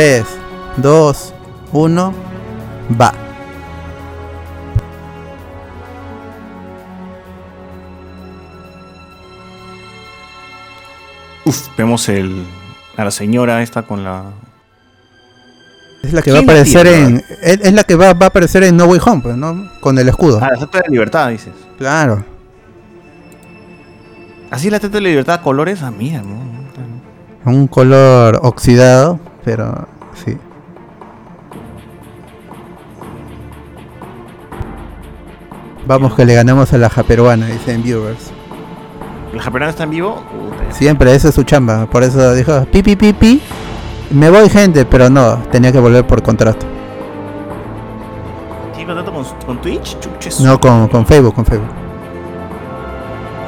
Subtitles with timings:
[0.00, 0.24] 3,
[0.78, 1.34] 2,
[1.74, 2.14] 1,
[2.98, 3.12] va.
[11.44, 12.46] Uf, vemos el,
[12.96, 14.22] a la señora esta con la...
[16.02, 17.22] Es la que va a aparecer en.
[17.42, 19.70] Es, es la que va, va a aparecer en No Way Home, pues, ¿no?
[19.82, 20.38] Con el escudo.
[20.40, 21.52] Ah, la estatua de la libertad, dices.
[21.76, 22.24] Claro.
[24.50, 26.40] Así la estatua de la libertad, colores, ah, mira, ¿no?
[27.44, 29.88] Un color oxidado, pero
[30.24, 30.36] sí.
[35.86, 38.30] Vamos que le ganamos a la japeruana, dicen viewers.
[39.32, 40.22] ¿El japerano está en vivo?
[40.30, 41.86] Puta, Siempre, eso es su chamba.
[41.86, 43.42] Por eso dijo, pi, pi, pi, pi.
[44.10, 46.66] Me voy, gente, pero no, tenía que volver por contrato.
[48.74, 49.98] ¿Tiene contrato con, con Twitch?
[50.00, 50.40] Chuches.
[50.40, 51.70] No, con, con Facebook, con Facebook.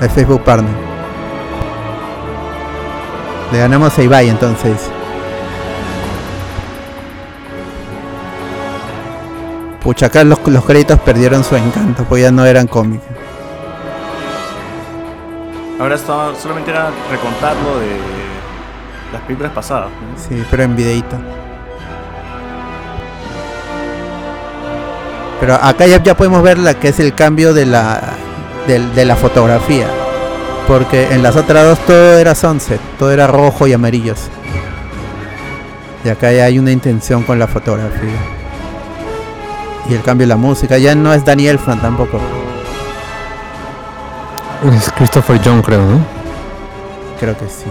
[0.01, 0.73] El Facebook Partner.
[3.53, 4.91] Le ganamos a Ibai entonces.
[9.83, 13.03] Pucha, acá los, los créditos perdieron su encanto, pues ya no eran cómics.
[15.81, 17.97] Ahora estaba, solamente era recontar lo de
[19.13, 19.91] las películas pasadas.
[19.91, 20.23] ¿no?
[20.23, 21.17] Sí, pero en videito.
[25.41, 28.01] Pero acá ya, ya podemos ver la que es el cambio de la
[28.67, 29.89] de, la fotografía.
[30.69, 34.21] Porque en las otras dos todo era sunset, todo era rojo y amarillos.
[36.05, 38.42] Y acá ya hay una intención con la fotografía.
[39.89, 42.21] Y el cambio de la música, ya no es Danny Elfman tampoco.
[44.71, 45.99] Es Christopher John, creo, ¿no?
[47.19, 47.65] Creo que sí.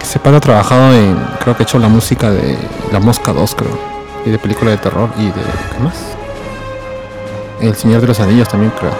[0.00, 1.16] Ese pata ha trabajado en.
[1.40, 2.56] Creo que ha hecho la música de
[2.92, 3.78] La Mosca 2, creo.
[4.24, 5.08] Y de película de terror.
[5.18, 5.32] Y de.
[5.32, 5.96] ¿Qué más?
[7.60, 8.92] El Señor de los Anillos también, creo.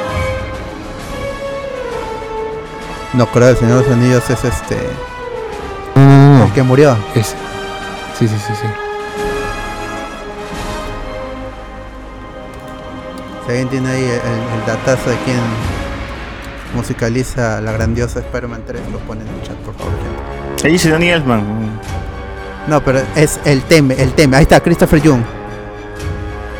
[3.13, 4.79] No creo el Señor de los Anillos es este.
[5.95, 6.45] No, no, no.
[6.45, 6.97] El que murió.
[7.15, 7.37] Ese.
[8.19, 8.67] Sí, sí, sí, sí.
[13.45, 14.11] Si alguien tiene ahí el,
[14.61, 15.39] el datazo de quién
[16.75, 19.93] musicaliza la grandiosa Spider-Man 3, lo pone en el chat, por favor.
[20.65, 21.43] Ahí dice Danny Elfman.
[22.69, 24.37] No, pero es el tema, el tema.
[24.39, 25.23] Ahí está, Christopher Young.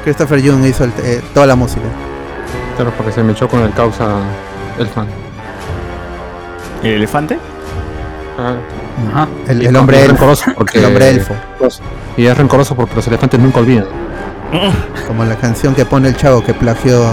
[0.05, 1.83] Christopher Young hizo el te- eh, toda la música.
[2.77, 4.17] Claro, porque se me echó con el causa
[4.79, 5.07] el fan.
[6.83, 7.39] ¿El elefante?
[8.37, 9.29] Ajá.
[9.47, 10.35] El, el hombre elfo.
[10.57, 11.35] porque- El hombre elfo.
[12.17, 13.87] Y es rencoroso porque los elefantes nunca olvidan.
[15.07, 17.05] Como la canción que pone el chavo que plagió,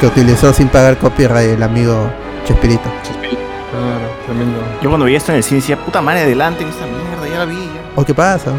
[0.00, 2.10] que utilizó sin pagar copyright el amigo
[2.46, 2.82] Chespirito.
[2.82, 4.60] Claro, tremendo.
[4.82, 7.38] Yo cuando vi esto en el cine decía, puta madre, adelante en esta mierda, ya
[7.38, 7.54] la vi.
[7.54, 7.82] Ya.
[8.00, 8.52] ¿O qué pasa?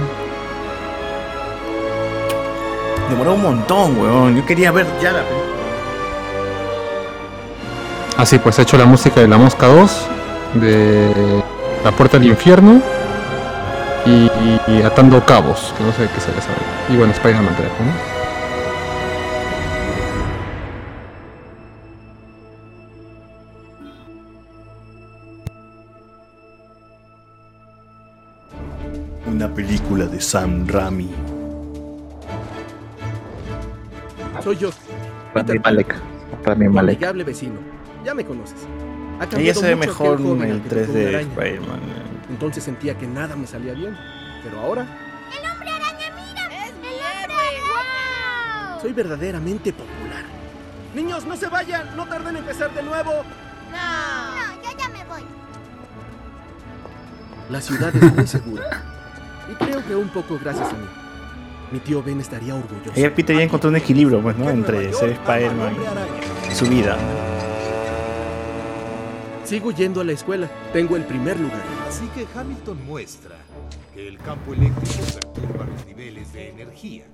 [3.10, 4.36] Demoró un montón, weón.
[4.36, 5.46] Yo quería ver ya la película.
[8.18, 10.08] Ah, sí, pues he hecho la música de La Mosca 2,
[10.56, 11.44] de
[11.84, 12.82] La Puerta del Infierno
[14.06, 16.57] y, y- y Atando Cabos, que no sé qué se les sabe.
[16.90, 18.16] Y bueno, Spider-Man 3, ¿no?
[29.31, 31.10] Una película de Sam Raimi.
[34.44, 34.69] Soy yo,
[35.34, 35.96] Rami Malek.
[36.44, 36.96] Rami Malek.
[36.98, 37.56] amigable vecino.
[38.04, 38.68] Ya me conoces.
[39.19, 41.22] Ha Ella se ve mejor en el que tocó 3 una de araña.
[41.30, 41.80] Spider-Man.
[42.30, 43.98] Entonces sentía que nada me salía bien.
[44.44, 44.86] Pero ahora
[48.86, 50.24] soy verdaderamente popular.
[50.94, 51.98] Niños, no se vayan.
[51.98, 53.24] No tarden en empezar de nuevo.
[53.72, 55.24] No, yo ya me voy.
[57.50, 58.83] La ciudad es muy segura.
[59.51, 60.86] Y creo que un poco gracias a mí.
[61.71, 62.92] Mi tío Ben estaría orgulloso.
[62.92, 64.51] Ayer Peter ya encontró un equilibrio, pues, ¿no?
[64.51, 65.75] Entre ser Spider-Man
[66.51, 66.95] y su vida.
[69.45, 70.48] Sigo yendo a la escuela.
[70.74, 71.75] Tengo el primer lugar.
[71.88, 73.36] Así que Hamilton muestra
[73.94, 77.06] que el campo eléctrico perturba los niveles de energía.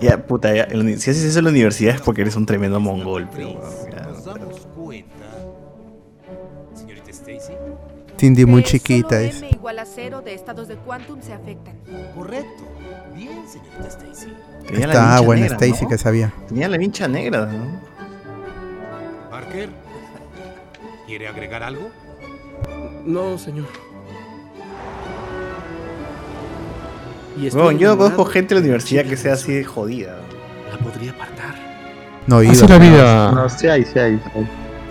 [0.00, 0.68] Ya, puta, ya.
[0.70, 3.60] Si haces eso en la universidad es porque eres un tremendo mongol, pero.
[3.90, 4.02] ya.
[4.02, 5.26] Nos damos cuenta.
[6.74, 7.52] Señorita Stacy.
[8.18, 9.42] Cindy muy chiquita es.
[9.42, 11.76] m igual a cero de estados de quantum se afectan.
[12.14, 12.64] Correcto.
[13.14, 14.32] Bien, señorita Stacy.
[14.66, 15.88] Tenía la Está buena negra, Stacy ¿no?
[15.90, 16.34] que sabía.
[16.48, 17.80] Tenía la vincha negra, ¿no?
[19.30, 19.68] Parker.
[21.06, 21.90] ¿Quiere agregar algo?
[23.08, 23.64] No, señor.
[27.38, 30.18] Y Weón, yo no conozco gente de la universidad que sea así de jodida.
[30.70, 31.54] La podría apartar.
[32.26, 32.68] No, Así iba.
[32.68, 33.32] la vida.
[33.32, 34.18] No, sí hay, sí hay.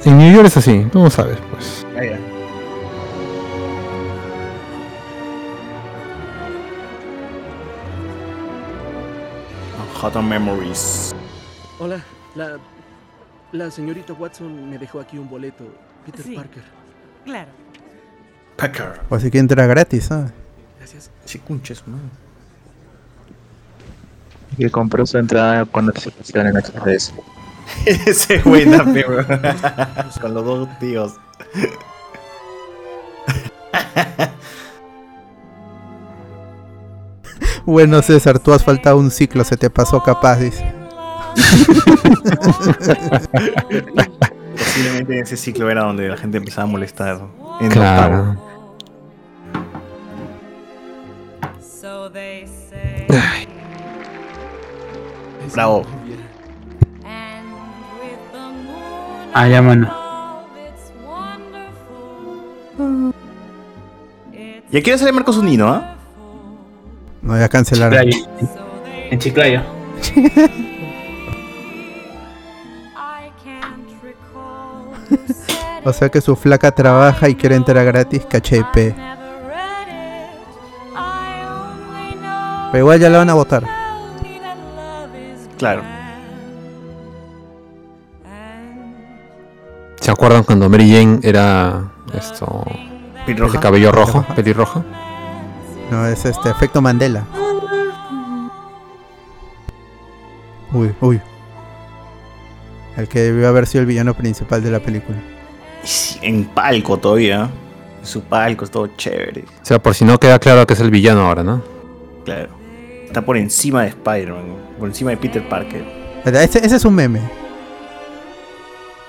[0.01, 0.09] sí.
[0.09, 1.85] En New York es así, vamos a ver, pues.
[10.01, 11.15] Hot on Memories.
[11.79, 12.01] Hola,
[12.35, 12.57] la,
[13.51, 15.63] la señorita Watson me dejó aquí un boleto.
[16.05, 16.35] Peter Sí.
[16.35, 16.63] Parker.
[17.25, 17.49] Claro.
[18.57, 19.01] Packer.
[19.09, 20.31] O si quiere entrar gratis, ¿sabes?
[20.79, 21.11] Gracias.
[21.25, 21.99] Sí, cunches, man.
[24.57, 27.13] Que compró su entrada cuando se pusieron en XRS.
[27.85, 29.25] Ese buena, pero.
[30.19, 31.13] Con los dos tíos.
[37.67, 40.73] Bueno, César, tú has faltado un ciclo, se te pasó capaz, dice.
[44.57, 47.19] Posiblemente en ese ciclo era donde la gente empezaba a molestar.
[47.59, 47.73] En octavo.
[47.73, 48.46] Claro.
[53.09, 53.47] Ay,
[55.53, 55.83] Bravo.
[59.33, 59.91] Ah, ya, mano.
[64.71, 65.95] ¿Ya quiere salir Marcos Unino, ah?
[67.21, 68.09] No, ya cancelaron.
[68.09, 68.27] Chiclayo.
[69.11, 69.61] En Chiclayo.
[75.85, 78.93] O sea que su flaca trabaja y quiere entrar gratis, cachepe.
[82.77, 83.63] Pero igual ya la van a votar.
[85.57, 85.81] Claro.
[89.99, 92.63] ¿Se acuerdan cuando Mary Jane era esto
[93.25, 93.53] Pelirroja.
[93.53, 94.83] de cabello rojo, pelirroja?
[95.89, 97.25] No, es este efecto Mandela.
[100.71, 101.19] Uy, uy.
[102.95, 105.17] El que debió haber sido el villano principal de la película.
[106.21, 107.49] En palco todavía.
[108.03, 109.45] Su palco es todo chévere.
[109.63, 111.63] O sea, por si no queda claro que es el villano ahora, ¿no?
[112.23, 112.56] Claro.
[113.17, 114.45] Está por encima de Spider-Man.
[114.77, 115.83] Por encima de Peter Parker.
[116.23, 117.19] Ese, ese es un meme.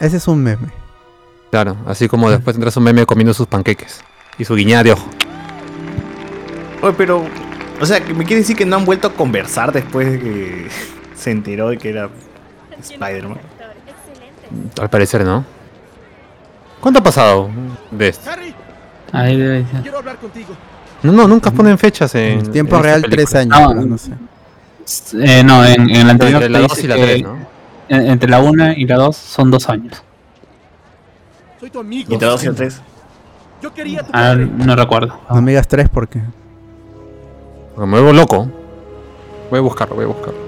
[0.00, 0.68] Ese es un meme.
[1.50, 4.00] Claro, así como después tendrás un meme comiendo sus panqueques
[4.38, 5.06] y su guiñada de ojo.
[6.80, 7.22] Oye, pero.
[7.82, 10.68] O sea, ¿me quiere decir que no han vuelto a conversar después de que
[11.14, 12.08] se enteró de que era
[12.80, 13.40] Spider-Man?
[14.80, 15.44] Al parecer, ¿no?
[16.80, 17.50] ¿Cuánto ha pasado
[17.90, 18.30] de esto?
[18.30, 18.54] Harry,
[19.12, 19.82] Ahí debe ser.
[19.82, 20.56] quiero hablar contigo.
[21.02, 22.40] No, no, nunca ponen fechas en.
[22.40, 23.56] En tiempo en real, tres años.
[23.58, 24.12] Ah, pero no sé.
[25.22, 26.42] Eh, no, en, en la anterior.
[26.42, 27.36] Entre la te 2 dice y la que 3, ¿no?
[27.88, 30.02] en- entre la 1 y la 2 son dos años.
[31.60, 32.08] Soy tu amigo.
[32.10, 32.80] Y entre dos y el tres.
[33.60, 35.18] Yo quería tu Ah, no recuerdo.
[35.28, 36.20] No me digas tres porque.
[37.74, 38.48] Porque me vuelvo loco.
[39.50, 40.38] Voy a buscarlo, voy a buscarlo.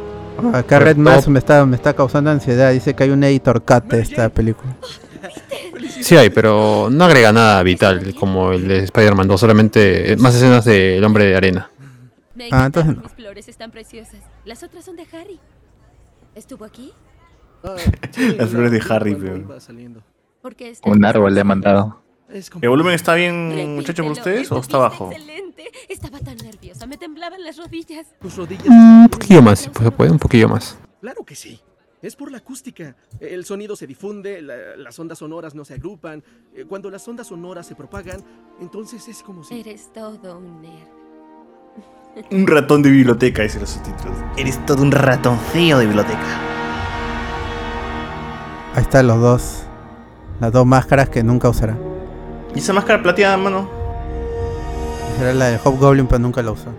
[0.55, 2.73] Acá Pero Red Mass me está, me está causando ansiedad.
[2.73, 4.73] Dice que hay un editor cut de esta película.
[6.03, 10.65] Sí hay, pero no agrega nada vital como el de Spider-Man 2, solamente más escenas
[10.65, 11.71] del hombre de arena.
[12.51, 13.03] Ah, entonces no.
[13.03, 14.21] mis flores, están preciosas.
[14.45, 15.39] Las otras son de Harry.
[16.35, 16.93] ¿Estuvo aquí?
[17.63, 17.77] Ah,
[18.37, 19.59] Las flores de Harry, pero-
[20.59, 22.01] está Un árbol le ha mandado.
[22.31, 25.11] ¿El volumen está bien, muchachos, por ustedes o está bajo?
[25.11, 25.65] Excelente.
[25.89, 28.07] Estaba tan nerviosa, me temblaban las rodillas.
[28.21, 28.67] Tus rodillas.
[28.69, 30.79] Un poquillo más, si se puede, un poquillo más.
[31.01, 31.61] Claro que sí.
[32.03, 32.97] Es por la acústica.
[33.21, 36.23] El sonido se difunde, la- las ondas sonoras no se agrupan.
[36.55, 38.23] Eh, Cuando las ondas sonoras se propagan,
[38.61, 39.61] entonces es como si...
[39.61, 40.89] Eres todo un nerd.
[42.33, 44.17] Un ratón de biblioteca, dicen los subtítulos.
[44.37, 46.41] Eres todo un ratoncillo de biblioteca.
[48.75, 49.63] Ahí están los dos.
[50.41, 51.77] Las dos máscaras que nunca usará.
[52.55, 53.69] ¿Y esa máscara plateada, mano?
[55.19, 56.71] Será la de Hobgoblin, pero nunca la usó.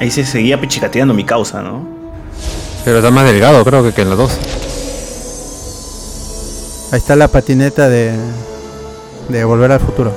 [0.00, 1.86] Ahí se seguía pichicateando mi causa, ¿no?
[2.84, 4.38] Pero está más delgado, creo que, que en la 2.
[6.92, 8.14] Ahí está la patineta de.
[9.28, 10.12] de Volver al Futuro.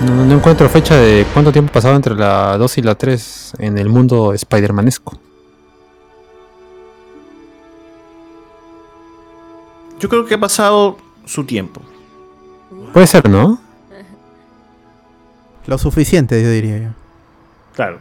[0.00, 3.78] No, no encuentro fecha de cuánto tiempo pasaba entre la 2 y la 3 en
[3.78, 5.18] el mundo Spider-Manesco.
[10.00, 11.82] Yo creo que ha pasado su tiempo.
[12.92, 13.60] Puede ser, ¿no?
[15.66, 16.88] Lo suficiente, yo diría yo.
[17.74, 17.98] Claro.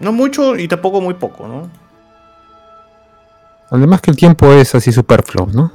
[0.00, 1.70] No mucho y tampoco muy poco, ¿no?
[3.70, 5.72] Además que el tiempo es así superfluo, ¿no?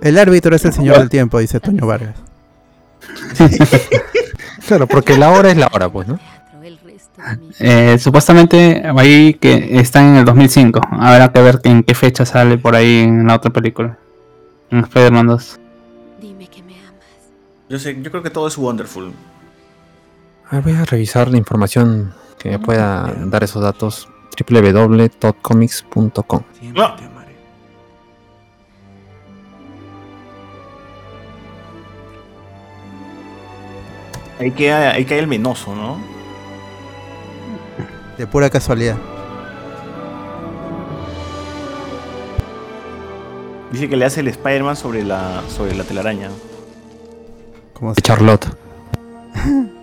[0.00, 2.16] El árbitro es el señor del tiempo, dice Toño Vargas.
[4.66, 6.18] Claro, porque la hora es la hora, pues, ¿no?
[7.58, 10.80] Eh, supuestamente ahí que están en el 2005.
[10.92, 13.98] Habrá que ver en qué fecha sale por ahí en la otra película.
[14.70, 15.60] En Spider-Man 2.
[17.72, 19.14] Yo sé, yo creo que todo es wonderful.
[20.50, 24.10] A ver, voy a revisar la información que me pueda dar esos datos.
[24.46, 26.42] www.todcomics.com
[26.74, 26.94] No.
[34.38, 35.98] Ahí queda, ahí cae el menoso, ¿no?
[38.18, 38.98] De pura casualidad.
[43.70, 46.28] Dice que le hace el Spider-Man sobre la, sobre la telaraña.
[48.02, 48.46] Charlotte.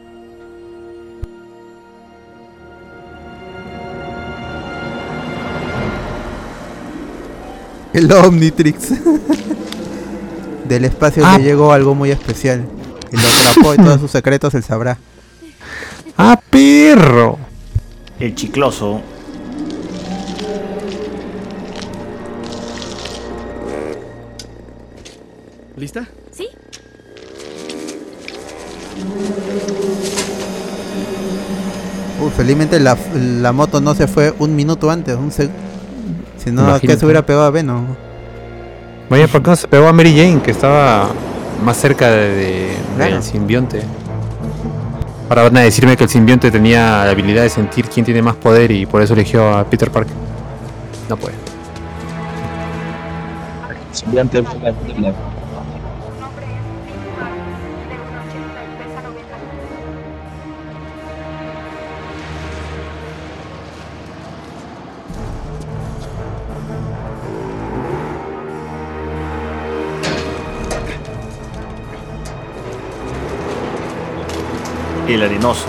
[7.93, 8.89] El Omnitrix.
[10.67, 11.37] Del espacio Ah.
[11.37, 12.65] le llegó algo muy especial.
[13.11, 14.97] Y lo atrapó y todos sus secretos él sabrá.
[16.17, 17.37] ¡Ah, perro!
[18.19, 19.01] El chicloso.
[25.75, 26.07] ¿Lista?
[32.21, 32.97] Uy, felizmente la,
[33.41, 35.15] la moto no se fue un minuto antes.
[35.15, 35.49] Un seg-
[36.37, 36.99] si no, ¿qué Imagínate.
[36.99, 37.85] se hubiera pegado a Venom?
[39.09, 41.09] Vaya, ¿por qué no se pegó a Mary Jane, que estaba
[41.63, 43.13] más cerca de, de- Claro.
[43.15, 43.81] del simbionte?
[45.29, 48.35] Ahora van a decirme que el simbionte tenía la habilidad de sentir quién tiene más
[48.35, 50.13] poder y por eso eligió a Peter Parker.
[51.07, 51.35] No puede.
[53.91, 55.13] Simbionte fue la- la-
[75.09, 75.65] El arenoso.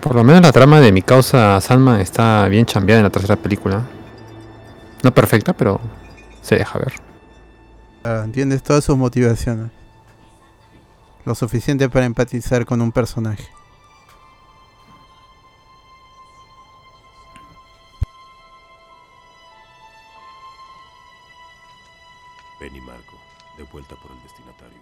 [0.00, 3.36] Por lo menos la trama de mi causa Sandman está bien chambeada en la tercera
[3.36, 3.82] película.
[5.04, 5.80] No perfecta, pero
[6.40, 6.94] se deja ver.
[8.02, 9.70] Ah, entiendes todas sus motivaciones.
[11.24, 13.61] Lo suficiente para empatizar con un personaje.
[23.62, 24.80] De vuelta por el destinatario.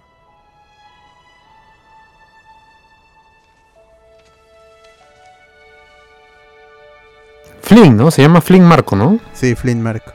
[7.62, 8.10] Flynn, ¿no?
[8.10, 9.20] Se llama Flynn Marco, ¿no?
[9.32, 10.12] Sí, Flynn Marco.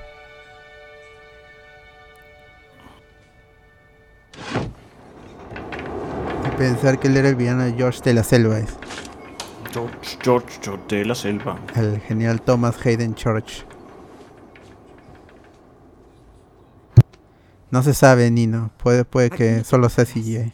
[6.45, 8.75] Y pensar que él era el villano de George de la Selva, es
[9.71, 11.57] George, George, George de la selva.
[11.75, 13.65] el genial Thomas Hayden Church.
[17.75, 18.71] No se sabe, Nino.
[18.77, 20.53] Puede, puede que solo sea CGI.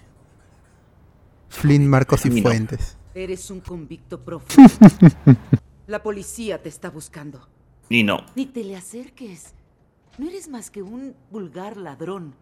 [1.50, 2.42] Flynn Marcos y.
[2.42, 2.98] Fuentes.
[3.13, 4.68] Eres un convicto prófugo.
[5.88, 7.48] La policía te está buscando.
[7.92, 8.25] Nino.
[8.36, 9.54] Ni te le acerques.
[10.18, 12.34] No eres más que un vulgar ladrón.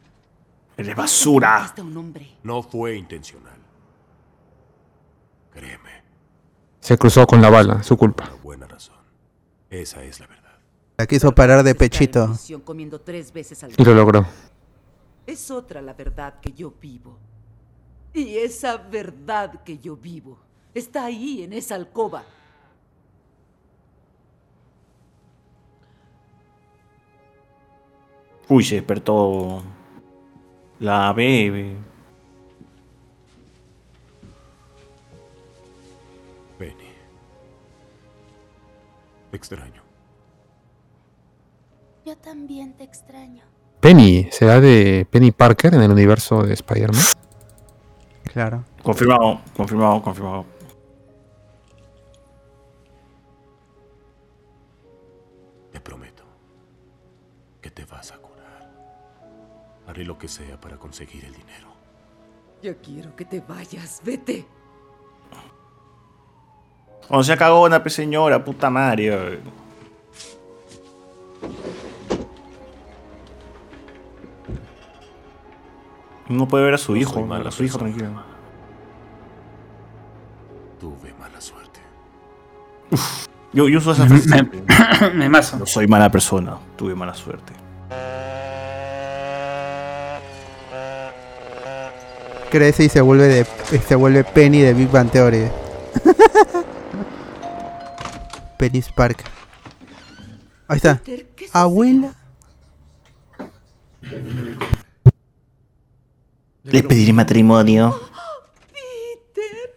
[0.77, 1.73] Eres basura.
[1.79, 2.37] Un hombre.
[2.43, 3.59] No fue intencional.
[5.51, 6.03] Créeme,
[6.79, 8.29] Se cruzó con la bala, su culpa.
[8.29, 8.95] por buena razón.
[9.69, 10.57] Esa es la verdad.
[10.97, 12.33] La quiso parar de pechito.
[13.77, 14.25] Y lo logró.
[15.29, 17.15] Es otra la verdad que yo vivo.
[18.15, 20.39] Y esa verdad que yo vivo
[20.73, 22.23] está ahí en esa alcoba.
[28.47, 29.61] Uy, se despertó
[30.79, 31.75] la bebé.
[36.57, 36.89] Penny.
[39.29, 39.83] Te extraño.
[42.03, 43.58] Yo también te extraño.
[43.79, 47.01] Penny, ¿será de Penny Parker en el universo de Spider-Man?
[48.23, 48.65] Claro.
[48.83, 50.45] Confirmado, confirmado, confirmado.
[55.71, 56.23] Te prometo
[57.61, 58.69] que te vas a curar.
[59.87, 61.69] Haré lo que sea para conseguir el dinero.
[62.61, 64.01] Yo quiero que te vayas.
[64.03, 64.45] Vete.
[67.07, 69.39] O sea, cagona, señora, puta madre.
[76.29, 77.97] No puede ver a su No hijo, mala a su hijo persona.
[77.97, 78.23] tranquilo.
[80.79, 81.79] Tuve mala suerte.
[83.51, 84.29] Yo, yo uso esa frase.
[84.29, 85.57] me- me mazo.
[85.57, 87.53] No soy mala persona, tuve mala suerte.
[92.51, 93.45] Crece y se vuelve de
[93.79, 95.49] se vuelve Penny de Big Bang Theory.
[98.57, 99.23] Penny Spark.
[100.67, 100.99] Ahí está.
[101.53, 102.13] Abuela.
[106.63, 107.99] Le pediré matrimonio.
[108.71, 109.75] Peter.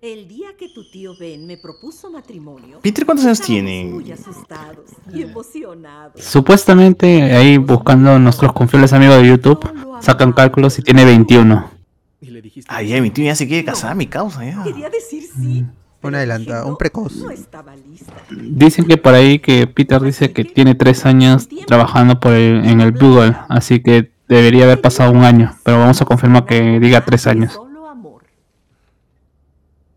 [0.00, 2.78] El día que tu tío Ben me propuso matrimonio.
[2.82, 3.84] Peter, ¿cuántos años tiene?
[3.84, 6.22] Muy asustados y emocionados.
[6.22, 9.68] Supuestamente ahí buscando nuestros confiables amigos de YouTube,
[10.00, 11.70] sacan cálculos y tiene 21.
[12.20, 12.68] Y le dijiste.
[12.72, 14.62] Ay, ya, mi tío ya se quiere casar, mi causa, ya.
[14.64, 15.64] Quería decir sí.
[16.00, 17.16] Un adelantado, un precoz.
[17.16, 18.12] No estaba lista.
[18.30, 22.80] Dicen que por ahí que Peter dice que tiene tres años trabajando por el- en
[22.80, 27.04] el Google, así que debería haber pasado un año, pero vamos a confirmar que diga
[27.04, 27.58] tres años.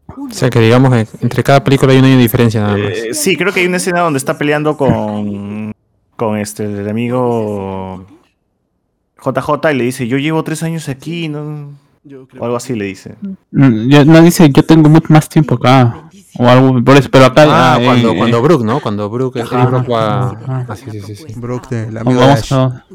[0.07, 2.91] O sea que digamos que entre cada película hay un año de diferencia nada más.
[2.91, 5.73] Eh, sí, creo que hay una escena donde está peleando con.
[6.15, 8.05] con este, el amigo.
[9.23, 11.73] JJ y le dice, yo llevo tres años aquí, ¿no?
[12.39, 13.15] O algo así le dice.
[13.51, 16.09] Mm, ya- No dice, yo tengo mucho más tiempo acá.
[16.37, 17.43] O algo por eso, pero acá.
[17.47, 18.79] Ah, eh, cuando, eh, cuando Brooke, ¿no?
[18.79, 19.65] Cuando Brooke, Ajá.
[19.65, 19.93] Brooke.
[19.93, 20.65] Ajá.
[20.69, 21.33] Ah, sí, sí, sí, sí.
[21.35, 22.53] Brooke, del Vamos amigo de Ash.
[22.53, 22.85] a-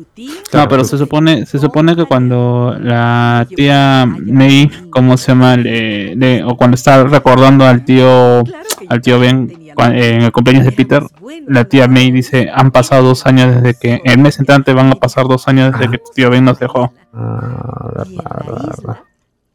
[0.55, 5.57] No, pero se supone, se supone que cuando la tía May, ¿cómo se llama?
[5.57, 8.43] Le- le- o cuando está recordando al tío,
[8.89, 11.03] al tío Ben cua- en el cumpleaños de Peter,
[11.47, 14.95] la tía May dice, han pasado dos años desde que, el mes entrante van a
[14.95, 16.91] pasar dos años desde que tu tío Ben nos dejó.
[17.13, 18.07] Ah, verdad,
[18.47, 18.97] verdad, verdad.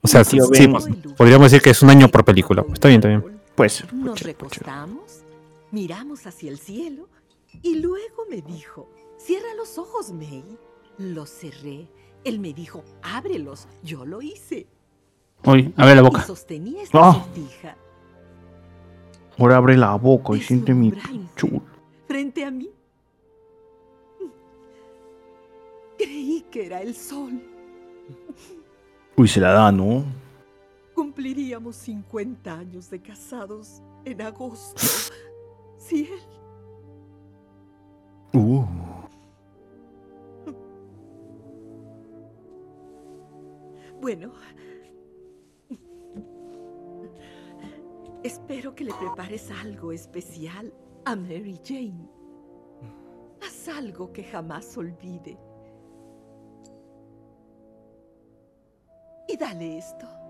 [0.04, 0.38] O sea, sí,
[1.18, 2.64] podríamos decir que es un año por película.
[2.74, 3.24] Está bien, está bien.
[3.62, 5.22] Pues, Nos recostamos,
[5.70, 7.08] miramos hacia el cielo
[7.62, 10.44] y luego me dijo, cierra los ojos, May.
[10.98, 11.88] Los cerré.
[12.24, 13.68] Él me dijo, ábrelos.
[13.84, 14.66] Yo lo hice.
[15.46, 16.22] Uy, abre la boca.
[16.24, 17.26] Y sostenía esta Ah.
[19.38, 20.92] ahora abre la boca y siente mi
[21.36, 21.62] chulo.
[22.08, 22.68] frente a mí.
[26.00, 27.40] Creí que era el sol.
[29.16, 30.04] Uy, se la da, ¿no?
[31.02, 34.80] Cumpliríamos 50 años de casados en agosto.
[35.80, 36.20] Si él
[38.40, 38.64] Uh.
[44.00, 44.32] Bueno.
[48.24, 50.72] Espero que le prepares algo especial
[51.06, 52.08] a Mary Jane.
[53.42, 55.36] Haz algo que jamás olvide.
[59.28, 60.21] Y dale esto.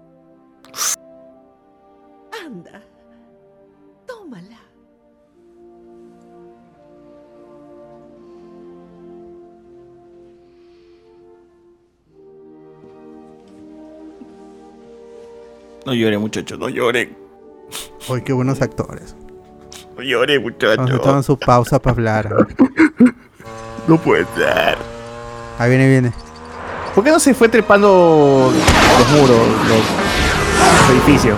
[2.51, 2.81] Anda.
[4.05, 4.59] Tómala.
[15.85, 17.15] No llore, muchacho, no llore.
[18.09, 19.15] Uy, qué buenos actores.
[19.95, 22.47] No llore, se toman su pausa para hablar.
[23.87, 24.77] No puede ser.
[25.57, 26.13] Ahí viene, viene.
[26.93, 29.79] ¿Por qué no se fue trepando los muros, los,
[30.81, 31.35] los edificios?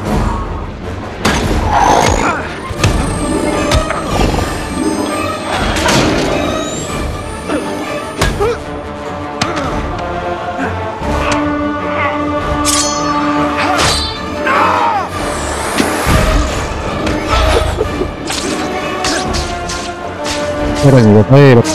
[20.84, 21.24] 그런 이거.
[21.24, 21.70] 빨리 이렇게.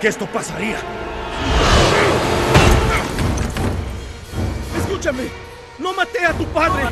[0.00, 0.76] Que esto pasaría.
[4.78, 5.24] Escúchame,
[5.78, 6.84] no maté a tu padre.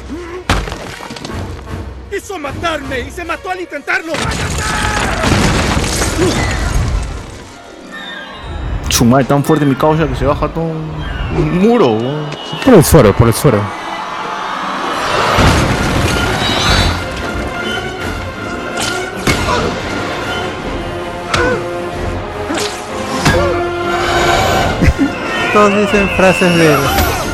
[2.10, 4.12] Quiso matarme y se mató al intentarlo.
[8.88, 11.98] Su madre tan fuerte mi causa que se baja todo un, muro.
[12.64, 13.85] Por el suero, por el suero.
[25.56, 26.76] Todos dicen frases del,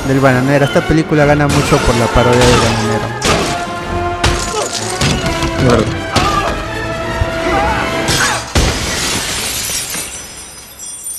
[0.07, 0.65] del bananero.
[0.65, 3.01] Esta película gana mucho por la parodia del bananero.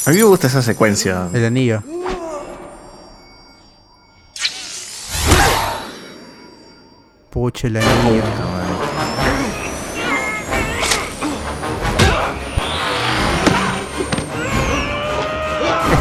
[0.06, 1.28] A mí me gusta esa secuencia.
[1.34, 1.84] El anillo.
[7.32, 8.53] Pucha, el anillo.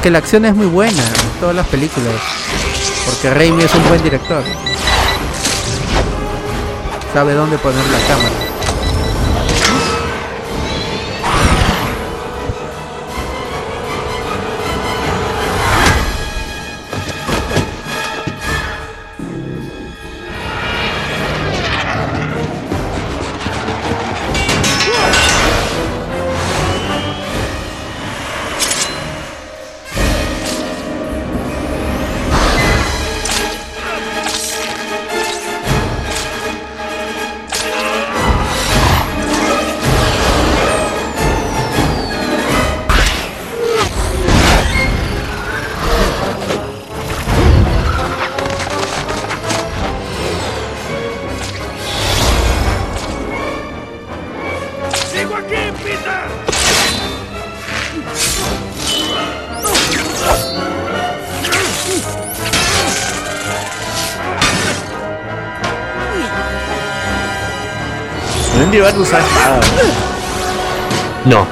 [0.03, 2.13] Que la acción es muy buena en todas las películas.
[3.07, 4.43] Porque Raimi es un buen director.
[7.15, 8.52] Sabe dónde poner la cámara.
[68.83, 69.23] A usar.
[71.25, 71.47] No.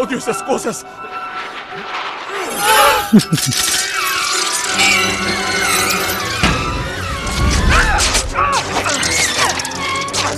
[0.00, 0.86] Odio esas cosas.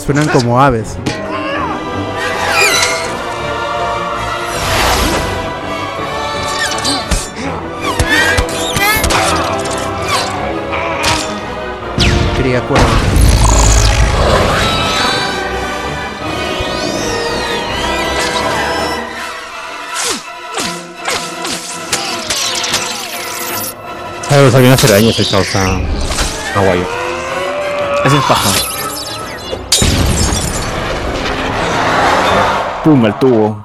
[0.07, 0.96] Suenan como aves.
[12.44, 12.90] Cría cuervos.
[24.30, 25.80] A los aviones arañas se causa
[26.54, 26.85] aguayo.
[28.04, 28.50] Ese es paja.
[32.85, 33.64] Pum, al tubo.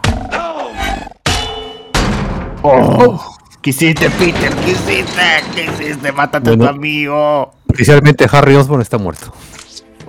[2.61, 3.35] Oh.
[3.61, 4.55] ¿Qué hiciste, Peter?
[4.55, 5.43] ¿Qué hiciste?
[5.53, 6.13] ¿Qué hiciste?
[6.13, 7.58] Mátate a tu amigo.
[7.79, 9.31] Oficialmente Harry Osborn está muerto.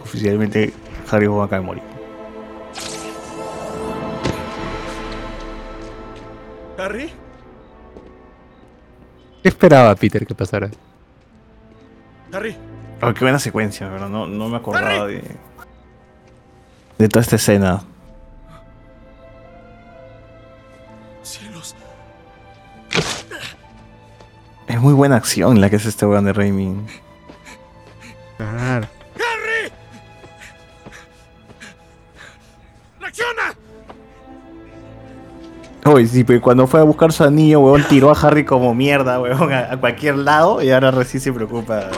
[0.03, 0.75] Oficialmente,
[1.09, 1.83] Harry Osborn acaba de morir.
[6.77, 7.13] ¿Harry?
[9.41, 10.69] ¿Qué esperaba Peter que pasara?
[12.33, 12.57] Harry.
[13.01, 15.23] Oh, qué buena secuencia, pero no, no me acordaba de.
[16.99, 17.85] de toda esta escena.
[21.23, 21.77] Cielos.
[24.67, 26.75] Es muy buena acción la que es este weón de Raimi.
[28.41, 28.87] Claro.
[29.17, 29.73] ¡Harry!
[32.99, 33.55] ¡Reacciona!
[35.85, 39.21] Oye, sí, pero cuando fue a buscar su anillo, weón, tiró a Harry como mierda,
[39.21, 41.91] weón, a, a cualquier lado y ahora recién se preocupa.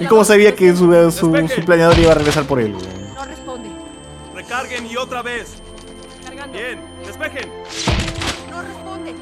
[0.00, 3.14] ¿Y cómo sabía que su, su, su planeador iba a regresar por él, weón?
[3.14, 3.68] No responde.
[4.34, 5.54] Recarguen y otra vez.
[6.24, 6.58] Cargando.
[6.58, 7.48] Bien, despejen.
[8.50, 9.14] No responde.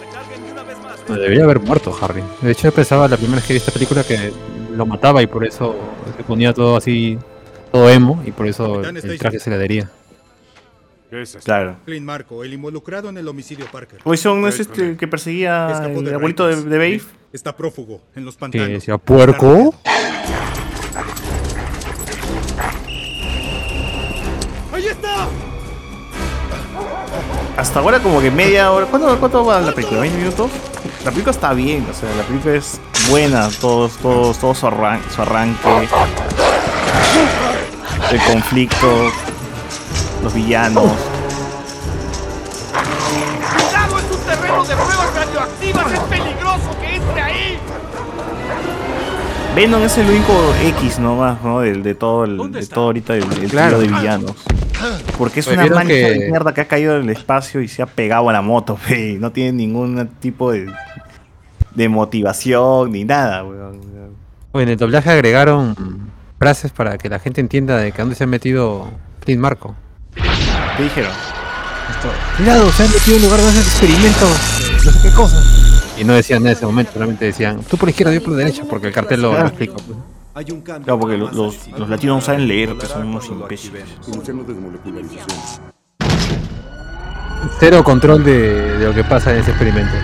[0.00, 0.96] Recarguen y una vez más.
[1.06, 2.22] No, debería haber muerto Harry.
[2.40, 4.32] De hecho, yo pensaba la primera vez que vi esta película que
[4.76, 5.74] lo mataba y por eso
[6.16, 7.18] se ponía todo así,
[7.72, 9.90] todo emo y por eso el traje se le adhería.
[11.44, 11.76] Claro.
[11.84, 14.00] Clint Marco, el involucrado en el homicidio Parker.
[14.02, 17.02] Poison no es este el que perseguía el de abuelito de, de Babe.
[17.32, 18.68] Está prófugo en los Que pantanos.
[18.68, 19.74] decía, puerco.
[24.72, 25.28] ¡Ahí está!
[27.56, 28.86] Hasta ahora como que media hora.
[28.86, 30.04] ¿Cuánto, cuánto va la película?
[30.04, 30.50] ¿20 minutos?
[31.06, 35.00] La película está bien, o sea, la película es buena, todos, todos, todo su, arran-
[35.14, 35.88] su arranque,
[38.10, 39.10] el conflicto,
[40.24, 40.92] los villanos.
[43.54, 43.98] ¡Cuidado!
[43.98, 45.92] ¡Es un terreno de pruebas radioactivas!
[45.92, 47.58] ¡Es peligroso que entre ahí!
[49.54, 51.60] Venom es el único X nomás, ¿no?
[51.60, 53.78] Del, de todo el, de todo ahorita el, el Claro.
[53.78, 54.32] de villanos.
[55.16, 57.80] Porque es una mancha que- de mierda que ha caído en el espacio y se
[57.80, 60.66] ha pegado a la moto, fe, no tiene ningún tipo de,
[61.76, 63.80] de motivación ni nada, weón.
[64.54, 65.76] En el doblaje agregaron
[66.38, 69.74] frases para que la gente entienda de que dónde se ha metido Clint Marco.
[70.76, 71.12] ¿Qué dijeron?
[72.36, 74.82] Cuidado, se han metido en un lugar donde hacen experimentos.
[74.84, 75.42] No sé qué cosa.
[75.98, 78.32] Y no decían nada en ese momento, solamente decían, tú por la izquierda, yo por
[78.32, 79.74] la derecha, porque el cartel lo, lo explica.
[79.74, 79.98] pues.
[80.34, 80.84] Hay un cambio.
[80.84, 83.84] Claro, porque los, los, los latinos no saben leer, que son unos imbéciles.
[87.58, 89.94] Cero control de, de lo que pasa en ese experimento.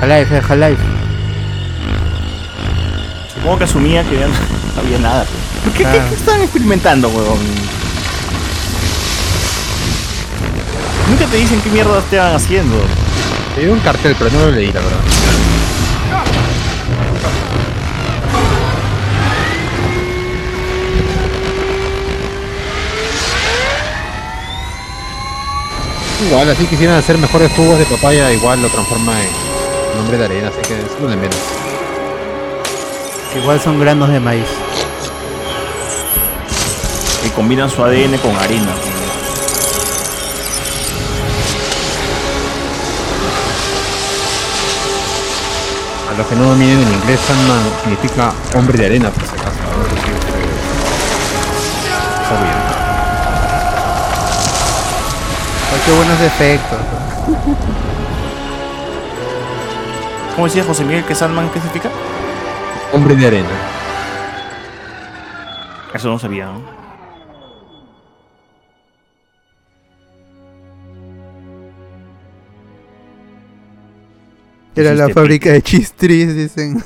[0.00, 0.82] Half-Life, eh, Half-Life.
[3.34, 4.34] Supongo que asumía que ya no
[4.80, 5.24] había nada.
[5.24, 5.74] pues.
[5.76, 6.06] ¿Qué, qué, Ah.
[6.08, 7.38] qué están experimentando, weón?
[11.10, 12.76] Nunca te dicen qué mierda te van haciendo.
[13.54, 15.00] Te dio un cartel, pero no lo leí, la verdad.
[26.26, 29.28] Igual, así quisieran hacer mejores jugos de papaya, igual lo transforma en
[29.98, 31.36] nombre de arena, así que es lo de menos.
[33.34, 34.46] Igual son granos de maíz.
[37.22, 38.72] Que combinan su ADN con arena.
[46.08, 49.50] A los que no dominen en inglés, Sandman significa hombre de arena, por si acaso.
[49.50, 50.54] A ver si ustedes
[52.28, 52.62] sabían.
[55.72, 56.78] Ay, qué buenos efectos.
[60.38, 61.90] ¿Cómo decía José Miguel que Sandman qué significa?
[62.92, 63.48] Hombre de arena.
[65.92, 66.62] Eso no sabía, ¿no?
[74.76, 76.84] Era la fábrica de chistris, dicen.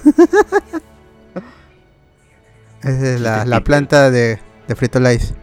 [2.81, 5.35] Esa es la, la planta de, de Frito Lice.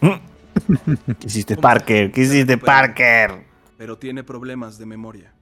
[0.00, 2.10] ¿Qué hiciste, Parker?
[2.12, 3.44] ¿Qué hiciste, Parker?
[3.76, 5.35] Pero tiene problemas de memoria.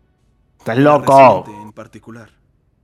[0.64, 1.44] ¡Estás loco!
[1.46, 2.30] En particular.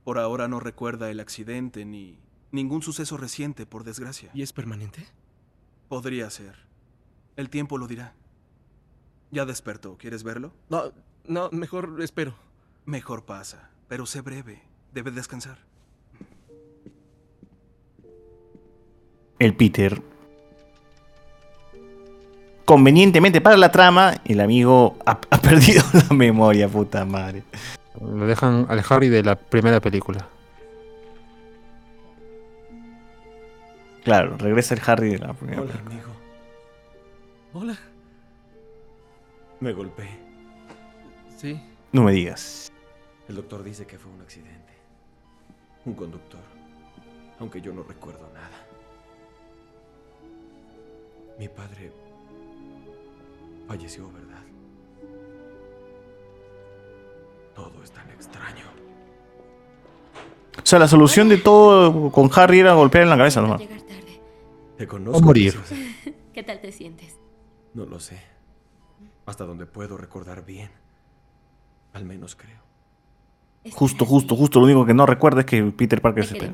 [0.03, 2.19] Por ahora no recuerda el accidente ni
[2.51, 4.29] ningún suceso reciente, por desgracia.
[4.35, 5.07] ¿Y es permanente?
[5.89, 6.67] Podría ser.
[7.37, 8.13] El tiempo lo dirá.
[9.31, 9.97] Ya despertó.
[9.97, 10.53] ¿Quieres verlo?
[10.69, 10.91] No,
[11.25, 12.35] no, mejor espero.
[12.85, 14.61] Mejor pasa, pero sé breve.
[14.93, 15.57] Debe descansar.
[19.39, 20.03] El Peter.
[22.71, 27.43] Convenientemente para la trama, el amigo ha, ha perdido la memoria, puta madre.
[27.99, 30.25] Lo dejan al Harry de la primera película.
[34.05, 35.95] Claro, regresa el Harry de la primera Hola, película.
[35.95, 36.11] amigo.
[37.51, 37.77] Hola.
[39.59, 40.09] Me golpeé.
[41.35, 41.61] Sí.
[41.91, 42.71] No me digas.
[43.27, 44.71] El doctor dice que fue un accidente.
[45.83, 46.39] Un conductor.
[47.37, 48.65] Aunque yo no recuerdo nada.
[51.37, 51.91] Mi padre
[53.71, 54.43] falleció, ¿verdad?
[57.55, 58.65] Todo es tan extraño.
[60.57, 63.61] O sea, la solución de todo con Harry era golpear en la cabeza nomás.
[64.77, 65.19] Te conozco.
[65.19, 65.57] O morir.
[66.33, 67.17] ¿Qué tal te sientes?
[67.73, 68.21] No lo sé.
[69.25, 70.71] Hasta donde puedo recordar bien.
[71.93, 72.59] Al menos creo.
[73.71, 74.59] Justo, justo, justo.
[74.59, 76.53] Lo único que no recuerda es que Peter Parker se pega.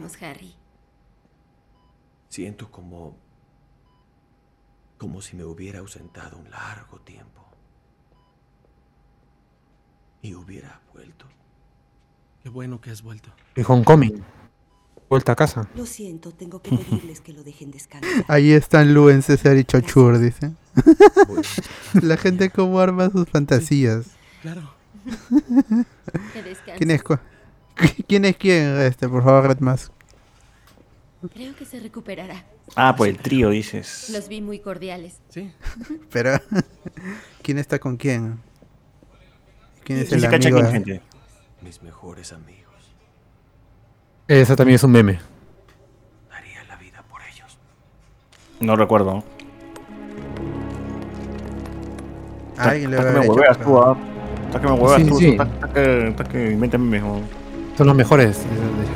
[2.29, 3.17] Siento como.
[4.97, 7.45] Como si me hubiera ausentado un largo tiempo.
[10.21, 11.25] Y hubiera vuelto.
[12.43, 13.31] Qué bueno que has vuelto.
[13.55, 14.23] Y Homecoming.
[15.09, 15.69] Vuelta a casa.
[15.75, 18.25] Lo siento, tengo que pedirles que lo dejen descansar.
[18.27, 20.53] Ahí están Luen, César y Chochur, dice.
[22.01, 24.07] La gente cómo arma sus fantasías.
[24.41, 24.73] Claro.
[26.33, 26.75] Que descanses.
[26.77, 27.03] ¿Quién es,
[28.07, 28.77] ¿Quién es quién?
[28.79, 29.93] Este, por favor, Red Mask.
[31.33, 32.45] Creo que se recuperará.
[32.75, 34.09] Ah, pues el trío, dices.
[34.11, 35.19] Los vi muy cordiales.
[35.29, 35.51] Sí.
[36.11, 36.39] Pero,
[37.41, 38.39] ¿quién está con quién?
[39.83, 40.61] ¿Quién es el se cacha amigo?
[40.61, 41.01] quién, gente.
[41.61, 42.67] Mis mejores amigos.
[44.27, 45.19] Esa también es un meme.
[46.29, 47.57] Daría la vida por ellos.
[48.59, 49.23] No recuerdo.
[52.57, 53.97] Alguien le Está va a que me hueveas tú, ah.
[54.45, 55.19] Está que me hueveas tú.
[55.19, 57.21] Está que, invéntame mejor.
[57.75, 58.45] Son los mejores.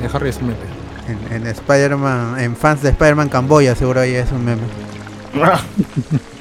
[0.03, 0.80] El Harry es un meme.
[1.07, 4.61] En, en Spider-Man, en fans de Spider-Man Camboya, seguro ahí es un meme.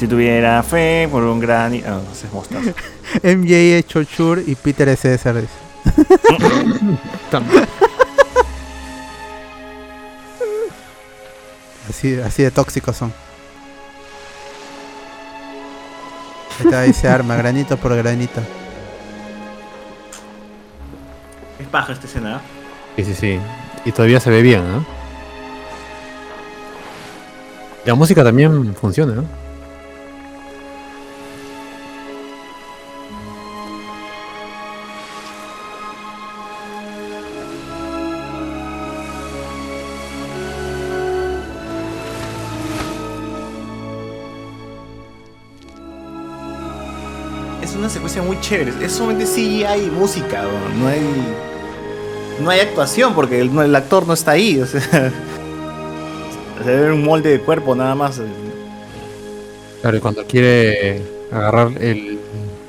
[0.00, 1.74] Si tuviera fe por un gran...
[1.84, 2.72] Ah, no, ese es mostaza.
[3.22, 5.36] MJ es Chochur y Peter es César.
[11.90, 13.12] así, así de tóxicos son.
[16.74, 18.40] Ahí se arma, granito por granito.
[21.60, 22.36] Es baja esta escena.
[22.96, 23.04] ¿eh?
[23.04, 23.38] Sí, sí, sí.
[23.84, 24.84] Y todavía se ve bien, ¿no?
[27.84, 29.24] La música también funciona, ¿no?
[47.62, 48.72] Es una secuencia muy chévere.
[48.84, 50.42] Es solamente CGI y música.
[50.42, 50.80] ¿no?
[50.80, 51.49] No hay...
[52.40, 54.60] No hay actuación porque el, actor no está ahí.
[54.60, 55.12] O sea...
[56.64, 58.20] Se ve un molde de cuerpo nada más.
[59.80, 62.18] Claro, y cuando quiere agarrar el.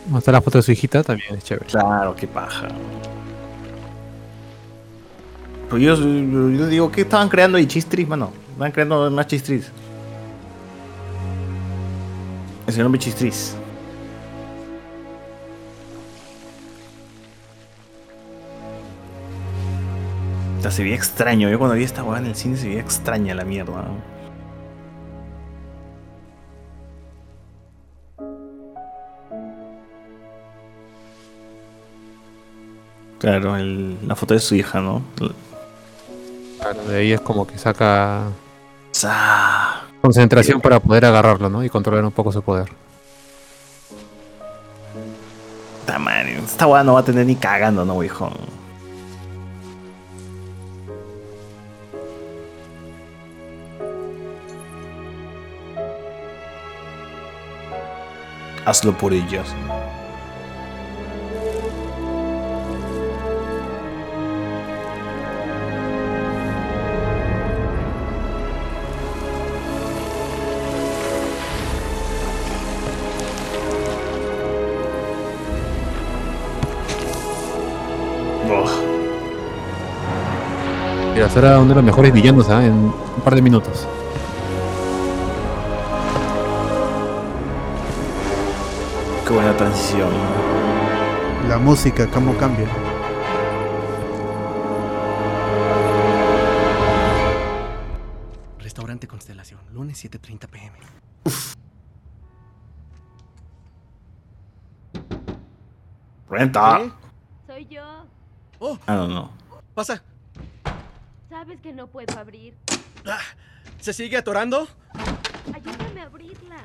[0.08, 1.66] mostrar la foto de su hijita también es chévere.
[1.66, 2.70] Claro, qué paja.
[5.70, 7.66] Pues yo, yo digo, ¿qué estaban creando ahí?
[7.66, 8.32] Chistris, mano.
[8.52, 9.72] Estaban creando más chistris.
[12.68, 13.56] El nombre chistris.
[20.62, 21.50] O sea, se veía extraño.
[21.50, 23.84] Yo cuando vi esta weá en el cine se veía extraña la mierda.
[33.20, 35.04] Claro, el- la foto de su hija, ¿no?
[36.60, 38.24] Claro, de ahí es como que saca
[38.92, 41.64] Sa- concentración para poder agarrarlo, ¿no?
[41.64, 42.70] Y controlar un poco su poder.
[46.46, 48.32] Esta weá no va a tener ni cagando, ¿no, hijo?
[58.66, 59.56] Hazlo por ellas.
[81.34, 82.66] Será uno de los mejores villanos ¿ah?
[82.66, 83.88] en un par de minutos.
[89.32, 90.12] Qué buena transición.
[91.48, 92.68] La música, cómo cambia.
[98.60, 100.78] Restaurante Constelación, lunes 7.30 pm.
[106.30, 106.80] Renta.
[107.48, 107.54] ¿Qué?
[107.54, 108.06] Soy yo.
[108.60, 109.32] Oh, Ah, no, no.
[109.74, 110.02] pasa.
[111.30, 112.54] Sabes que no puedo abrir.
[113.80, 114.68] ¿Se sigue atorando?
[115.54, 116.58] Ayúdame a abrirla.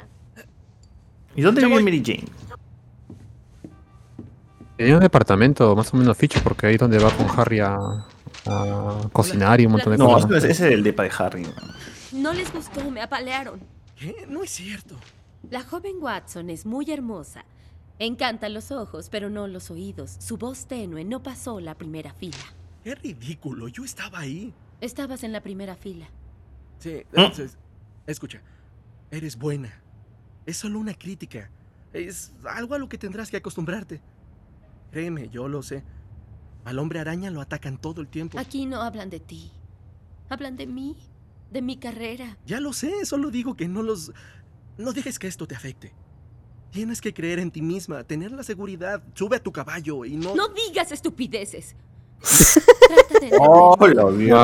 [1.34, 1.82] ¿Y dónde vive.
[1.82, 2.24] Mary Jane?
[4.76, 7.76] Tenía un departamento más o menos ficho porque ahí es donde va con Harry a,
[8.46, 10.30] a cocinar y un montón de No, cosas.
[10.44, 11.46] ese ese es el depa de Harry.
[12.12, 13.60] No les gustó, me apalearon.
[13.96, 14.26] ¿Qué?
[14.28, 14.96] No es cierto.
[15.50, 17.44] La joven Watson es muy hermosa.
[17.98, 20.16] Encantan los ojos, pero no los oídos.
[20.18, 22.36] Su voz tenue no pasó la primera fila.
[22.84, 24.52] Qué ridículo, yo estaba ahí.
[24.82, 26.06] Estabas en la primera fila.
[26.78, 27.40] Sí, ¿Mm?
[27.40, 27.56] es-
[28.06, 28.42] escucha,
[29.10, 29.72] eres buena.
[30.44, 31.50] Es solo una crítica.
[31.94, 34.02] Es algo a lo que tendrás que acostumbrarte.
[34.90, 35.84] Créeme, yo lo sé.
[36.64, 38.38] Al hombre araña lo atacan todo el tiempo.
[38.38, 39.52] Aquí no hablan de ti.
[40.28, 40.96] Hablan de mí,
[41.50, 42.36] de mi carrera.
[42.46, 44.12] Ya lo sé, solo digo que no los...
[44.76, 45.94] No dejes que esto te afecte.
[46.70, 49.02] Tienes que creer en ti misma, tener la seguridad.
[49.14, 50.34] Sube a tu caballo y no...
[50.34, 51.76] No digas estupideces.
[52.88, 54.36] Trata de Oh, lo vio.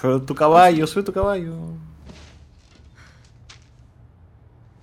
[0.00, 1.74] Pero tu caballo, sube tu caballo.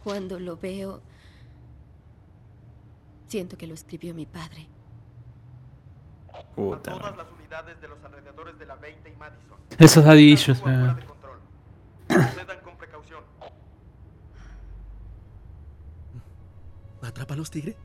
[0.10, 1.04] Cuando lo veo,
[3.28, 4.68] siento que lo escribió mi padre.
[6.56, 6.94] Puta.
[6.98, 9.60] Todas las unidades de los alrededores de la 20 y Madison.
[9.78, 10.96] Esos issues, eh.
[12.08, 13.24] Procedan con precaución.
[17.04, 17.78] ¿Atrápalos, tigre?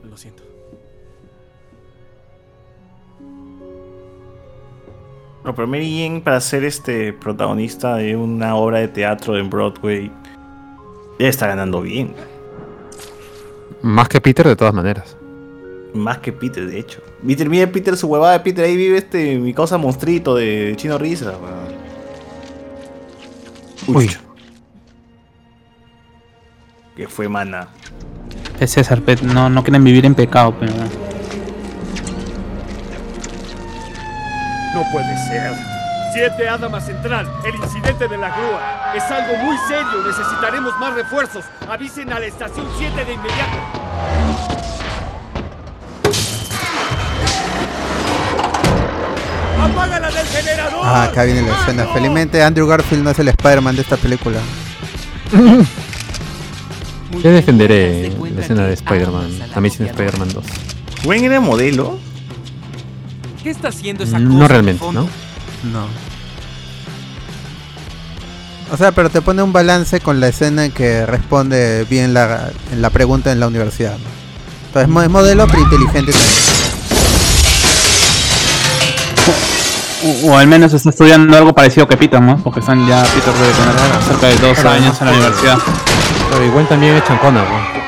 [5.46, 10.10] No, pero Mary Jane para ser este protagonista de una obra de teatro en Broadway
[11.20, 12.14] ya está ganando bien.
[13.80, 15.16] Más que Peter de todas maneras.
[15.94, 17.00] Más que Peter, de hecho.
[17.24, 20.98] Peter, mire Peter, su huevada de Peter, ahí vive este mi causa monstruito de Chino
[20.98, 21.38] Risa.
[21.38, 21.76] weón.
[23.96, 24.10] Uy.
[26.96, 27.68] Que fue mana.
[28.58, 30.72] Es César, no, no quieren vivir en pecado, pero.
[34.76, 35.54] No puede ser.
[36.12, 38.92] Siete Adama Central, el incidente de la grúa.
[38.94, 40.06] Es algo muy serio.
[40.06, 41.46] Necesitaremos más refuerzos.
[41.66, 43.56] Avisen a la estación 7 de inmediato.
[49.62, 50.80] ¡Apágala del generador!
[50.82, 51.86] Ah, acá viene la escena.
[51.94, 54.40] Felizmente Andrew Garfield no es el Spider-Man de esta película.
[57.22, 60.44] Yo defenderé la escena de Spider-Man, Amazing Spider-Man 2.
[61.02, 61.98] ¿Gwen era modelo?
[63.46, 64.28] ¿Qué está haciendo esa cosa?
[64.28, 65.02] No realmente, ¿no?
[65.02, 65.86] No.
[68.72, 72.50] O sea, pero te pone un balance con la escena en que responde bien la,
[72.72, 73.92] en la pregunta en la universidad.
[73.92, 74.04] ¿no?
[74.66, 76.32] Entonces es modelo, pero inteligente también.
[80.26, 82.38] O, o al menos está estudiando algo parecido que Peter, ¿no?
[82.38, 85.58] Porque están ya, Peter debe tener cerca de dos años en la universidad.
[86.32, 87.86] Pero igual también echan Connor, ¿no?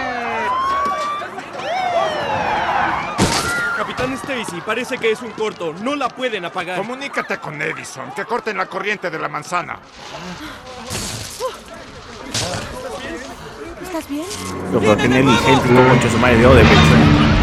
[3.76, 5.72] Capitán Stacy, parece que es un corto.
[5.82, 6.76] No la pueden apagar.
[6.76, 9.78] Comunícate con Edison, que corten la corriente de la manzana.
[13.82, 14.26] ¿Estás bien?
[14.70, 17.38] Yo creo que Nelly gente como concha su madre de Odebrecht.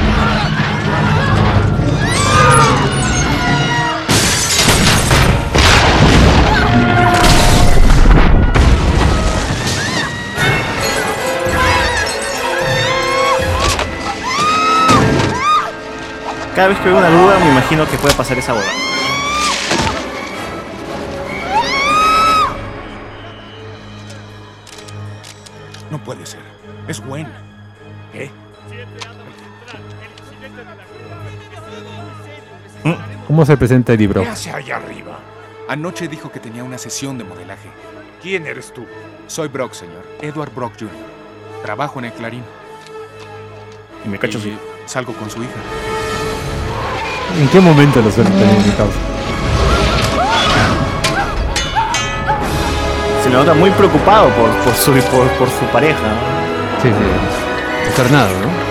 [16.55, 18.63] Cada vez que veo una grúa me imagino que puede pasar esa boda.
[25.91, 26.39] No puede ser.
[26.87, 27.27] Es Gwen.
[28.13, 28.31] ¿Qué?
[33.27, 34.23] ¿Cómo se presenta Eddie Brock?
[34.23, 35.19] ¿Qué hace allá arriba?
[35.67, 37.69] Anoche dijo que tenía una sesión de modelaje.
[38.21, 38.85] ¿Quién eres tú?
[39.27, 40.05] Soy Brock, señor.
[40.21, 40.91] Edward Brock Jr.
[41.63, 42.43] Trabajo en el Clarín.
[44.05, 45.84] Y me cacho Y salgo con su hija.
[47.39, 48.97] ¿En qué momento lo sueltan en mi causa?
[53.23, 55.99] Se le nota muy preocupado por, por, su, por, por su pareja.
[55.99, 56.81] ¿no?
[56.81, 57.87] Sí, sí.
[57.87, 58.64] Externado, ¿no?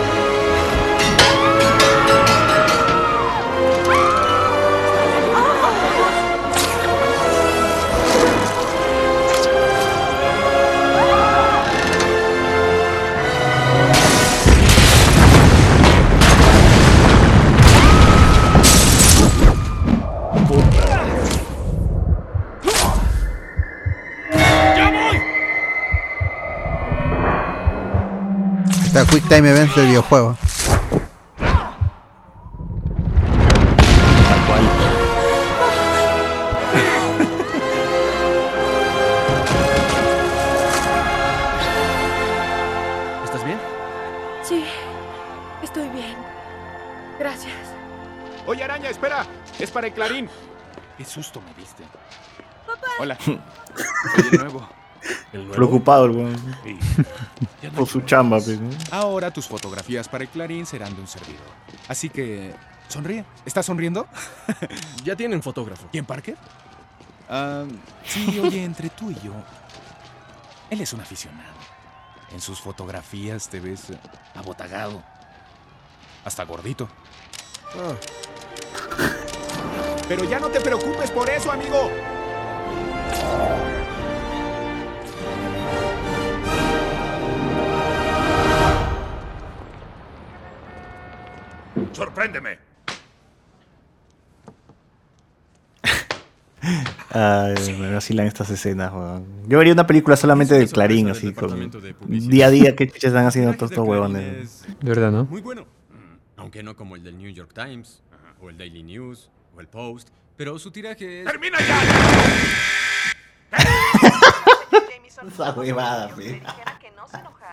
[29.24, 30.36] Quick Time Events del videojuego.
[43.24, 43.58] ¿Estás bien?
[44.42, 44.64] Sí,
[45.62, 46.16] estoy bien.
[47.18, 47.54] Gracias.
[48.46, 49.24] Oye, araña, espera.
[49.58, 50.28] Es para el clarín.
[50.98, 51.82] Qué susto me diste.
[52.98, 53.16] Hola.
[53.24, 53.38] Soy
[54.32, 54.68] el nuevo.
[55.54, 56.56] Preocupado el weón.
[56.62, 56.78] Sí.
[57.62, 58.70] No Por su chamba, pues, ¿no?
[58.90, 61.46] Ahora tus fotografías para el clarín serán de un servidor.
[61.88, 62.54] Así que.
[62.88, 63.24] Sonríe.
[63.44, 64.06] ¿Estás sonriendo?
[65.04, 65.88] Ya tienen fotógrafo.
[65.90, 66.36] ¿Quién, Parker?
[67.28, 67.64] Ah,
[68.04, 69.32] sí, oye, entre tú y yo.
[70.70, 71.54] Él es un aficionado.
[72.32, 73.92] En sus fotografías te ves
[74.34, 75.02] abotagado.
[76.24, 76.88] Hasta gordito.
[77.76, 77.94] Ah,
[80.08, 81.90] Pero ya no te preocupes por eso, amigo.
[91.92, 92.58] ¡Sorpréndeme!
[97.10, 99.26] Ay, me vacilan estas escenas, weón.
[99.46, 101.70] Yo vería una película solamente de Clarín, así, con
[102.08, 104.64] día a día qué chuches están haciendo todos estos huevones.
[104.80, 105.24] De verdad, ¿no?
[105.24, 105.62] Muy bueno.
[105.62, 108.02] Mm, Aunque no como el del New York Times,
[108.40, 110.08] o el Daily News, o el Post.
[110.36, 111.26] Pero su tiraje es.
[111.26, 111.80] ¡Termina ya!
[115.28, 116.10] Esa huevada.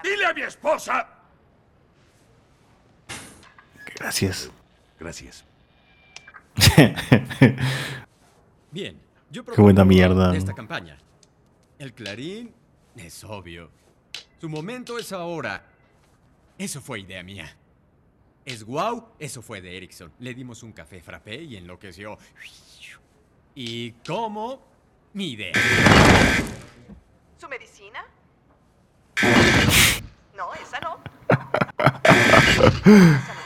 [0.03, 1.07] ¡Dile a mi esposa!
[4.01, 4.49] Gracias.
[4.99, 5.45] Gracias.
[8.71, 8.99] Bien,
[9.29, 10.35] yo Qué buena mierda.
[10.35, 10.97] Esta campaña.
[11.77, 12.51] El Clarín
[12.95, 13.69] es obvio.
[14.39, 15.67] Su momento es ahora.
[16.57, 17.55] Eso fue idea mía.
[18.43, 20.11] Es guau, eso fue de Erickson.
[20.17, 22.17] Le dimos un café frappé y enloqueció.
[23.53, 24.65] ¿Y cómo?
[25.13, 25.53] Mi idea.
[27.37, 28.03] ¿Su medicina?
[30.35, 30.97] No, esa no.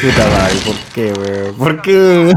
[0.00, 1.56] Puta madre, ¿por qué, weón?
[1.56, 2.34] ¿Por qué?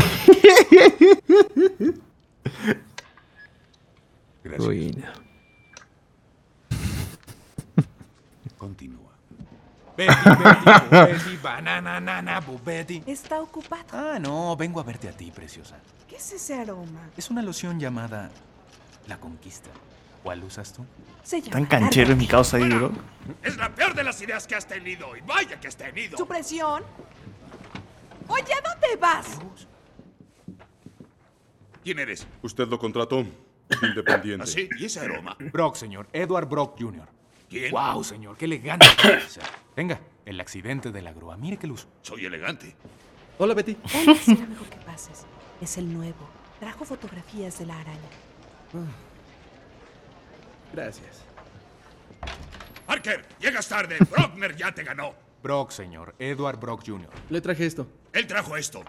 [8.57, 9.11] Continúa.
[9.97, 13.03] Betty, Betty, Betty, banana, nana, Betty.
[13.05, 13.83] Está ocupado.
[13.91, 15.77] Ah, no, vengo a verte a ti, preciosa.
[16.07, 17.09] ¿Qué es ese aroma?
[17.17, 18.31] Es una loción llamada
[19.07, 19.69] La Conquista.
[20.23, 20.85] ¿Cuál usas tú?
[21.23, 22.91] Se llama Tan canchero es mi causa ahí, bro.
[23.43, 25.15] Es la peor de las ideas que has tenido.
[25.15, 26.17] Y vaya que has tenido.
[26.17, 26.83] ¿Su presión?
[28.27, 29.39] Oye, ¿a dónde vas?
[31.83, 32.27] ¿Quién eres?
[32.41, 33.25] Usted lo contrató.
[33.81, 34.43] Independiente.
[34.43, 34.69] ¿Ah, sí?
[34.77, 35.37] ¿Y ese aroma?
[35.51, 36.07] Brock, señor.
[36.11, 37.07] Edward Brock Jr.
[37.49, 37.71] ¿Quién?
[37.71, 38.85] Wow, señor, qué elegante.
[39.75, 41.37] Venga, el accidente de la grúa.
[41.37, 41.87] Mire qué luz.
[42.01, 42.75] Soy elegante.
[43.37, 43.77] Hola, Betty.
[43.93, 45.25] Hola, será mejor que pases.
[45.61, 46.29] Es el nuevo.
[46.59, 48.09] Trajo fotografías de la araña.
[50.73, 51.21] Gracias.
[52.85, 53.97] Parker, llegas tarde.
[54.11, 55.13] Brockner ya te ganó.
[55.43, 56.15] Brock, señor.
[56.19, 57.09] Edward Brock Jr.
[57.29, 57.87] Le traje esto.
[58.13, 58.83] Él trajo esto.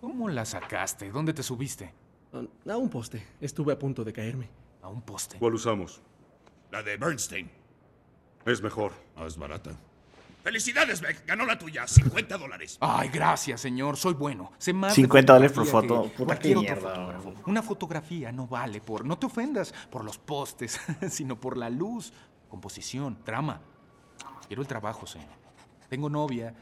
[0.00, 1.10] ¿Cómo la sacaste?
[1.10, 1.92] ¿Dónde te subiste?
[2.32, 3.24] A- A un poste.
[3.40, 4.48] Estuve a punto de caerme.
[4.82, 5.38] A un poste.
[5.38, 6.02] ¿Cuál usamos?
[6.70, 7.50] La de Bernstein.
[8.44, 8.92] Es mejor.
[9.16, 9.70] Más barata.
[10.44, 11.26] Felicidades, Beck.
[11.26, 11.86] Ganó la tuya.
[11.88, 12.76] 50 dólares.
[12.78, 13.96] Ay, gracias, señor.
[13.96, 14.52] Soy bueno.
[14.58, 16.02] Sé más 50 de dólares por foto.
[16.02, 17.34] que Puta, otro mierda, fotógrafo.
[17.46, 20.78] Una fotografía no vale por, no te ofendas, por los postes,
[21.10, 22.12] sino por la luz,
[22.50, 23.62] composición, trama.
[24.46, 25.30] Quiero el trabajo, señor.
[25.88, 26.54] Tengo novia,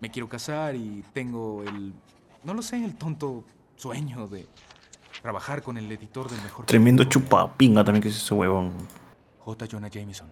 [0.00, 1.92] me quiero casar y tengo el,
[2.44, 3.44] no lo sé, el tonto
[3.74, 4.46] sueño de
[5.22, 6.66] trabajar con el editor del mejor.
[6.66, 8.74] Tremendo chupapinga también que es ese huevón.
[9.40, 9.66] J.
[9.68, 10.28] Jonah Jameson.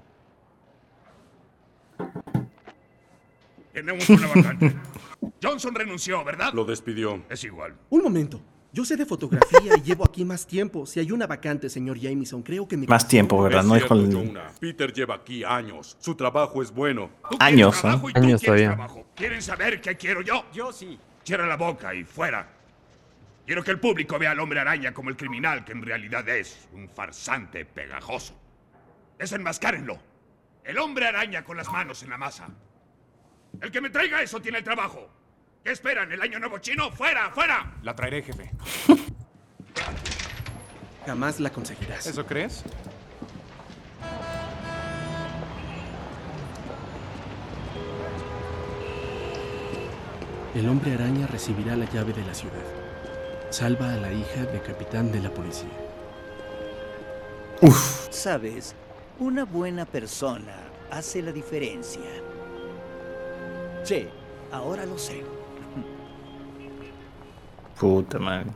[3.76, 4.74] Tenemos una vacante.
[5.42, 6.50] Johnson renunció, ¿verdad?
[6.54, 7.22] Lo despidió.
[7.28, 7.74] Es igual.
[7.90, 8.40] Un momento.
[8.72, 10.86] Yo sé de fotografía y llevo aquí más tiempo.
[10.86, 12.86] Si hay una vacante, señor Jameson, creo que me...
[12.86, 13.62] Más tiempo, ¿verdad?
[13.64, 14.40] No dijo el...
[14.58, 15.94] Peter lleva aquí años.
[16.00, 17.10] Su trabajo es bueno.
[17.30, 18.00] Tú Años, ¿eh?
[18.14, 18.78] Años todavía.
[19.14, 20.46] ¿Quieren saber qué quiero yo?
[20.54, 20.98] Yo sí.
[21.22, 22.48] Cierra la boca y fuera.
[23.44, 26.66] Quiero que el público vea al hombre araña como el criminal que en realidad es,
[26.72, 28.34] un farsante pegajoso.
[29.18, 29.98] Desenmascárenlo.
[30.64, 32.48] El hombre araña con las manos en la masa.
[33.60, 35.08] El que me traiga eso tiene el trabajo.
[35.64, 36.12] ¿Qué esperan?
[36.12, 36.90] ¿El año nuevo chino?
[36.90, 37.74] ¡Fuera, fuera!
[37.82, 38.50] La traeré, jefe.
[41.06, 42.06] Jamás la conseguirás.
[42.06, 42.64] ¿Eso crees?
[50.54, 52.64] El hombre araña recibirá la llave de la ciudad.
[53.50, 55.68] Salva a la hija del capitán de la policía.
[58.10, 58.74] Sabes,
[59.18, 60.56] una buena persona
[60.90, 62.00] hace la diferencia.
[63.86, 64.08] Sí,
[64.50, 65.22] ahora lo sé.
[67.78, 68.50] Puta madre.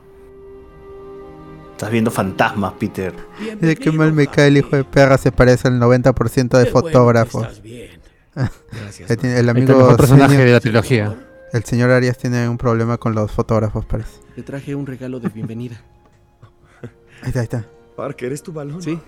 [1.71, 3.13] Estás viendo fantasmas, Peter.
[3.39, 7.43] Dice que mal me cae el hijo de perra, se parece al 90% de fotógrafos.
[7.43, 8.01] estás bien.
[8.71, 11.15] Gracias, El, amigo personaje de la trilogía.
[11.53, 14.19] El señor Arias tiene un problema con los fotógrafos, parece.
[14.35, 15.81] Te traje un regalo de bienvenida.
[17.21, 17.65] Ahí está, ahí está.
[17.95, 18.81] Parker, ¿es tu balón?
[18.81, 18.99] Sí.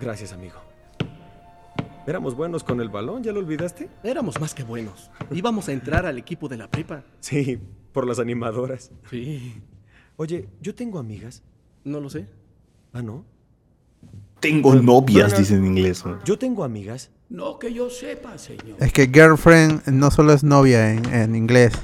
[0.00, 0.67] Gracias, amigo.
[2.08, 3.22] ¿Éramos buenos con el balón?
[3.22, 3.90] ¿Ya lo olvidaste?
[4.02, 5.10] Éramos más que buenos.
[5.30, 7.04] Íbamos a entrar al equipo de la prepa.
[7.20, 7.60] Sí,
[7.92, 8.90] por las animadoras.
[9.10, 9.62] Sí.
[10.16, 11.42] Oye, yo tengo amigas.
[11.84, 12.26] No lo sé.
[12.94, 13.26] Ah, ¿no?
[14.40, 16.02] Tengo novias, dice en inglés.
[16.06, 16.24] ¿no?
[16.24, 17.10] Yo tengo amigas.
[17.28, 18.78] No que yo sepa, señor.
[18.78, 21.74] Es que girlfriend no solo es novia en, en inglés,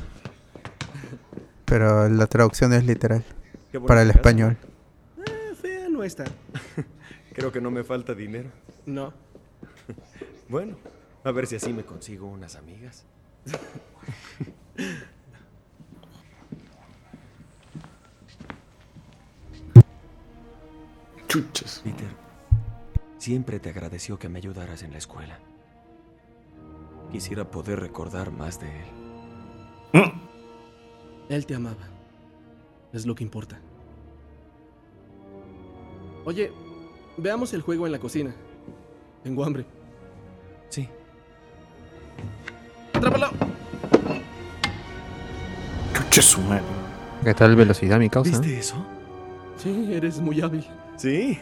[1.66, 3.22] pero la traducción es literal
[3.86, 4.20] para el casa.
[4.20, 4.56] español.
[5.18, 6.24] Eh, fea no está.
[7.34, 8.48] Creo que no me falta dinero.
[8.86, 9.12] No.
[10.48, 10.76] Bueno,
[11.24, 13.04] a ver si así me consigo unas amigas.
[21.28, 21.80] Chuchas.
[21.82, 22.10] Peter,
[23.18, 25.38] siempre te agradeció que me ayudaras en la escuela.
[27.10, 28.86] Quisiera poder recordar más de él.
[31.28, 31.88] Él te amaba.
[32.92, 33.58] Es lo que importa.
[36.24, 36.52] Oye,
[37.16, 38.34] veamos el juego en la cocina.
[39.22, 39.64] Tengo hambre.
[40.70, 40.88] Sí.
[42.92, 43.30] ¡Atrápalo!
[45.94, 46.62] Chucha su madre.
[47.22, 48.30] ¿Qué tal velocidad, mi causa?
[48.38, 48.76] ¿Viste eso?
[49.56, 50.66] Sí, eres muy hábil.
[50.96, 51.38] Sí.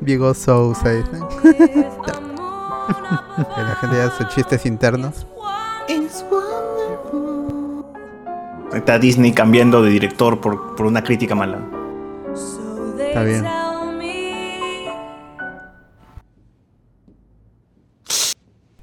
[0.00, 1.22] Diego Sousa, dicen.
[2.86, 5.26] que la gente ya sus chistes internos.
[8.72, 11.58] Ahí Está Disney cambiando de director por, por una crítica mala.
[12.98, 13.46] Está bien.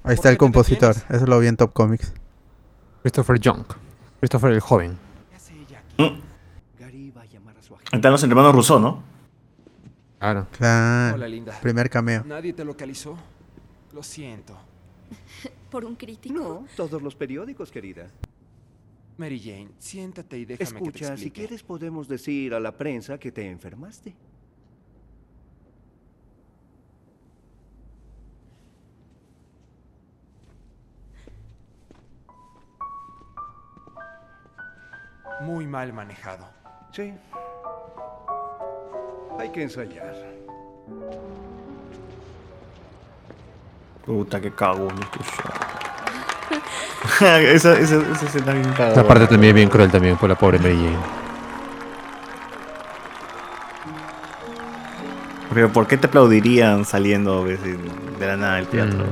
[0.03, 2.13] Ahí está el compositor, eso lo vi en Top Comics.
[3.01, 3.63] Christopher Young.
[4.19, 4.97] Christopher el joven.
[7.91, 9.03] Ahí están los hermanos Rousseau, ¿no?
[10.19, 10.47] Claro.
[10.51, 11.15] Claro.
[11.15, 11.59] Hola, linda.
[11.61, 12.23] Primer cameo.
[12.25, 13.17] ¿Nadie te localizó?
[13.93, 14.57] Lo siento.
[15.71, 16.33] ¿Por un crítico?
[16.33, 18.09] No, todos los periódicos, querida.
[19.17, 23.19] Mary Jane, siéntate y déjame que te Escucha, si quieres podemos decir a la prensa
[23.19, 24.15] que te enfermaste.
[35.41, 36.49] Muy mal manejado.
[36.91, 37.13] Sí.
[39.37, 40.15] Hay que ensayar.
[44.05, 44.95] Puta, qué cagón.
[47.21, 48.93] esa, esa, esa escena bien cagada.
[48.93, 51.19] Esa parte también es bien cruel también por la pobre Mary Jane.
[55.53, 59.05] Pero ¿por qué te aplaudirían saliendo ves, de la nada del teatro?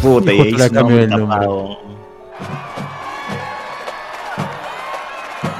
[0.00, 1.46] Puta, y Justo ahí cambió el nombre.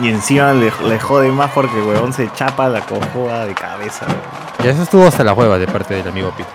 [0.01, 4.07] Y encima le, le jode más porque huevón se chapa la cojoda de cabeza.
[4.07, 4.42] weón.
[4.65, 6.53] Y eso estuvo hasta la hueva de parte del amigo Peter.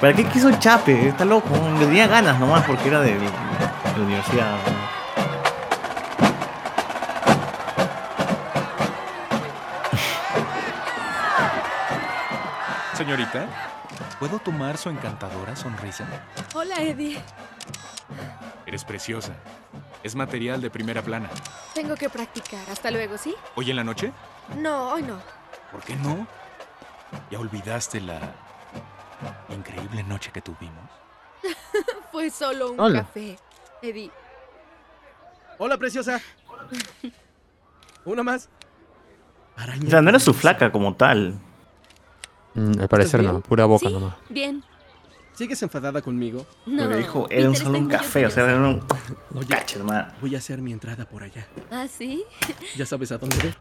[0.00, 1.08] ¿Para qué quiso el chape?
[1.08, 1.48] Está loco.
[1.78, 3.20] Le tenía ganas nomás porque era de, de
[3.96, 4.56] la universidad.
[12.94, 13.46] Señorita,
[14.18, 16.04] ¿puedo tomar su encantadora sonrisa?
[16.54, 17.20] Hola, Eddie.
[18.64, 19.32] Eres preciosa.
[20.02, 21.28] Es material de primera plana.
[21.74, 22.60] Tengo que practicar.
[22.70, 23.34] Hasta luego, ¿sí?
[23.54, 24.12] ¿Hoy en la noche?
[24.56, 25.18] No, hoy no.
[25.72, 26.26] ¿Por qué no?
[27.30, 28.20] ¿Ya olvidaste la
[29.48, 30.90] increíble noche que tuvimos?
[32.12, 33.00] Fue solo un Hola.
[33.02, 33.38] café.
[33.82, 34.10] Eddie,
[35.58, 36.20] Hola, preciosa.
[38.04, 38.48] Una más.
[39.86, 41.38] O sea, no era su flaca como tal.
[42.54, 43.92] Mm, al parecer no, pura boca Sí.
[43.92, 44.14] nomás.
[44.28, 44.62] bien.
[45.32, 46.46] ¿Sigues enfadada conmigo?
[46.64, 48.82] Pero dijo, era un solo un café, o sea, era un
[49.34, 50.08] Oye, hermano.
[50.22, 51.46] Voy a hacer mi entrada por allá.
[51.70, 52.24] ¿Ah, sí?
[52.74, 53.56] Ya sabes a dónde ver.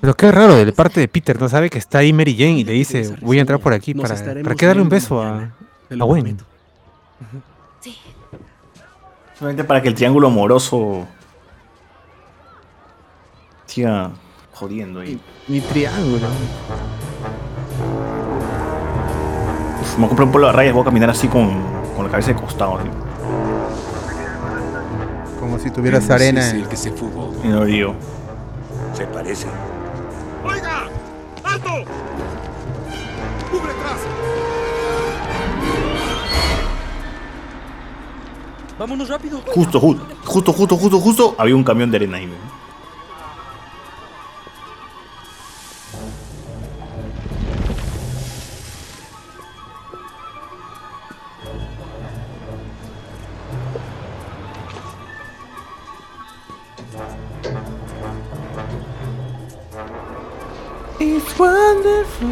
[0.00, 2.64] Pero qué raro de parte de Peter, no sabe que está ahí Mary Jane y
[2.64, 5.50] le dice, voy a entrar por aquí para, ¿para qué darle un beso a, a
[6.04, 6.22] Gwen.
[6.22, 6.44] prometo.
[9.38, 11.06] Solamente para que el triángulo amoroso
[13.66, 14.10] siga
[14.52, 15.18] jodiendo ahí.
[15.48, 16.26] Mi triángulo.
[19.80, 21.50] Uf, me compré un polo de rayas, voy a caminar así con,
[21.96, 22.78] con la cabeza de costado.
[22.78, 22.88] así.
[25.40, 26.48] Como si tuvieras arena.
[26.50, 27.34] En- el que se fugó.
[27.42, 27.94] Y no digo.
[28.94, 29.46] Se parece.
[31.50, 31.70] ¡Alto!
[33.50, 34.00] ¡Cubre atrás!
[38.78, 39.42] Vámonos rápido.
[39.46, 42.28] Justo, justo, justo, justo, justo, justo, había un camión de arena ahí.
[61.40, 62.28] Wonderful.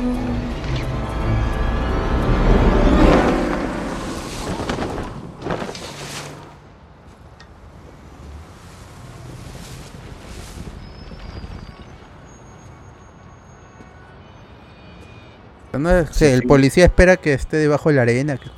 [15.72, 18.34] No el policía espera que esté debajo de la arena.
[18.34, 18.50] Eso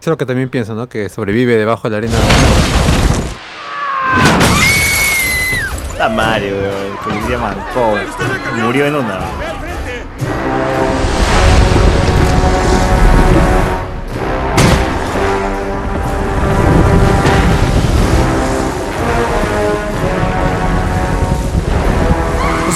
[0.00, 0.88] es lo que también pienso, ¿no?
[0.88, 2.14] Que sobrevive debajo de la arena.
[5.98, 6.92] La madre, weón.
[6.92, 8.64] El policía mancó, weón.
[8.64, 9.47] Murió en una.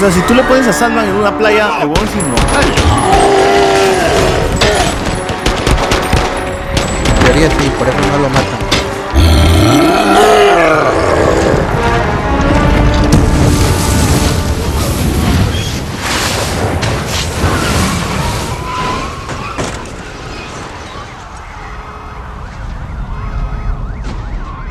[0.03, 2.65] Sea, si tú le pones a Sandman en una playa, el huevón es inmortal.
[7.07, 8.59] En teoría sí, por eso no lo matan.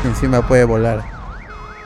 [0.05, 1.12] Encima puede volar.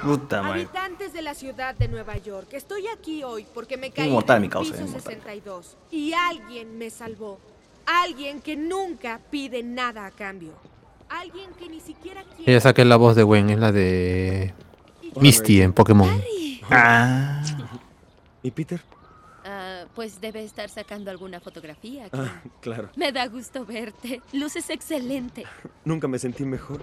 [0.07, 0.63] Puta madre.
[0.63, 4.47] Habitantes de la ciudad de Nueva York, estoy aquí hoy porque me caí en mi
[4.47, 5.15] el causa, piso inmortal.
[5.15, 7.41] 62 y alguien me salvó.
[7.87, 10.53] Alguien que nunca pide nada a cambio.
[11.09, 12.51] Alguien que ni siquiera quiere.
[12.51, 14.55] Ella saqué la voz de Gwen, es la de
[15.21, 16.23] Misty en Pokémon.
[16.71, 17.43] Ah.
[18.43, 18.81] ¿Y Peter?
[19.45, 22.09] Ah, pues debe estar sacando alguna fotografía.
[22.13, 22.91] Ah, claro.
[22.97, 24.21] Me da gusto verte.
[24.33, 25.45] Luces excelente.
[25.85, 26.83] Nunca me sentí mejor.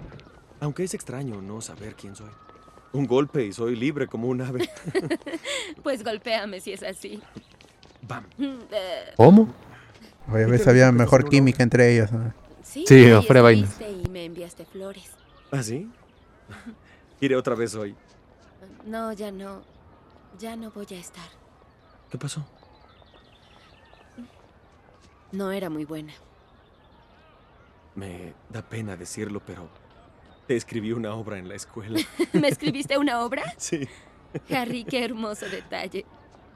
[0.60, 2.30] Aunque es extraño no saber quién soy.
[2.94, 4.70] Un golpe y soy libre como un ave.
[5.82, 7.20] Pues golpéame si es así.
[8.02, 8.24] Bam.
[8.38, 9.52] Eh, ¿Cómo?
[10.32, 12.10] Oye, a veces había mejor química entre ellos.
[12.12, 12.32] ¿no?
[12.62, 13.68] sí, Sí, fuera vaina.
[13.80, 15.10] Y me enviaste flores.
[15.50, 15.90] ¿Ah, sí?
[17.20, 17.94] Iré otra vez hoy.
[18.86, 19.62] No, ya no.
[20.38, 21.28] Ya no voy a estar.
[22.10, 22.46] ¿Qué pasó?
[25.32, 26.12] No era muy buena.
[27.96, 29.68] Me da pena decirlo, pero
[30.46, 32.00] te escribí una obra en la escuela.
[32.32, 33.42] ¿Me escribiste una obra?
[33.58, 33.88] Sí.
[34.50, 36.04] Harry, qué hermoso detalle.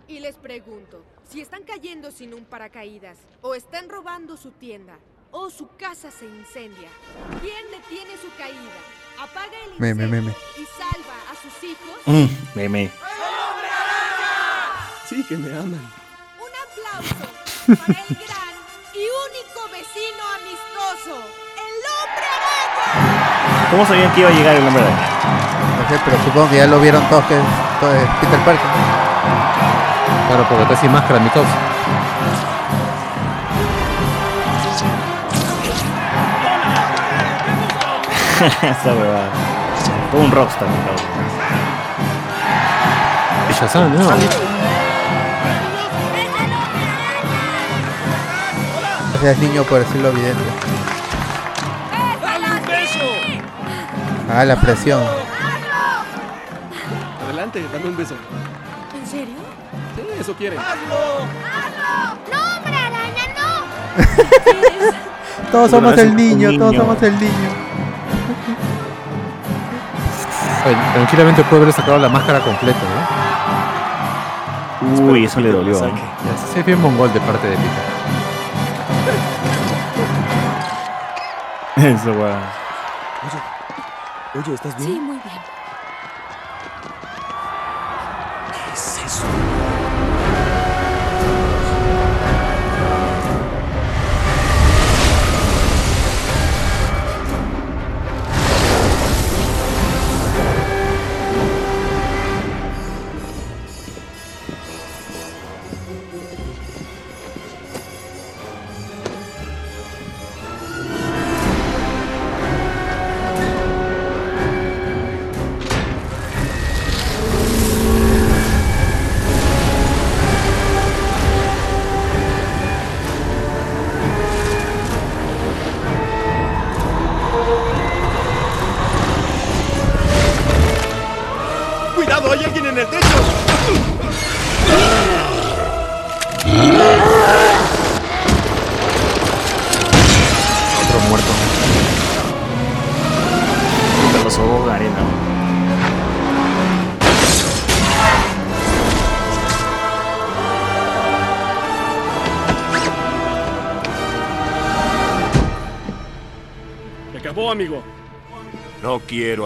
[0.09, 4.99] Y les pregunto, si están cayendo sin un paracaídas, o están robando su tienda,
[5.31, 6.89] o su casa se incendia,
[7.41, 8.81] ¿quién detiene su caída?
[9.21, 10.35] Apaga el Meme, incendio meme.
[10.57, 12.01] y salva a sus hijos.
[12.07, 12.91] Mm, meme.
[15.07, 15.93] Sí, que me aman.
[16.41, 17.15] Un aplauso
[17.67, 18.55] para el gran
[18.95, 21.17] y único vecino amistoso,
[21.57, 23.18] el hombre araña.
[23.71, 24.97] ¿Cómo sabían que iba a llegar el hombre araña?
[24.97, 27.45] No sé, pero supongo que ya lo vieron todos que es,
[27.81, 28.67] todo es Peter Parker.
[30.29, 31.49] Claro, porque está sin máscara mi causa.
[38.63, 39.29] Esa huevada.
[40.13, 41.05] Todo un rockstar, mi causa.
[43.61, 44.09] Shazam, ¿no?
[49.13, 50.78] Gracias niño por decirlo evidente.
[54.31, 55.01] Ah, la presión.
[57.25, 58.15] Adelante, dame un beso.
[58.95, 59.37] ¿En serio?
[59.97, 60.57] Sí, eso quiere.
[60.57, 60.63] ¡No,
[62.57, 63.65] hombre araña, no!
[65.51, 67.51] Todos somos el niño, todos somos el niño.
[70.67, 72.79] Oye, tranquilamente puede haber sacado la máscara completa,
[74.81, 75.03] ¿no?
[75.11, 75.87] Uy, eso le dolió.
[75.87, 75.93] ¿eh?
[76.57, 77.85] Es bien mongol de parte de Peter.
[81.95, 82.39] Eso, weón.
[84.39, 84.93] Oye, ¿estás bien?
[84.93, 85.18] Sí, muy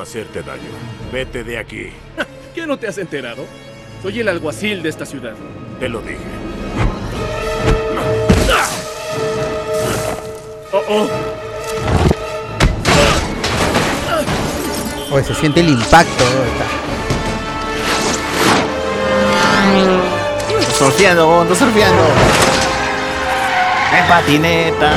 [0.02, 0.62] hacerte daño.
[1.12, 1.90] Vete de aquí.
[2.54, 3.44] ¿Qué no te has enterado?
[4.02, 5.34] Soy el alguacil de esta ciudad.
[5.80, 6.18] Te lo dije.
[10.72, 11.08] Oh, oh.
[15.12, 16.24] Oye, se siente el impacto.
[16.24, 16.44] ¿no?
[16.44, 16.66] Está-
[20.78, 22.02] Surfeando, está surfeando.
[23.96, 24.94] Es patineta.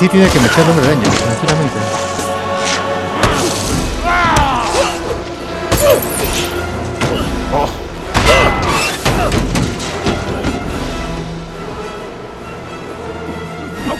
[0.00, 1.78] Así tiene que meter hombre araña, sinceramente.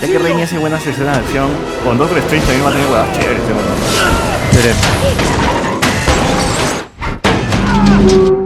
[0.01, 1.51] Ya que Raimi hace buenas escenas de acción,
[1.84, 3.66] con Doctor Strange también va a tener huevas chéveres, seguro.
[8.32, 8.39] ¿De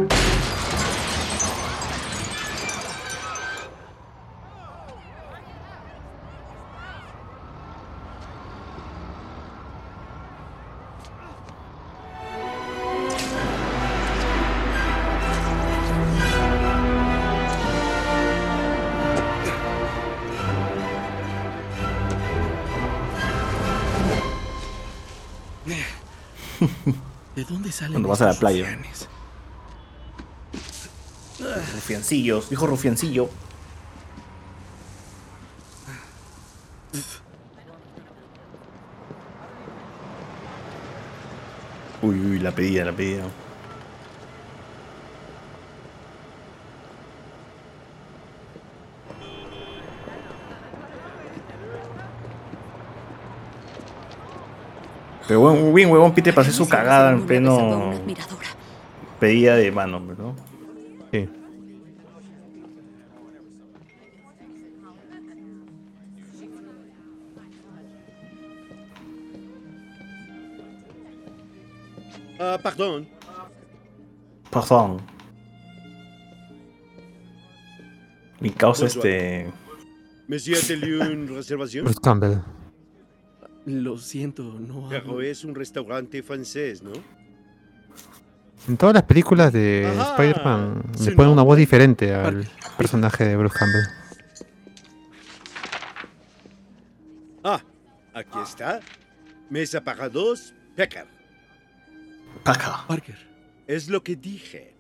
[28.15, 28.65] vas a la playa.
[28.65, 29.09] rufianes?
[31.75, 33.29] Rufiancillos, dijo Rufiancillo.
[42.03, 43.25] Uy, uy, la pedida, la pedida.
[55.27, 57.93] Pero bueno, bien, huevón, Peter para hacer su cagada en pleno
[59.19, 60.37] pedida de mano, ¿no?
[61.11, 61.29] Sí.
[72.39, 73.09] Ah, pardon.
[74.51, 75.01] Perdón.
[78.41, 79.51] Mi causa este.
[80.29, 80.59] Monsieur
[82.03, 82.41] Campbell.
[83.67, 85.23] Lo siento, no Pero hablo.
[85.23, 86.93] es un restaurante francés, ¿no?
[88.69, 91.33] En todas las películas de Spider-Man sí, le ponen no.
[91.35, 92.47] una voz diferente al
[92.79, 93.85] personaje de Bruce Campbell.
[97.43, 97.61] Ah,
[98.15, 98.81] aquí está.
[99.51, 101.07] Mesa para dos, Pecker.
[102.43, 102.73] Packer.
[102.89, 103.19] Parker.
[103.67, 104.75] Es lo que dije.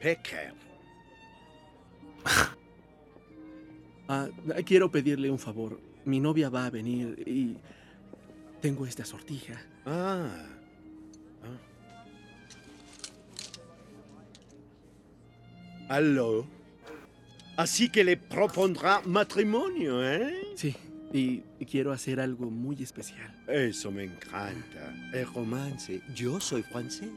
[0.00, 0.54] Pecker.
[4.08, 4.28] Ah,
[4.66, 5.80] quiero pedirle un favor.
[6.04, 7.56] Mi novia va a venir y
[8.62, 9.60] tengo esta sortija.
[9.84, 10.30] Ah.
[15.88, 15.94] ah.
[15.94, 16.46] Alors.
[17.56, 20.54] Así que le propondrá matrimonio, ¿eh?
[20.56, 20.74] Sí,
[21.12, 23.30] y quiero hacer algo muy especial.
[23.46, 24.94] Eso me encanta.
[25.12, 26.00] El romance.
[26.14, 27.10] Yo soy francés.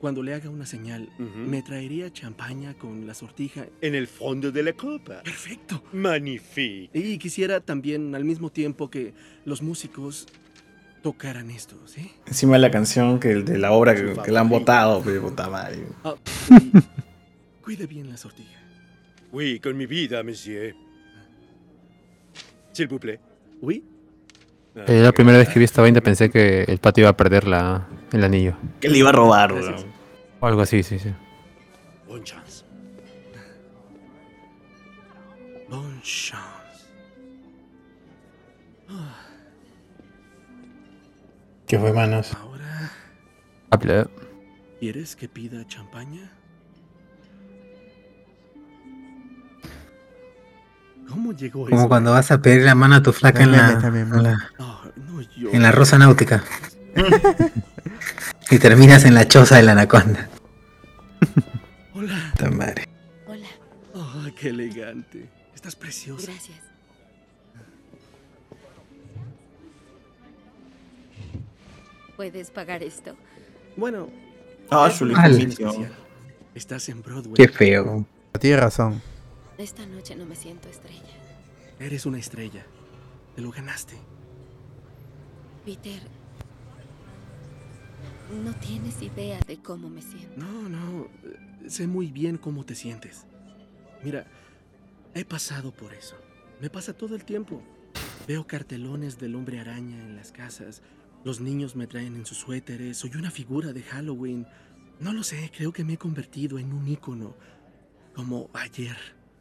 [0.00, 3.66] Cuando le haga una señal, me traería champaña con la sortija.
[3.82, 5.22] En el fondo de la copa.
[5.22, 5.82] Perfecto.
[5.92, 6.88] Magnifique.
[6.94, 9.12] Y quisiera también al mismo tiempo que
[9.44, 10.26] los músicos
[11.02, 12.12] tocaran esto, ¿sí?
[12.26, 15.50] Encima de la canción que de la obra que, que la han votado, pero puta
[15.50, 15.80] madre.
[16.48, 18.58] Y cuide bien la sortija.
[19.32, 20.74] Oui, con mi vida, monsieur.
[22.72, 23.20] S'il vous plaît.
[23.60, 23.84] Oui.
[24.74, 27.46] Eh, la primera vez que vi esta vaina pensé que el pato iba a perder
[27.46, 28.54] la, el anillo.
[28.80, 29.86] Que le iba a robar, weón.
[30.40, 31.12] O algo así, sí, sí.
[32.08, 32.64] Bonne chance.
[35.68, 36.84] Bonne chance.
[41.66, 42.34] ¿Qué fue, manos?
[42.34, 42.90] Ahora,
[43.70, 44.08] Habla.
[44.80, 46.32] ¿quieres que pida champaña?
[51.08, 51.70] ¿Cómo llegó eso?
[51.76, 55.20] Como cuando vas a pedir la mano a tu flaca en la, en la, No,
[55.36, 56.42] yo- en la rosa náutica.
[58.50, 60.28] y terminas en la choza de la anaconda.
[61.94, 62.32] Hola.
[62.32, 62.88] Puta madre.
[63.26, 63.48] Hola.
[63.94, 65.28] Oh, qué elegante.
[65.54, 66.30] Estás preciosa.
[66.30, 66.58] Gracias.
[72.16, 73.16] ¿Puedes pagar esto?
[73.76, 74.08] Bueno.
[74.70, 75.06] Ah, su.
[76.54, 77.34] Estás en Broadway.
[77.34, 78.04] Qué feo.
[78.38, 79.02] Tienes razón.
[79.58, 81.14] Esta noche no me siento estrella.
[81.78, 82.64] Eres una estrella.
[83.34, 83.94] Te lo ganaste.
[85.64, 86.00] Peter,
[88.30, 90.36] no tienes idea de cómo me siento.
[90.36, 91.08] No, no.
[91.66, 93.26] Sé muy bien cómo te sientes.
[94.02, 94.26] Mira,
[95.14, 96.16] he pasado por eso.
[96.60, 97.62] Me pasa todo el tiempo.
[98.26, 100.82] Veo cartelones del hombre araña en las casas.
[101.24, 102.98] Los niños me traen en sus suéteres.
[102.98, 104.46] Soy una figura de Halloween.
[105.00, 107.34] No lo sé, creo que me he convertido en un ícono.
[108.14, 108.96] Como ayer,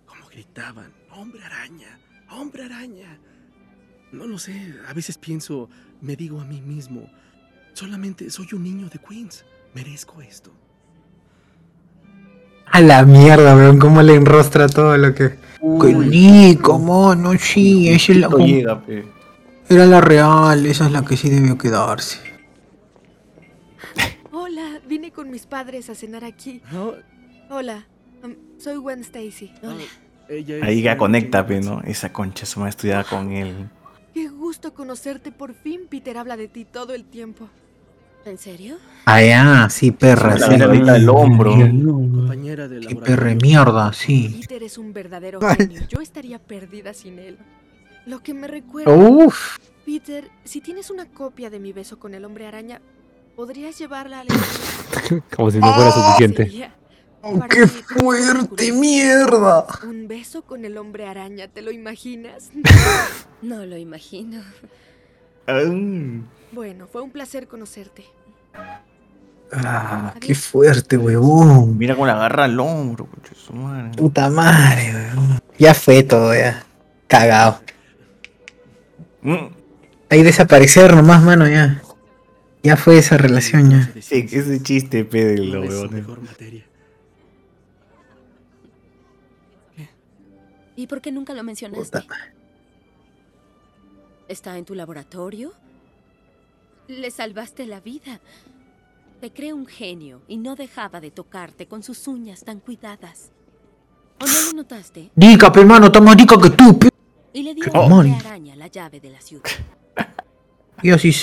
[0.05, 3.19] como gritaban, hombre araña, hombre araña.
[4.11, 5.69] No lo sé, a veces pienso,
[6.01, 7.09] me digo a mí mismo,
[7.79, 10.51] solamente soy un niño de Queens, merezco esto.
[12.65, 15.39] A la mierda, weón, cómo le enrostra todo lo que.
[15.81, 18.27] Que Nico, mono, sí, esa es la.
[18.27, 19.05] Llega, pe.
[19.69, 22.19] Era la real, esa es la que sí debió quedarse.
[24.31, 26.61] Hola, vine con mis padres a cenar aquí.
[27.49, 27.87] Hola,
[28.23, 29.53] um, soy Gwen Stacy.
[29.63, 30.63] Hola.
[30.63, 31.81] Ahí ya conecta, pe, ¿no?
[31.81, 33.69] Esa concha su madre estudiaba con él.
[34.13, 35.87] Qué gusto conocerte por fin.
[35.89, 37.49] Peter habla de ti todo el tiempo.
[38.25, 38.77] ¿En serio?
[39.05, 40.37] Ah, ya, sí, perra.
[40.37, 40.51] La sí.
[40.51, 41.51] miradita del hombro.
[41.51, 44.39] Compañera de Qué perra de mierda, sí.
[44.41, 45.81] Peter es un verdadero genio.
[45.87, 47.37] Yo estaría perdida sin él.
[48.05, 48.93] Lo que me recuerda.
[48.93, 49.57] Uf.
[49.85, 52.81] Peter, si tienes una copia de mi beso con el hombre araña,
[53.35, 54.27] ¿podrías llevarla al
[55.35, 56.71] Como si no fuera suficiente.
[57.21, 59.65] Oh, ¡Qué fuerte, mierda!
[59.83, 62.51] Un beso con el hombre araña, ¿te lo imaginas?
[63.41, 64.41] No lo imagino.
[66.51, 68.05] Bueno, fue un placer conocerte.
[69.51, 71.77] Ah, qué fuerte, weón.
[71.77, 73.91] Mira cómo la agarra al hombro, concha su madre.
[73.97, 75.39] Puta madre, weón.
[75.57, 76.63] Ya fue todo, ya.
[77.07, 77.59] Cagado.
[80.09, 81.81] Ahí desaparecer nomás, mano, ya.
[82.61, 84.01] Ya fue esa relación, ya.
[84.01, 85.93] Sí, que ese chiste, pe, de lo ¿Cuál es su weón.
[85.93, 86.65] mejor materia?
[90.75, 91.99] ¿Y por qué nunca lo mencionaste?
[94.29, 95.51] ¿Está en tu laboratorio?
[96.89, 98.19] Le salvaste la vida.
[99.21, 103.29] Te cree un genio y no dejaba de tocarte con sus uñas tan cuidadas.
[104.19, 105.11] ¿O no lo notaste?
[105.15, 106.79] Dica, pe, mano, está más rica que tú.
[107.31, 108.25] Y le dio ¿Qué al hombre demonios?
[108.25, 109.43] araña la llave de la ciudad.
[110.81, 111.13] Y así,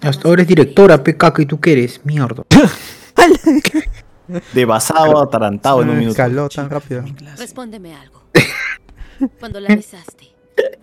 [0.00, 2.00] hasta ahora es directora, pe, caca, ¿y tú qué eres?
[2.04, 2.44] Mierda.
[4.52, 6.12] De basado a atarantado en un minuto.
[6.12, 7.02] Escaló tan rápido.
[7.36, 8.22] Respóndeme algo.
[9.40, 10.28] Cuando la besaste,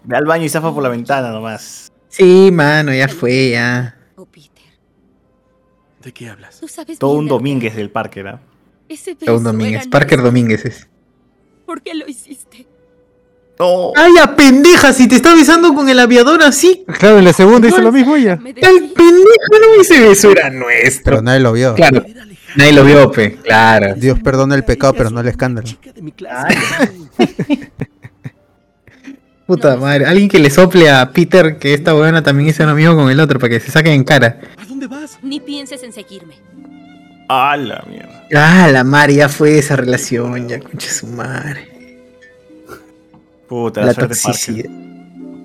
[0.04, 1.90] Ve al baño y zafa por la ventana nomás.
[2.10, 3.95] Sí, mano, ya fue, ya.
[4.26, 4.64] Peter,
[6.04, 6.60] ¿De qué hablas?
[6.60, 8.40] tú sabes Todo un que- Domínguez del parque, ¿no?
[8.88, 10.22] Ese beso Raúl Domínguez, Parker.
[10.22, 10.88] Domínguez es.
[11.66, 12.68] ¿Por qué lo hiciste?
[13.58, 13.92] No.
[13.96, 14.94] ¡Ay, a pendeja!
[14.94, 16.84] Si te está besando con el aviador así.
[17.00, 18.38] Claro, en la segunda hizo lo mismo ella.
[18.44, 19.48] ¡Ay, pendeja!
[19.52, 21.04] No, ese beso era nuestro.
[21.14, 21.74] Pero nadie lo vio.
[21.74, 22.04] Claro.
[22.58, 23.38] Nadie lo vio, pe.
[23.38, 23.96] Claro.
[23.96, 25.68] Dios perdona el pecado, pero no el escándalo.
[29.48, 30.06] Puta madre.
[30.06, 33.20] Alguien que le sople a Peter que esta buena también hizo lo mismo con el
[33.20, 34.39] otro para que se saquen en cara.
[35.22, 36.36] Ni pienses en seguirme.
[37.30, 38.24] Ah, la mierda.
[38.36, 41.68] Ah, la madre, ya fue esa relación, ya concha su madre.
[43.48, 44.70] Puta, la, La toxicidad.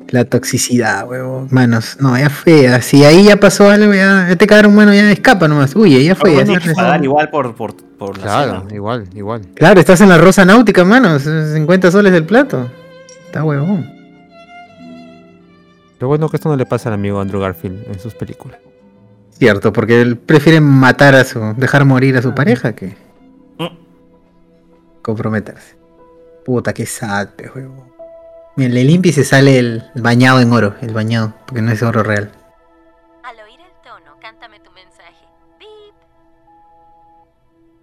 [0.08, 1.48] La toxicidad, huevón.
[1.50, 2.68] Manos, no, ya fue.
[2.68, 5.76] Así ahí ya pasó algo, ya, ya te cagaron, bueno, ya escapa nomás.
[5.76, 6.34] Uy, ya fue.
[6.34, 8.74] Ya que pagar igual por, por, por la Claro, cena.
[8.74, 9.42] igual, igual.
[9.54, 11.22] Claro, estás en la rosa náutica, manos.
[11.22, 12.70] 50 soles del plato.
[13.30, 13.88] Está huevón.
[16.00, 18.58] Lo bueno que esto no le pasa al amigo Andrew Garfield en sus películas.
[19.30, 21.38] Cierto, porque él prefiere matar a su.
[21.56, 22.96] dejar morir a su pareja que.
[25.00, 25.76] comprometerse.
[26.44, 27.92] Puta, qué sad, huevón.
[28.56, 31.80] Mira, le limpia y se sale el bañado en oro, el bañado, porque no es
[31.84, 32.32] oro real.
[33.22, 35.24] Al oír el tono, cántame tu mensaje.
[35.60, 35.94] Beep.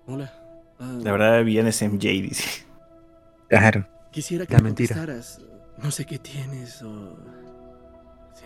[0.08, 0.34] Hola.
[0.78, 2.66] Ah, La verdad, villano es MJ, dice.
[3.48, 3.88] Claro.
[4.18, 4.96] Quisiera que La me mentira.
[4.96, 5.40] contestaras.
[5.78, 7.20] No sé qué tienes o...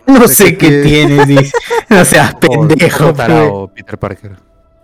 [0.06, 1.50] No sé qué tienes, dice.
[1.88, 3.12] No seas pendejo, pe.
[3.14, 4.36] tarao, Peter Parker.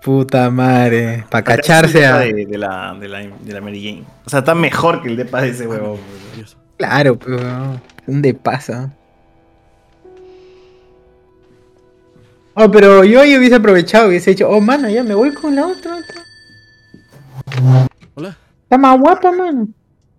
[0.03, 1.26] Puta madre.
[1.28, 2.20] Para cacharse a.
[2.20, 4.05] De, de la, de, la, de la Mary Jane.
[4.24, 5.99] O sea, está mejor que el depa de ese huevón.
[6.78, 7.78] Claro, pero.
[8.07, 8.91] ¿Dónde pasa?
[12.55, 15.66] Oh, pero yo ahí hubiese aprovechado, hubiese hecho, oh, mano, ya me voy con la
[15.66, 15.97] otra.
[15.97, 17.89] otra.
[18.14, 18.39] Hola.
[18.62, 19.68] Está más guapa, mano.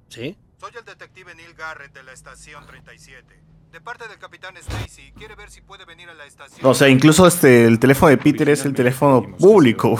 [0.09, 0.37] ¿Sí?
[0.59, 3.23] Soy el detective Neil Garrett de la estación 37.
[3.71, 6.59] De parte del capitán Stacy, quiere ver si puede venir a la estación.
[6.65, 9.97] O sea, incluso este, el teléfono de Peter es el teléfono público.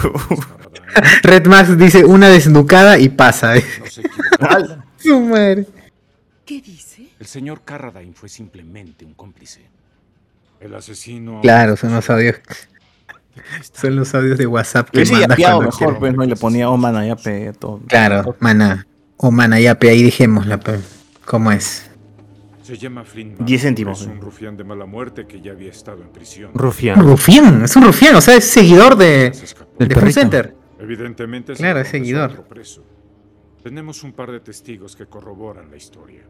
[1.24, 3.53] Red Max dice una desnucada y pasa.
[4.97, 5.66] Su madre.
[6.45, 7.07] ¿Qué dice?
[7.18, 9.62] El señor Carradine fue simplemente un cómplice.
[10.60, 11.39] El asesino.
[11.39, 12.36] Claro, son los audios.
[13.72, 16.26] Son los audios de WhatsApp que mandas mejor, pues, ¿no?
[16.26, 17.80] Y le ponía, oh, man, ya pe, todo.
[17.88, 18.86] Claro, mana.
[19.22, 20.80] O mana, ya, pe, ahí dijémosla, pe.
[21.26, 21.91] ¿Cómo es?
[22.63, 23.36] Se llama Flynn.
[23.39, 24.01] 10 céntimos.
[24.01, 26.51] Es un rufián de mala muerte que ya había estado en prisión.
[26.53, 26.97] Rufián.
[27.01, 29.32] Rufián, es un rufián, o sea, es seguidor de,
[29.78, 30.11] Del de.
[30.13, 30.55] Center.
[30.80, 32.30] Evidentemente Claro, es seguidor.
[32.32, 32.84] otro preso.
[33.61, 36.22] Tenemos un par de testigos que corroboran la historia.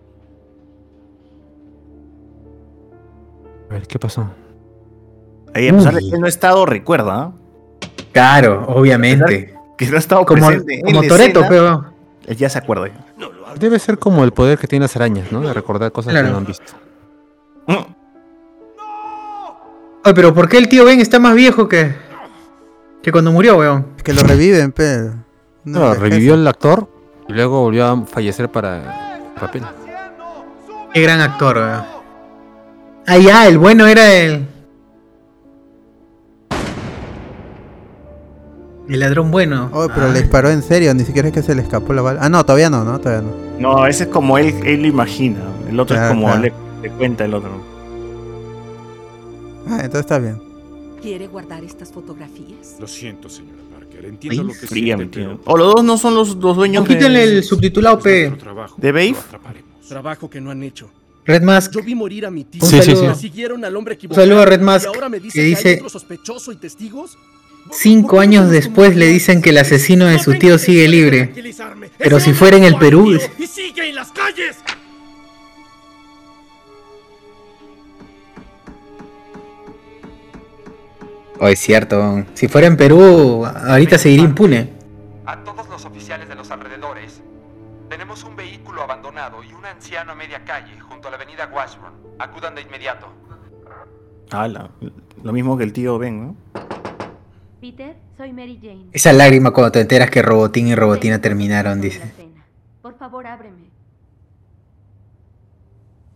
[3.70, 4.32] A ver, ¿qué pasó?
[5.54, 7.34] Ahí, a pesar de que él no ha estado, recuerda.
[8.12, 9.54] Claro, obviamente.
[9.78, 11.94] Que no ha estado Como, presente como Toreto, pero.
[12.30, 12.88] Él ya se acuerda.
[13.60, 15.42] Debe ser como el poder que tienen las arañas, ¿no?
[15.42, 16.28] De recordar cosas Claro.
[16.28, 16.74] que no han visto.
[20.04, 21.94] Ay, pero ¿por qué el tío Ben está más viejo que,
[23.02, 23.88] que cuando murió, weón?
[24.04, 25.14] Que lo reviven, pero.
[25.66, 26.88] No, revivió el actor
[27.28, 29.64] y luego volvió a fallecer para el papel.
[30.94, 31.84] Qué gran actor, weón.
[33.08, 34.48] Ah, ya, el bueno era el.
[38.90, 39.70] El ladrón bueno.
[39.72, 40.12] Oh, pero Ah.
[40.14, 42.20] le disparó en serio, ni siquiera es que se le escapó la bala.
[42.24, 43.36] Ah, no, todavía no, no, todavía no.
[43.60, 45.40] No, ese es como él, él lo imagina.
[45.70, 46.42] El otro Claro, es como claro.
[46.42, 47.52] le, le cuenta el otro.
[49.68, 50.42] Ah, entonces está bien.
[51.02, 52.76] ¿Quiere guardar estas fotografías?
[52.80, 54.06] Lo siento, señora Parker.
[54.06, 55.40] Entiendo lo que fría, siente, pero...
[55.46, 57.38] O los dos no son los, los dueños O quítenle de...
[57.38, 58.34] el subtitulado P.
[58.78, 59.16] ¿De Babe?
[59.88, 60.90] Trabajo que no han hecho.
[61.26, 61.72] Red Mask.
[61.74, 62.62] Yo vi morir a mi tío.
[62.66, 63.14] Sí, sí, saludo.
[63.16, 63.22] sí.
[63.22, 64.26] Siguieron al hombre Un equivocado.
[64.26, 66.56] saludo a Red Mask, Y ahora me que dicen que, dice- hay otro sospechoso y
[66.56, 67.18] testigos.
[67.72, 71.34] Cinco años después le dicen que el asesino de su tío sigue libre.
[71.98, 73.18] Pero si fuera en el Perú.
[73.38, 74.58] Y sigue en las calles.
[81.40, 82.26] Oh, es cierto.
[82.34, 84.74] Si fuera en Perú, ahorita seguiría impune.
[85.26, 87.22] A todos los oficiales de los alrededores.
[87.90, 91.94] Tenemos un vehículo abandonado y un anciano a media calle junto a la avenida Washburn.
[92.20, 93.08] Acudan de inmediato.
[94.32, 94.70] Ala,
[95.24, 96.59] lo mismo que el tío Ben, ¿no?
[97.60, 98.86] Peter, soy Mary Jane.
[98.93, 102.01] Esa lágrima cuando te enteras que Robotín y Robotina terminaron, dice.
[102.82, 103.70] Por favor, ábreme.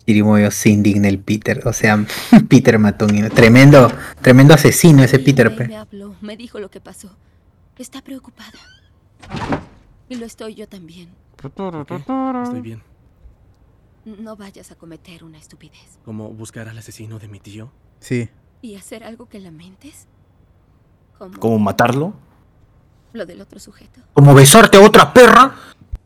[0.06, 1.62] Kirimoyo se indigna el Peter.
[1.66, 2.06] O sea,
[2.50, 3.30] Peter mató un.
[3.30, 3.92] Tremendo,
[4.22, 5.56] tremendo asesino ese Peter.
[5.56, 5.68] Pe.
[5.68, 7.16] me habló, me dijo lo que pasó.
[7.78, 8.52] Está preocupada.
[10.10, 11.10] Y lo estoy yo también.
[11.44, 12.82] Estoy bien.
[14.06, 15.98] No vayas a cometer una estupidez.
[16.04, 17.72] ¿Cómo buscar al asesino de mi tío?
[18.00, 18.30] Sí.
[18.62, 20.08] ¿Y hacer algo que lamentes?
[21.18, 22.14] Como ¿Cómo matarlo?
[23.14, 24.02] lo del otro sujeto.
[24.14, 25.54] Como besarte a otra perra.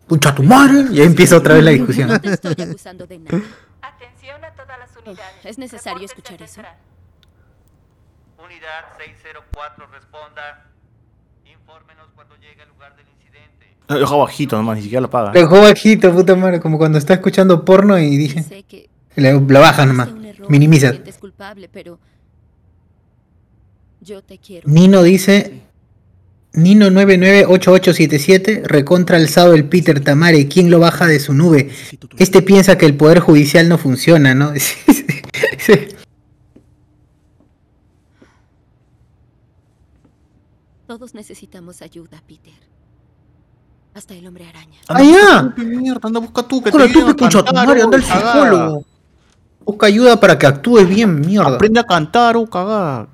[0.08, 0.86] Pucha tu madre.
[0.92, 2.10] Y ahí empieza otra vez la discusión.
[2.10, 3.42] No te estoy acusando de nada.
[3.82, 5.46] Atención a todas las unidades.
[5.46, 6.62] ¿Es necesario escuchar eso?
[8.38, 10.66] Unidad 604 responda.
[11.46, 13.76] Infórmenos cuando llegue al lugar del incidente.
[13.88, 15.34] Lo dejó bajito nomás, ni siquiera lo paga.
[15.34, 16.60] Lo dejó bajito, puta madre.
[16.60, 18.44] Como cuando está escuchando porno y dice.
[18.44, 20.10] Sé que Le, lo bajas nomás.
[20.50, 20.94] Minimiza.
[21.20, 22.00] culpable, pero
[24.08, 24.68] yo te quiero.
[24.68, 25.62] Nino dice.
[26.54, 31.70] Nino 998877, recontra alzado el Peter Tamare, ¿quién lo baja de su nube?
[32.18, 34.54] Este piensa que el poder judicial no funciona, ¿no?
[40.88, 42.56] Todos necesitamos ayuda, Peter.
[43.94, 44.80] Hasta el hombre araña.
[44.88, 45.54] ¡Ah, ya!
[46.02, 48.34] anda, busca tú, que te tú, concha tu madre, oh, anda al cagada.
[48.34, 48.86] psicólogo.
[49.64, 51.56] Busca ayuda para que actúes bien, mierda.
[51.56, 53.10] Aprende a cantar, oh, cagada.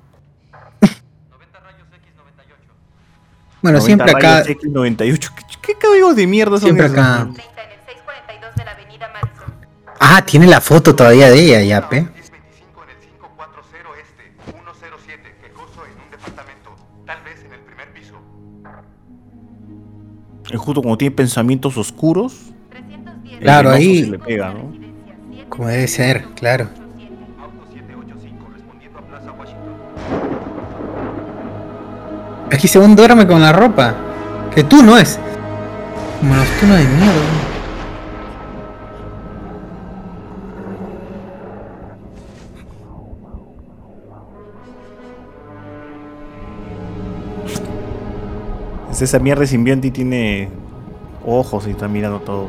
[3.64, 4.42] Bueno, siempre 90 acá.
[4.42, 5.30] rayos X98.
[5.62, 6.98] ¿Qué, qué de mierda son Siempre esos?
[6.98, 7.28] acá.
[9.98, 12.06] Ah, tiene la foto todavía de ella, ya, pe.
[20.52, 22.52] Es justo cuando tiene pensamientos oscuros.
[23.40, 24.72] Claro, ahí- se le pega, ¿no?
[25.48, 26.68] Como debe ser, claro.
[32.52, 33.94] Aquí según duerme con la ropa.
[34.54, 35.18] Que tú no es.
[36.60, 37.12] Tunos de mierda.
[48.90, 50.48] Es esa mierda de simbionte y tiene
[51.26, 52.48] ojos y está mirando todo.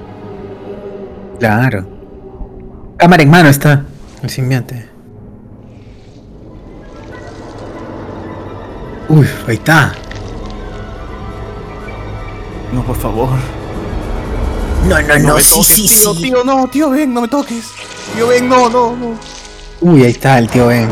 [1.39, 1.85] Claro.
[2.97, 3.83] Cámara en mano está.
[4.21, 4.94] El simbionte.
[9.07, 9.93] Uy, ahí está.
[12.71, 13.29] No, por favor.
[14.87, 16.21] No, no, no, me sí, toques, sí, tío, sí.
[16.23, 17.71] Tío, no, tío, ven, no me toques.
[18.15, 19.15] Tío, ven, no, no, no.
[19.81, 20.89] Uy, ahí está el tío Ben.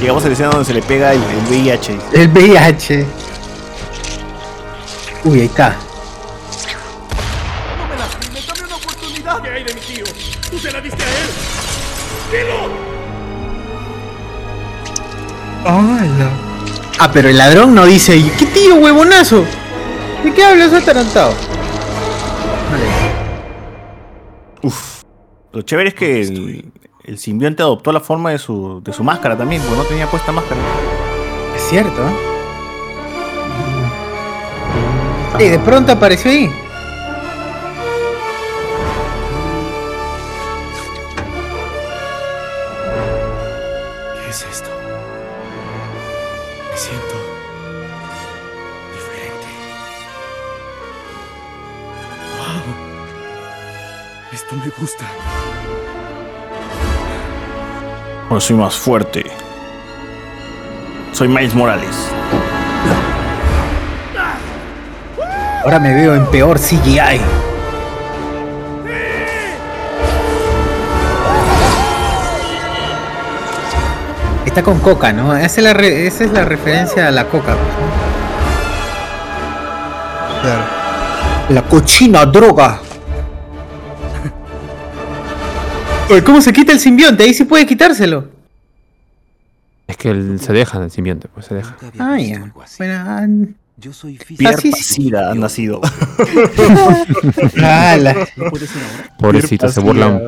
[0.00, 1.98] Llegamos a la escena donde se le pega el, el VIH.
[2.12, 3.06] El VIH.
[5.24, 5.76] Uy, ahí está.
[7.78, 9.42] No me lastimes, dame una oportunidad.
[9.42, 10.01] ¿Qué hay de mi tío?
[12.32, 12.72] ¡Dilo!
[16.98, 19.44] Ah, pero el ladrón no dice, "¿Y ¿qué tío, huevonazo?
[20.24, 21.34] ¿De qué hablas atarantado?
[24.62, 25.02] Uf.
[25.52, 26.72] Lo chévere es que el,
[27.04, 30.32] el simbionte adoptó la forma de su, de su máscara también, porque no tenía puesta
[30.32, 30.60] máscara.
[31.54, 32.12] Es cierto, ¿eh?
[35.38, 36.50] Sí, de pronto apareció ahí.
[54.82, 55.04] Gusta.
[58.28, 59.24] Ahora soy más fuerte.
[61.12, 61.94] Soy Miles Morales.
[65.64, 67.20] Ahora me veo en peor CGI.
[74.44, 75.34] Está con coca, ¿no?
[75.36, 77.54] Esa es la, re- esa es la referencia a la coca.
[80.42, 81.54] pues.
[81.54, 82.80] La cochina droga.
[86.24, 87.22] ¿Cómo se quita el simbionte?
[87.24, 88.30] Ahí sí puede quitárselo.
[89.86, 91.76] Es que él se deja en el simbionte, pues se deja.
[91.98, 92.52] Ah, ya.
[92.78, 93.26] Bueno, ah,
[93.76, 95.80] Yo soy Pierre Así- Pasida ha nacido.
[99.18, 100.20] Pobrecito, se burlan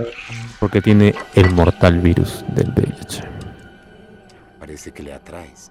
[0.61, 3.23] porque tiene el mortal virus del VIH.
[4.59, 5.71] Parece que le atraes.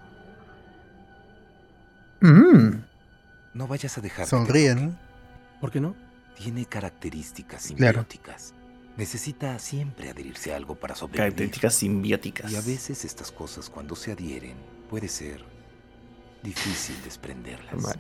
[2.22, 2.76] Mm.
[3.54, 4.94] No vayas a dejar Sonríe, ¿no?
[5.60, 5.96] ¿Por qué no?
[6.38, 8.02] Tiene características Claro.
[8.06, 8.53] simbióticas.
[8.98, 11.22] Necesita siempre adherirse a algo para sobrevivir.
[11.22, 12.52] Características simbióticas.
[12.52, 14.56] Y a veces estas cosas cuando se adhieren
[14.90, 15.44] puede ser
[16.44, 17.96] difícil desprenderlas.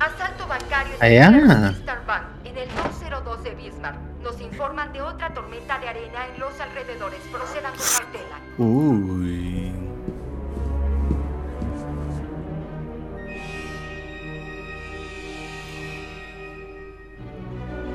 [0.00, 1.28] Asalto bancario Allá.
[1.28, 3.98] en Star Bank, en el 202 de Bismarck.
[4.22, 7.20] Nos informan de otra tormenta de arena en los alrededores.
[7.30, 8.40] Procedan con cautela.
[8.58, 9.75] Uy.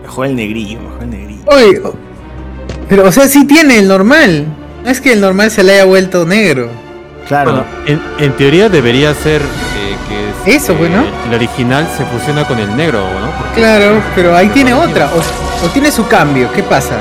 [0.03, 1.43] Mejor el negrillo, mejor el negrillo.
[1.47, 1.81] Oye,
[2.89, 4.45] pero o sea, sí tiene el normal.
[4.83, 6.69] No es que el normal se le haya vuelto negro.
[7.27, 7.51] Claro.
[7.51, 9.95] Bueno, en, en teoría debería ser eh,
[10.45, 11.03] que Eso, pues, ¿no?
[11.27, 13.31] el original se fusiona con el negro, ¿no?
[13.37, 15.05] Porque- Claro, pero ahí tiene otra.
[15.13, 16.51] O, o tiene su cambio.
[16.51, 16.95] ¿Qué pasa?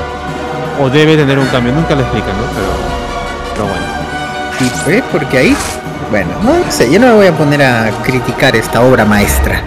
[0.80, 2.44] O debe tener un cambio, nunca lo explican, ¿no?
[2.54, 3.86] Pero, pero bueno.
[4.58, 5.56] Sí, pues, porque ahí.
[6.10, 9.62] Bueno, no sé, yo no me voy a poner a criticar esta obra maestra.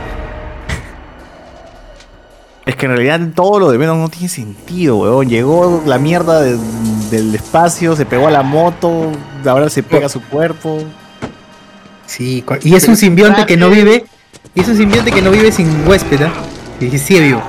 [2.66, 5.28] Es que en realidad todo lo de Venom no tiene sentido, weón.
[5.28, 6.58] Llegó la mierda de-
[7.12, 9.12] del espacio, se pegó a la moto,
[9.46, 10.82] ahora se pega a su cuerpo.
[12.06, 14.06] Sí, y es un simbionte que no vive.
[14.56, 16.32] Y es un simbionte que no vive sin huésped, ¿ah?
[16.80, 17.42] Y sigue vivo.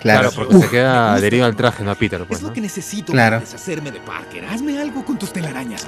[0.00, 2.54] Claro, Claro, porque se queda adherido al traje, no a Peter, pues, Es lo ¿no?
[2.54, 3.36] que necesito Claro.
[3.36, 4.44] para deshacerme de Parker.
[4.46, 5.84] Hazme algo con tus telarañas.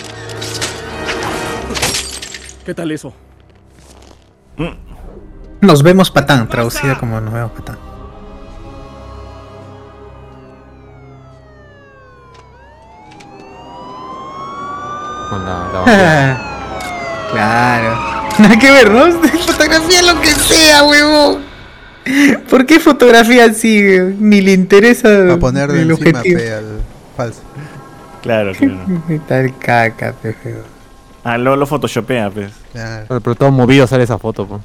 [2.64, 3.12] ¿Qué tal eso?
[5.60, 7.78] Nos vemos patán, traducida como nos vemos patán.
[15.30, 16.40] Con la, la
[17.32, 18.18] claro.
[18.38, 19.10] Nada que ver, ¿no?
[19.46, 21.42] Fotografía lo que sea, huevón.
[22.48, 23.82] ¿Por qué fotografía así?
[24.18, 26.40] Ni le interesa A poner de el encima objetivo.
[26.56, 26.80] al
[27.16, 27.40] falso.
[28.22, 28.78] Claro, claro.
[29.26, 30.62] Tal caca, pe, feo.
[31.22, 32.52] Ah, luego lo photoshopea, pues.
[32.72, 34.62] Pero, pero todo movido sale esa foto, pues.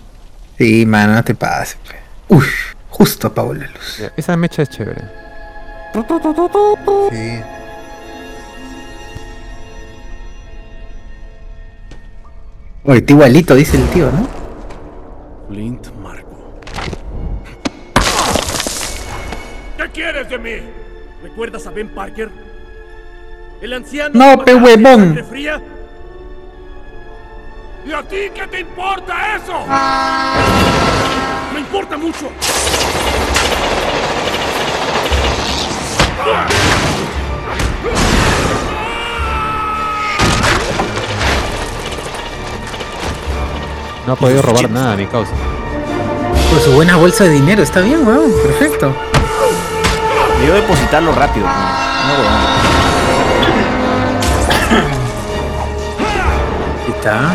[0.58, 1.96] Sí, mano, no te pases, pe.
[2.30, 2.46] Uy,
[2.90, 4.04] justo apagó la luz.
[4.16, 5.02] Esa mecha es chévere.
[7.12, 7.42] Sí.
[12.86, 14.28] Oye, está igualito, dice el tío, ¿no?
[15.48, 16.60] Flint Marco.
[19.78, 20.52] ¿Qué quieres de mí?
[21.24, 22.30] ¿Recuerdas a Ben Parker?
[23.62, 24.12] El anciano.
[24.14, 25.26] No, pe la sangre huevón.
[25.30, 25.62] fría?
[27.86, 29.66] ¿Y a ti qué te importa eso?
[31.54, 32.30] Me importa mucho.
[44.08, 45.32] No ha podido robar nada, mi causa.
[46.50, 48.96] Por su buena bolsa de dinero, está bien, weón, perfecto.
[50.40, 51.48] Debió depositarlo rápido.
[51.48, 52.64] No, weón.
[56.88, 57.32] Está.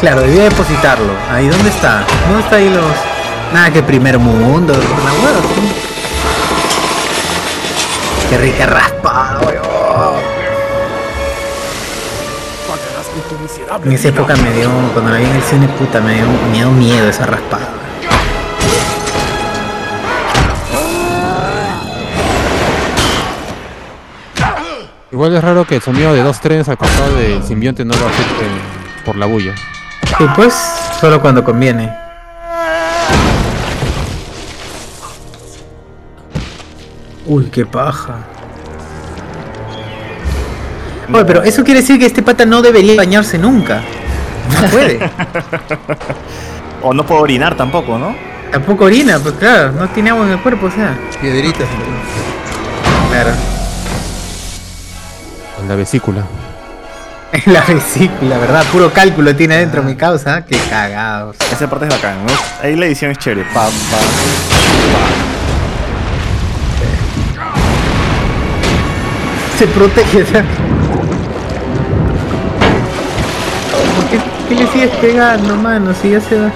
[0.00, 1.12] Claro, debía depositarlo.
[1.30, 2.04] Ahí, ¿dónde está?
[2.28, 2.84] ¿Dónde está ahí los...?
[3.52, 4.80] Nada que primer mundo, ¿sí?
[8.30, 10.28] Qué rica raspada, weón.
[13.84, 16.58] En esa época me dio, cuando la vi en el cine, puta, me dio, me
[16.58, 17.68] dio miedo esa raspada.
[25.10, 28.06] Igual es raro que el sonido de dos trenes al costado del simbionte no lo
[28.06, 28.44] afecte
[29.04, 29.54] por la bulla.
[30.16, 30.54] Sí, pues,
[31.00, 31.92] solo cuando conviene.
[37.26, 38.16] Uy, qué paja.
[41.12, 43.82] Oye, pero eso quiere decir que este pata no debería bañarse nunca.
[44.60, 44.98] No puede.
[46.80, 48.14] O no puedo orinar tampoco, ¿no?
[48.52, 50.96] Tampoco orina, pues claro, no tiene agua en el cuerpo, o sea.
[51.20, 51.66] Piedritas.
[53.10, 53.30] Claro.
[55.60, 56.22] En la vesícula.
[57.32, 58.64] En la vesícula, ¿verdad?
[58.72, 60.44] Puro cálculo tiene adentro mi causa.
[60.44, 61.36] Qué cagados.
[61.52, 62.32] Esa parte es bacán, ¿no?
[62.62, 63.44] Ahí la edición es chévere.
[69.58, 70.24] Se protege.
[73.96, 75.92] ¿Por qué, qué le sigues pegando, mano?
[76.00, 76.50] Si ya se va.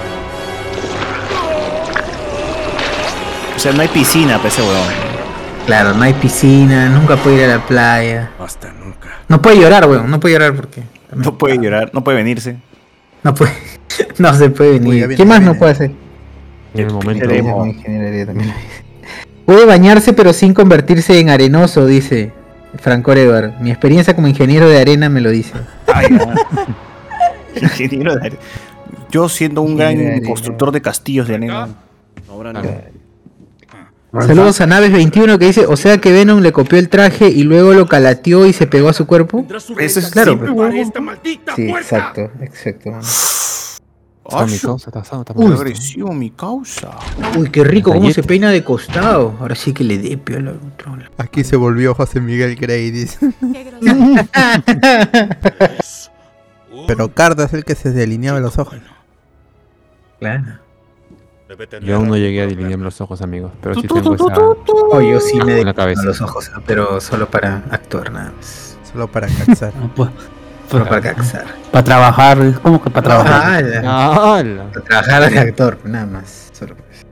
[3.55, 5.12] O sea, no hay piscina, pese weón.
[5.65, 8.31] Claro, no hay piscina, nunca puede ir a la playa.
[8.39, 9.09] Hasta nunca.
[9.29, 10.83] No puede llorar, weón, no puede llorar porque.
[11.15, 12.57] No puede llorar, no puede venirse.
[13.23, 13.51] No puede.
[14.17, 15.07] No se puede venir.
[15.07, 15.91] viene, ¿Qué más no puede hacer?
[16.73, 17.29] En el momento.
[19.45, 22.31] Puede bañarse pero sin convertirse en arenoso, dice
[22.79, 23.59] Franco Edward.
[23.59, 25.53] Mi experiencia como ingeniero de arena me lo dice.
[27.61, 28.41] Ingeniero de arena.
[29.11, 31.67] Yo siendo un de gran constructor de castillos de arena.
[32.27, 32.63] No.
[34.21, 37.73] Saludos a Naves21 que dice, o sea que Venom le copió el traje y luego
[37.73, 39.45] lo calateó y se pegó a su cuerpo.
[39.79, 40.39] Eso es claro.
[41.55, 42.91] Sí, exacto, exacto.
[42.91, 43.03] mano.
[44.25, 46.91] Está mi causa, está asado, está Uy, muy agresivo mi causa.
[47.37, 49.35] Uy, qué rico, cómo se peina de costado.
[49.39, 50.53] Ahora sí que le dé piola.
[51.17, 53.33] Aquí se volvió José Miguel Grey, dice.
[56.87, 58.77] Pero Cardo es el que se delineaba los ojos.
[60.19, 60.62] Claro.
[61.81, 63.51] Yo aún no llegué a delinearme los ojos, amigos.
[63.61, 64.25] Pero sí tengo esa.
[64.67, 66.03] Oh, yo sí me en la cabeza.
[66.03, 68.77] los ojos, pero solo para actuar nada más.
[68.91, 69.73] Solo para caxar.
[70.69, 71.45] Solo para caxar.
[71.71, 73.83] Para trabajar, ¿cómo que para trabajar?
[73.85, 74.39] Ah.
[74.39, 74.43] Ah.
[74.73, 76.49] Para trabajar de actor, nada más.
[76.53, 77.05] Solo para eso.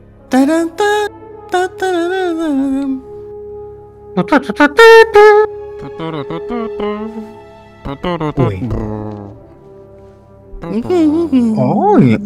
[11.57, 12.19] Uy.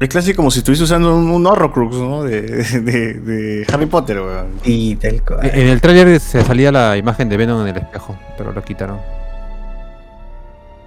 [0.00, 2.24] Es casi como si estuviese usando un, un Horrocrux, ¿no?
[2.24, 4.48] De, de, de Harry Potter, weón.
[4.64, 5.46] Y tal cual.
[5.46, 8.98] En el tráiler se salía la imagen de Venom en el espejo, pero lo quitaron.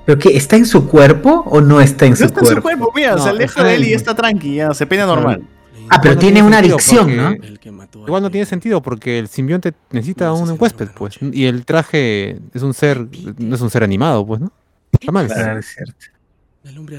[0.05, 0.35] ¿Pero qué?
[0.35, 2.57] ¿Está en su cuerpo o no está en No su está en cuerpo?
[2.57, 4.85] su cuerpo, mira, No, se aleja está de él y en- está tranqui, ya, se
[4.85, 5.43] peina normal.
[5.89, 7.35] Ah, pero no tiene una adicción, ¿no?
[8.05, 11.17] Igual no tiene sentido porque el simbionte necesita un huésped, pues.
[11.21, 14.51] Y el traje es un ser, no es un ser animado, pues, ¿no?
[15.11, 15.27] Mal.
[15.27, 16.05] Claro, es cierto.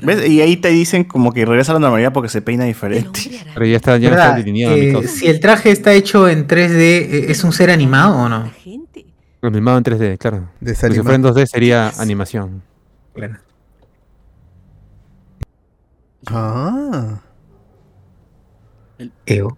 [0.03, 0.29] ¿Ves?
[0.29, 3.21] Y ahí te dicen como que regresa a la normalidad porque se peina diferente.
[3.53, 6.81] Pero ya está, ya no está delineado Eh, si el traje está hecho en 3D,
[6.81, 8.53] eh, ¿es un ser animado o no?
[9.43, 10.51] Animado en 3D, claro.
[10.59, 12.63] Porque si fuera en 2D sería animación.
[13.13, 13.39] Claro.
[16.27, 17.21] Ah.
[19.27, 19.57] Eo.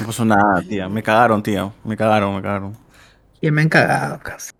[0.00, 0.88] No pasó nada, tía.
[0.88, 1.72] Me cagaron, tía.
[1.84, 2.76] Me cagaron, me cagaron.
[3.40, 4.52] Y me han cagado, casi.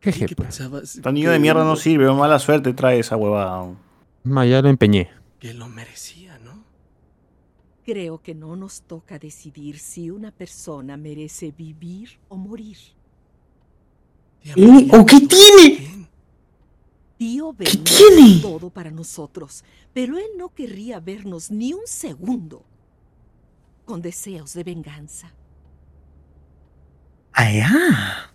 [0.00, 1.00] Jeje, ¿Qué pensabas?
[1.04, 3.74] El niño de mierda no sirve, mala suerte trae esa huevada.
[4.22, 5.10] Ma, ya lo empeñé.
[5.40, 6.62] Que lo merecía, ¿no?
[7.84, 12.76] Creo que no nos toca decidir si una persona merece vivir o morir.
[14.44, 14.88] ¿Eh?
[14.92, 16.08] ¿O qué tiene?
[17.16, 18.40] Tío ¿Qué tiene?
[18.40, 22.62] todo para nosotros, pero él no querría vernos ni un segundo
[23.84, 25.32] con deseos de venganza.
[27.32, 28.32] Allá.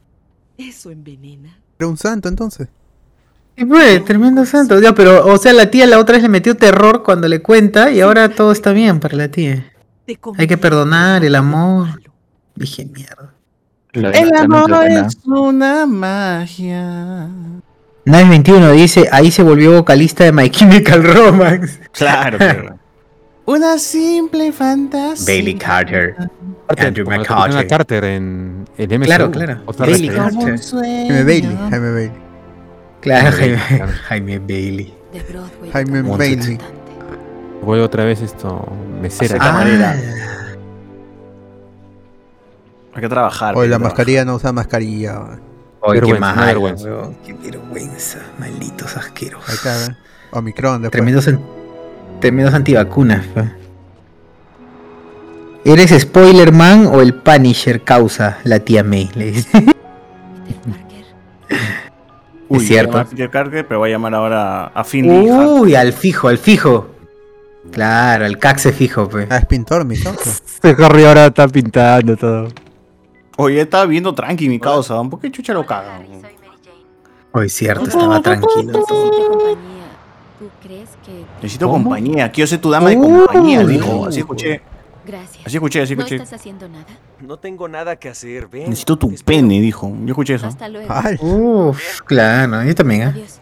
[0.67, 1.57] Eso envenena.
[1.77, 2.67] Era un santo entonces.
[3.55, 4.79] Y pues, tremendo santo.
[4.79, 7.91] Ya, pero, o sea, la tía la otra vez le metió terror cuando le cuenta
[7.91, 9.71] y ahora todo está bien para la tía.
[10.37, 12.01] Hay que perdonar, el amor.
[12.55, 13.33] Dije mierda.
[13.93, 17.29] El amor es una magia.
[18.05, 21.79] Nice 21 dice, ahí se volvió vocalista de My Chemical Romance.
[21.91, 22.79] Claro, claro.
[23.45, 25.25] Una simple fantasía.
[25.33, 26.15] Bailey Carter.
[26.77, 27.05] Andrew.
[27.05, 29.05] Capitana Carter en el MCU.
[29.05, 29.61] Claro, claro.
[29.65, 30.09] Otra Bailey.
[30.09, 30.59] Carter.
[30.59, 31.57] Jaime Bailey.
[31.69, 32.11] Jaime Bailey.
[33.01, 35.71] Claro, Jaime Jaime, Bailey, Jaime Bailey.
[35.71, 36.57] Jaime Bailey.
[37.61, 38.65] Vuelve otra vez esto,
[39.01, 39.37] mesera.
[39.37, 39.91] Camarera.
[42.95, 43.53] Hay que trabajar.
[43.55, 43.81] Que la trabajar.
[43.81, 45.19] mascarilla no usa mascarilla.
[45.81, 46.89] Oye, qué Vergüenza, vergüenza.
[47.25, 48.19] Qué vergüenza.
[48.39, 49.49] Malditos asquerosos.
[49.49, 49.95] Ahí está, ¿eh?
[50.31, 50.91] Omicron después.
[50.91, 51.41] Tremendos, an-
[52.23, 53.25] tremendos antivacunas.
[53.27, 53.51] pa.
[55.65, 59.09] ¿Eres spoiler man o el Punisher causa la tía May?
[59.13, 59.49] Le dice.
[62.47, 62.97] Uy, Es cierto.
[62.97, 65.29] a Peter Parker, pero va a llamar ahora a Finley.
[65.29, 66.87] Uy, al fijo, al fijo.
[67.71, 69.27] Claro, al caxe fijo, pues.
[69.29, 70.29] Ah, es pintor, mi causa.
[70.63, 72.47] Este Harry ahora está pintando todo.
[73.35, 75.01] Oye, estaba viendo tranqui mi causa.
[75.03, 76.05] ¿Por qué chucha lo cagan?
[77.33, 79.57] Hoy cierto, estaba tranquilo todo.
[80.43, 80.49] Necesito compañía.
[80.61, 81.25] ¿Tú crees que...?
[81.41, 81.83] Necesito ¿Cómo?
[81.83, 82.31] compañía.
[82.31, 84.05] Quiero ser tu dama de compañía, dijo.
[84.07, 84.61] Así escuché.
[85.05, 85.45] Gracias.
[85.45, 86.15] Así escuché, así ¿No escuché.
[86.15, 86.85] estás haciendo nada?
[87.19, 88.69] No tengo nada que hacer, ven.
[88.69, 89.91] Necesito tu pene, dijo.
[90.05, 90.47] Yo escuché eso.
[90.47, 90.87] Hasta luego.
[90.93, 93.05] Ay, Uf, claro, yo también, ¿eh?
[93.05, 93.39] Adiós.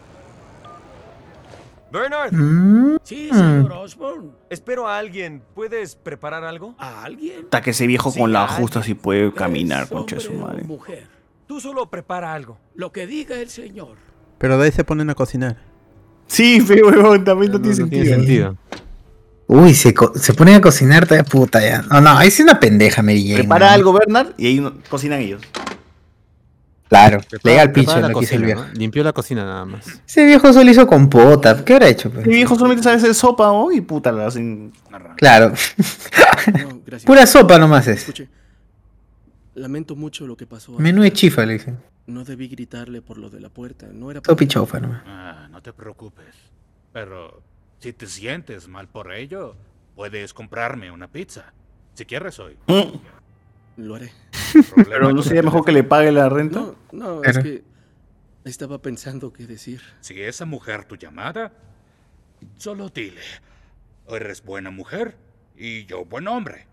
[1.92, 2.96] Bernard, Mm.
[3.02, 4.30] Sí, señor Osborne.
[4.48, 5.42] espero a alguien.
[5.54, 6.74] ¿Puedes preparar algo?
[6.78, 7.40] ¿A alguien?
[7.44, 10.32] Hasta que ese viejo Sí, con la justa si puede caminar, ¿Es concha de su
[10.32, 10.64] madre.
[10.64, 11.06] mujer?
[11.46, 12.56] Tú solo prepara algo.
[12.74, 13.96] Lo que diga el señor.
[14.38, 15.58] pero de ahí se ponen a cocinar.
[16.26, 18.56] Sí, fe, huevón, también no, tiene sentido.
[19.46, 21.82] Uy, se, se ponen a cocinar todavía puta ya.
[21.82, 23.72] No, no, es una pendeja, Mary Jane, Prepara ¿no?
[23.72, 25.42] algo, Bernard, y ahí no- cocinan ellos.
[26.88, 28.62] Claro, Prepara- le da pincho la lo que hizo el viejo.
[28.66, 28.72] ¿no?
[28.74, 29.86] Limpió la cocina nada más.
[30.06, 31.64] Ese viejo solo hizo compota.
[31.64, 32.10] ¿Qué habrá hecho?
[32.10, 32.26] pues?
[32.26, 33.72] Mi viejo solamente sabe hacer sopa, ¿no?
[33.72, 34.72] Y puta, la hacen.
[35.16, 35.52] Claro.
[37.06, 38.00] Pura sopa nomás es.
[38.00, 38.28] Escuche,
[39.54, 40.72] lamento mucho lo que pasó.
[40.78, 41.78] Menú de chifa, le dicen.
[42.06, 43.86] No debí gritarle por lo de la puerta.
[43.92, 45.02] No era chaufa nomás.
[45.06, 46.34] Ah, no te preocupes.
[46.92, 47.42] Pero
[47.78, 49.54] si te sientes mal por ello,
[49.94, 51.52] puedes comprarme una pizza.
[51.94, 52.56] Si quieres hoy.
[53.76, 54.12] Lo haré.
[54.74, 56.60] Pero no sería mejor que le pague la renta.
[56.60, 57.64] No, no, Pero- es que
[58.44, 59.80] estaba pensando qué decir.
[60.00, 61.52] Si esa mujer tu llamada,
[62.56, 63.20] solo dile.
[64.08, 65.16] Eres buena mujer
[65.56, 66.66] y yo buen hombre.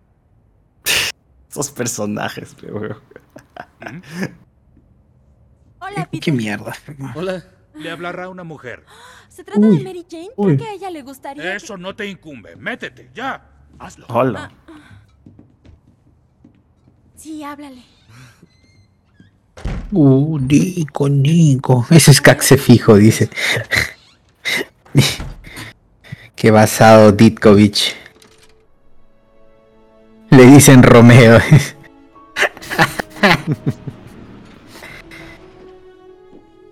[1.50, 3.02] Esos personajes, pe, huevón.
[5.90, 6.20] Hola, Peter.
[6.20, 6.74] ¿Qué mierda?
[7.16, 7.44] Hola.
[7.76, 8.84] Le hablará una mujer.
[9.30, 10.30] ¿Se trata Uy, de Mary Jane?
[10.36, 10.56] uy.
[10.56, 11.44] Creo que a ella le gustaría.
[11.44, 12.56] que- Eso no te incumbe.
[12.56, 13.46] Métete, ya.
[13.80, 14.06] Hazlo.
[14.10, 14.52] Hola.
[17.16, 17.84] Sí, háblale.
[19.92, 21.86] Uh, Nico, Nico.
[21.90, 23.30] Ese es Caxe fijo, dice.
[26.36, 27.96] Qué basado Ditkovich.
[30.30, 31.40] Le dicen Romeo.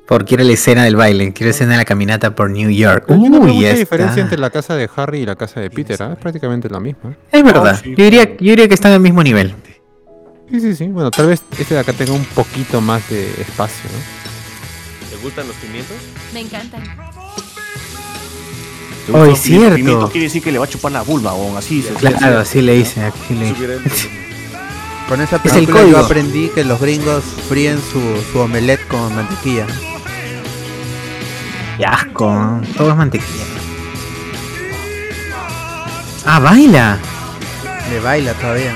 [0.07, 3.05] Por quiere la escena del baile, quiere la escena de la caminata por New York.
[3.09, 6.13] Uy, mucha ya diferencia entre la casa de Harry y la casa de Peter, ¿ah?
[6.13, 7.15] Es prácticamente la misma.
[7.31, 9.53] Es verdad, yo diría, yo diría que están al mismo nivel.
[10.49, 10.85] Sí, sí, sí.
[10.87, 15.09] Bueno, tal vez este de acá tenga un poquito más de espacio, ¿no?
[15.09, 15.97] ¿Te gustan los pimientos?
[16.33, 16.81] Me encantan.
[19.13, 19.75] Oh, es cierto.
[19.75, 21.81] pimiento quiere decir que le va a chupar la vulva, o así.
[21.81, 24.11] se- Claro, así le dicen, así le Subiré dicen.
[25.09, 28.01] Con esa Es el película yo aprendí que los gringos fríen su,
[28.31, 29.65] su omelette con mantequilla.
[31.77, 33.43] Qué asco, todo es mantequilla.
[36.25, 36.97] Ah, baila.
[37.89, 38.73] Le baila todavía.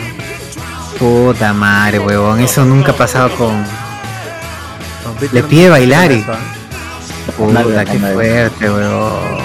[1.00, 2.40] Puta madre, huevón.
[2.40, 3.66] Eso nunca ha pasado con.
[5.32, 6.24] Le pide bailar y.
[7.36, 9.42] Puta, qué fuerte, huevón.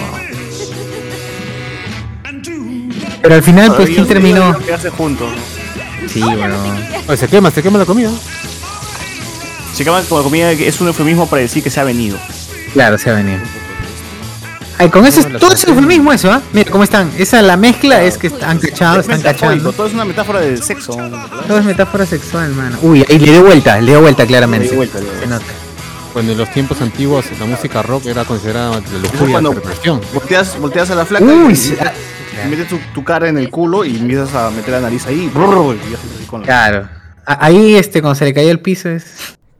[3.23, 4.51] Pero al final, pues, ¿quién terminó?
[4.51, 5.31] ellos quedarse juntos.
[6.13, 6.87] Sí, huevón.
[7.09, 8.11] Oye, se quema, se quema la comida.
[9.73, 12.19] Se llama como comida que es un eufemismo para decir que se ha venido.
[12.77, 13.39] Claro, se ha venido.
[14.79, 16.43] Ay, con eso, es- todo eso es el mismo eso, ¿ah?
[16.53, 17.11] Mira cómo están.
[17.17, 19.73] Esa, la mezcla es que están cachados, Es están cachando.
[19.73, 20.93] todo es una metáfora del sexo.
[21.49, 22.77] Todo es metáfora sexual, mano.
[22.83, 24.65] Uy, ahí le dio vuelta, le dio vuelta claramente.
[24.67, 25.37] Le dio vuelta, le dio Se vuelta.
[25.39, 25.53] nota.
[26.13, 30.01] Cuando en los tiempos antiguos la música rock era considerada de lujuria, Cuando perversión.
[30.13, 31.75] volteas, volteas a la flaca Uy, y, sí,
[32.45, 35.31] y metes tu, tu cara en el culo y empiezas a meter la nariz ahí.
[35.33, 36.89] brrr, y haces así con la- Claro.
[37.25, 39.05] A- Ahí, este, cuando se le cayó el piso es.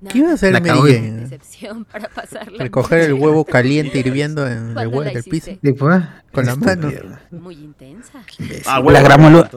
[0.09, 0.83] ¿Qué iba a hacer La Mary cagó.
[0.87, 1.11] Jane?
[1.23, 2.59] Decepción para pasarla.
[2.63, 5.51] Recoger el huevo caliente hirviendo en el ¿Cuándo huevo del piso.
[5.63, 6.03] Después,
[6.33, 6.91] Con la mano.
[7.31, 8.23] Muy intensa.
[8.67, 9.49] Ah, La gran Malu-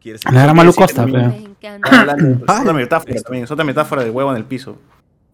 [0.00, 1.18] ¿Quieres La gran Malu Costa, pero.
[1.28, 4.78] Es otra metáfora también, es otra metáfora del huevo en el piso.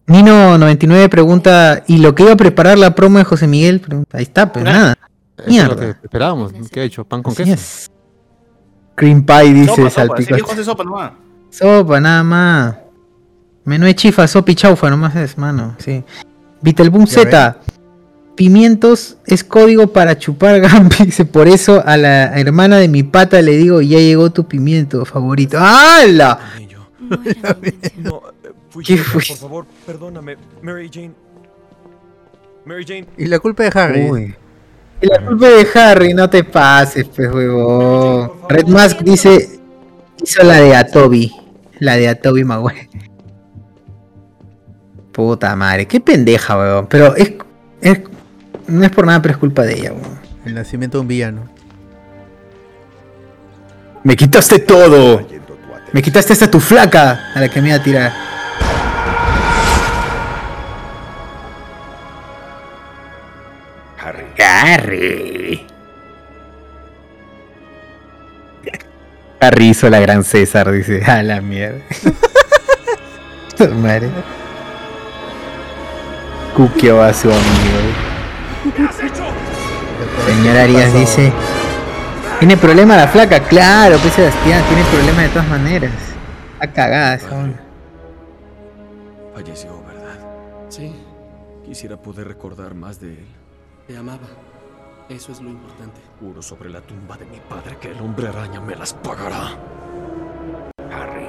[0.07, 3.81] Nino99 pregunta, ¿y lo que iba a preparar la promo de José Miguel?
[4.11, 4.93] Ahí está, pues nada.
[5.37, 5.99] Es lo que Mierda.
[6.03, 6.53] esperábamos.
[6.71, 7.03] ¿Qué ha hecho?
[7.05, 7.53] ¿Pan con queso?
[7.53, 7.91] es.
[8.95, 9.81] Cream pie dice
[10.83, 11.11] nomás.
[11.49, 12.75] Sopa, nada más.
[13.65, 15.75] Menú de chifa, sopa y chaufa, nomás es, mano.
[15.79, 16.03] Sí.
[16.61, 17.57] Vitelboom Ya Z.
[18.35, 21.05] Pimientos es código para chupar Gampi.
[21.05, 25.05] Dice, por eso a la hermana de mi pata le digo, ya llegó tu pimiento
[25.05, 25.57] favorito.
[25.59, 26.39] ¡Hala!
[27.97, 28.21] No,
[28.69, 29.21] fui ¿Qué fue?
[29.27, 30.37] por favor, perdóname.
[30.61, 31.11] Mary Jane.
[32.65, 33.05] Mary Jane.
[33.17, 34.09] Y la culpa de Harry.
[34.09, 34.35] Uy.
[35.01, 38.31] Y la culpa de Harry, no te pases, pues, huevón.
[38.47, 39.59] Red Mask dice,
[40.23, 41.33] hizo la de Atobi.
[41.79, 42.87] La de Atobi Maguire.
[45.21, 46.87] Puta madre, qué pendeja, huevón.
[46.89, 47.33] Pero es,
[47.79, 47.99] es-
[48.67, 50.19] no es por nada, pero es culpa de ella, huevón.
[50.45, 51.41] El nacimiento de un villano.
[54.03, 55.21] Me quitaste todo.
[55.93, 58.11] Me quitaste hasta tu flaca a la que me iba a tirar.
[63.97, 64.25] Harry.
[64.39, 65.67] Harry.
[69.39, 71.03] Harry hizo la gran César, dice.
[71.05, 71.79] A la mierda.
[73.57, 74.09] Puta Madre.
[76.55, 77.79] Cuqueó a su amigo.
[80.27, 81.31] Señor Arias dice.
[82.39, 83.39] ¿Tiene problema la flaca?
[83.41, 85.91] Claro, pues Sebastián, tiene problema de todas maneras.
[86.53, 87.59] Está cagada esa onda.
[89.35, 90.19] Falleció, ¿verdad?
[90.69, 90.95] Sí,
[91.65, 93.25] Quisiera poder recordar más de él.
[93.87, 94.27] te amaba.
[95.07, 95.99] Eso es lo importante.
[96.19, 99.51] Juro sobre la tumba de mi padre que el hombre araña me las pagará.
[100.91, 101.27] Harry.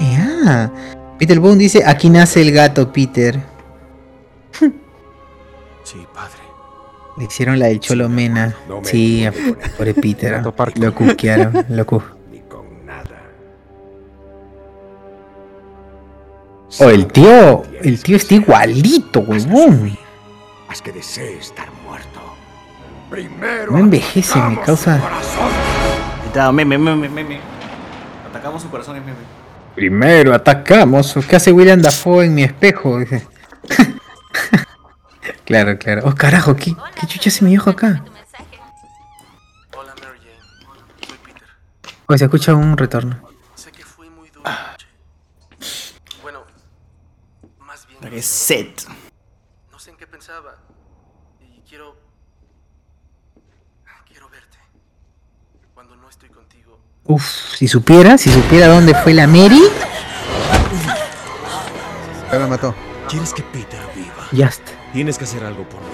[0.00, 0.70] Ya.
[1.18, 3.40] Peter Boone dice, aquí nace el gato, Peter.
[5.84, 6.38] Sí, padre.
[7.18, 8.54] Le hicieron la del Cholo Mena.
[8.84, 9.32] Sí, a-
[9.76, 10.40] pobre Peter.
[10.76, 11.66] Lo cuquearon.
[11.68, 12.02] Lo cu-
[16.80, 17.62] Oh, el tío.
[17.82, 19.98] El tío está igualito, huevón.
[20.68, 22.20] Haz que desee estar muerto.
[23.10, 24.98] Primero No envejece, me causa.
[26.52, 27.40] Meme, meme, meme.
[28.30, 29.12] Atacamos su corazón meme.
[29.74, 31.14] Primero atacamos.
[31.28, 33.00] ¿Qué hace William Dafoe en mi espejo?
[35.44, 36.02] Claro, claro.
[36.04, 38.02] Oh, carajo, ¿qué, qué chucha se me dijo acá?
[42.06, 43.32] Oh, se escucha un retorno.
[48.02, 48.86] Reset.
[49.70, 50.56] No sé en qué pensaba.
[51.40, 51.96] Y quiero.
[54.06, 54.58] Quiero verte.
[55.72, 56.80] Cuando no estoy contigo.
[57.04, 57.24] Uf,
[57.56, 59.62] si supiera, si supiera dónde fue la Mary.
[62.30, 62.74] Ya me mató.
[63.08, 63.81] ¿Quieres que Peter?
[64.32, 64.72] Ya está.
[64.92, 65.86] Tienes que hacer algo por mí.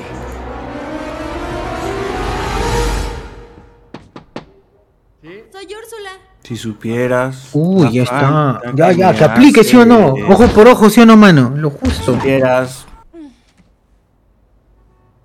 [5.53, 6.11] Soy Úrsula.
[6.45, 7.51] Si supieras.
[7.53, 8.61] Uy, ya está.
[8.75, 10.15] Ya, ya, que aplique, ¿sí o no?
[10.29, 11.53] Ojo por ojo, ¿sí o no, mano?
[11.57, 12.15] Lo justo.
[12.15, 12.87] supieras.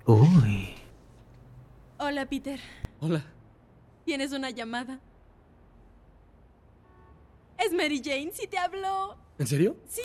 [0.06, 0.74] Uy.
[1.98, 2.60] Hola, Peter.
[3.00, 3.24] Hola.
[4.04, 4.98] Tienes una llamada.
[7.58, 9.16] Es Mary Jane, sí te habló.
[9.38, 9.76] ¿En serio?
[9.88, 10.02] Sí.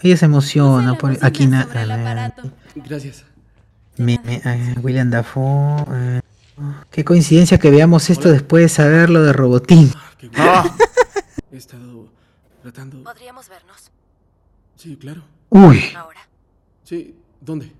[0.00, 0.96] Ella se emociona.
[0.96, 1.16] Por...
[1.22, 2.32] Aquí nada.
[2.74, 3.24] Gracias.
[3.96, 5.84] Me, me- ah, William Dafoe.
[6.58, 9.92] ah, qué coincidencia que veamos esto después de saber lo de Robotín.
[11.50, 12.08] He estado
[12.62, 13.02] tratando.
[13.04, 13.90] ¿Podríamos vernos?
[14.76, 15.22] Sí, claro.
[15.50, 15.82] Uy.
[16.84, 17.72] Sí, ¿dónde?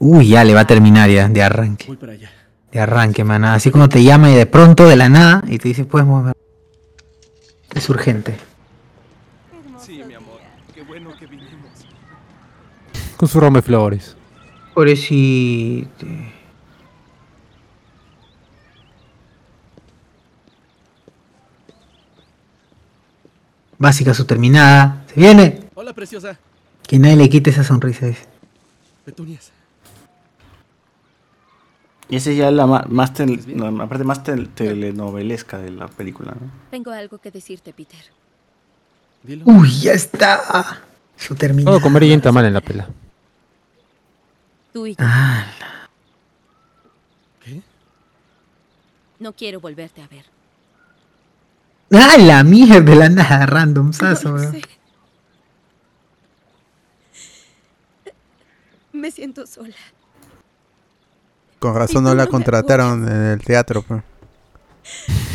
[0.00, 1.86] Uy, ya le va a terminar ya, de arranque.
[1.86, 2.30] Voy para allá.
[2.72, 3.54] De arranque, mana.
[3.54, 6.34] Así como te llama y de pronto, de la nada, y te dice, puedes mover.
[7.74, 8.36] Es urgente.
[9.80, 10.40] Sí, mi amor.
[10.74, 11.70] Qué bueno que vinimos.
[13.16, 14.16] Con su ramo de flores.
[14.74, 16.06] Pobrecito.
[23.78, 25.04] Básica su terminada.
[25.12, 25.60] Se viene.
[25.74, 26.38] Hola, preciosa.
[26.86, 28.06] Que nadie le quite esa sonrisa.
[28.06, 28.24] dice.
[29.04, 29.52] Petunias.
[32.08, 35.70] Y esa es ya la ma- más, tel- no, la parte más tel- telenovelesca de
[35.70, 36.50] la película, ¿no?
[36.70, 37.98] Tengo algo que decirte, Peter.
[39.44, 40.82] Uy, ya está.
[41.16, 41.76] Su terminada.
[41.76, 42.88] Todo comer y está mal en la pela.
[44.76, 44.96] Tú y yo.
[45.00, 45.46] Ah,
[49.18, 50.26] No quiero volverte a ver.
[51.94, 54.52] ah, la mierda de la nada, random sazo, No.
[58.92, 59.74] Me siento sola.
[61.58, 63.80] Con razón no la contrataron en el teatro.
[63.80, 64.02] pues.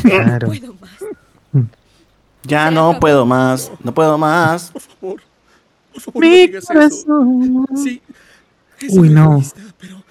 [0.03, 0.49] Claro.
[0.49, 0.91] Puedo más.
[2.43, 4.69] Ya no puedo más, no puedo más.
[4.69, 5.21] Por favor.
[5.93, 7.25] Por favor, no digas eso.
[7.83, 8.01] Sí.
[8.87, 9.31] Es Uy, no.
[9.33, 10.03] egoísta, pero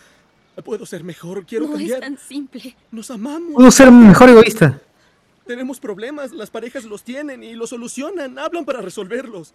[0.65, 1.45] puedo ser mejor.
[1.47, 2.77] Quiero No es tan simple.
[2.91, 3.55] Nos amamos.
[3.55, 4.79] Puedo ser mejor egoísta.
[5.47, 9.53] Tenemos problemas, las parejas los tienen y los solucionan, hablan para resolverlos.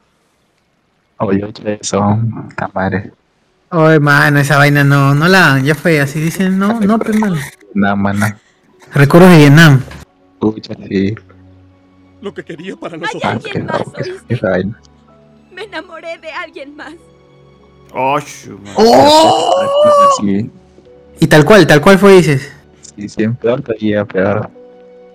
[1.18, 2.20] Oye, eso,
[2.56, 3.12] cámara.
[3.72, 7.38] Oh, hermano, esa vaina no, no la, ya fue, así dicen, no, no, pues, mano.
[7.74, 8.26] No, mano.
[8.94, 9.82] Recuerdos de Vietnam.
[10.40, 11.16] Pucha, sí.
[12.22, 13.24] Lo que quería para Hay nosotros.
[13.34, 14.34] alguien más, ¿oíste?
[14.34, 14.80] Esa vaina.
[15.52, 16.94] Me enamoré de alguien más.
[17.94, 18.20] Oh.
[20.20, 20.50] Sí,
[21.20, 22.52] Y tal cual, tal cual fue, dices.
[22.96, 24.50] sí, siempre alto y a pegar.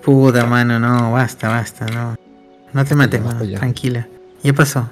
[0.02, 2.16] Puta, mano, no, basta, basta, no.
[2.72, 4.06] No te mates, mano, tranquila.
[4.42, 4.88] Ya pasó.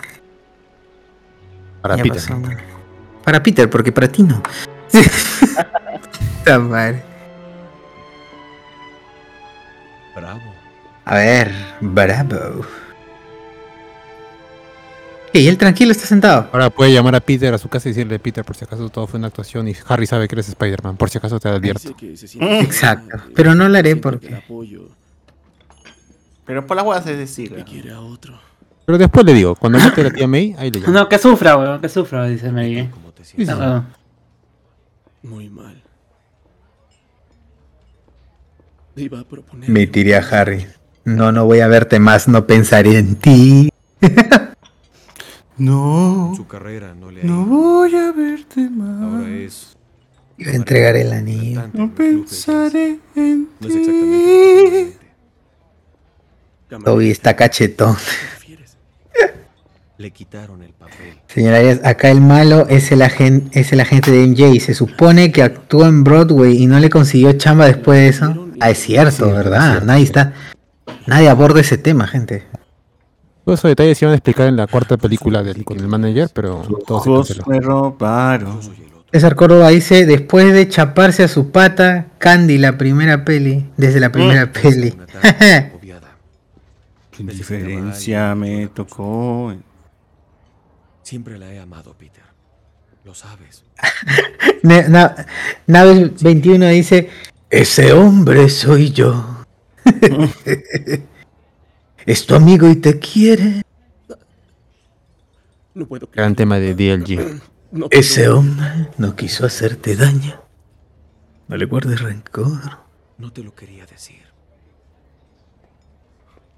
[1.81, 2.21] Para Ya Peter.
[2.21, 2.59] pasó, mano.
[3.25, 4.43] Para Peter, porque para ti no.
[6.39, 7.03] Puta madre.
[10.15, 10.41] Bravo.
[11.05, 12.65] A ver, bravo.
[15.33, 16.49] Y él tranquilo está sentado.
[16.53, 19.07] Ahora puede llamar a Peter a su casa y decirle, Peter, por si acaso todo
[19.07, 21.95] fue una actuación y Harry sabe que eres Spider-Man, por si acaso te advierto.
[22.41, 23.19] Exacto.
[23.35, 24.43] Pero no lo haré porque.
[26.47, 27.65] Pero por las huevas es decir.
[27.65, 28.39] quiere a otro.
[28.87, 30.93] Pero después le digo, cuando mate a la tía May, ahí le llamo.
[30.93, 32.51] No, que sufra, weón, que sufra, dice.
[33.23, 33.47] Sí, sí.
[33.51, 33.85] Ah,
[35.23, 35.83] Muy mal.
[38.95, 39.69] Le iba a proponer.
[39.69, 40.67] Me tiré a Harry.
[41.05, 43.69] No, no voy a verte más, no pensaré en ti.
[45.59, 46.33] No.
[46.37, 47.47] Su carrera no le ha No ido.
[47.47, 49.03] voy a verte más.
[49.03, 49.77] Ahora es.
[50.37, 51.69] Iba a entregar el anillo.
[51.73, 54.99] No pensaré en No es exactamente.
[56.85, 57.97] Toby está cachetón.
[59.97, 61.19] Le quitaron el papel.
[61.27, 64.61] Señorías, acá el malo es el, agente, es el agente de MJ.
[64.61, 68.49] Se supone que actuó en Broadway y no le consiguió chamba después de eso.
[68.61, 69.83] Ah, es cierto, ¿verdad?
[69.83, 70.35] Nadie está.
[71.09, 72.45] Nadie aborda ese tema, gente.
[73.49, 76.29] Todos esos detalles se iban a explicar en la cuarta película del, con el manager,
[76.35, 77.97] pero todo se canceló.
[79.11, 84.13] César Córdoba dice, después de chaparse a su pata, Candy, la primera peli, desde la
[84.13, 84.95] primera peli.
[87.17, 89.55] Sin diferencia me tocó.
[91.03, 92.25] Siempre la he amado, Peter.
[93.07, 93.65] Lo sabes.
[94.63, 95.25] Ne- na-
[95.67, 97.09] Nave 21 dice,
[97.49, 99.25] ese hombre soy yo.
[102.09, 103.63] es tu amigo y te quiere.
[105.75, 107.41] No puedo Gran tema de DLG.
[107.91, 110.41] Ese hombre no quiso hacerte daño.
[111.49, 112.79] No le guardes rencor.
[113.19, 114.23] No te lo quería decir.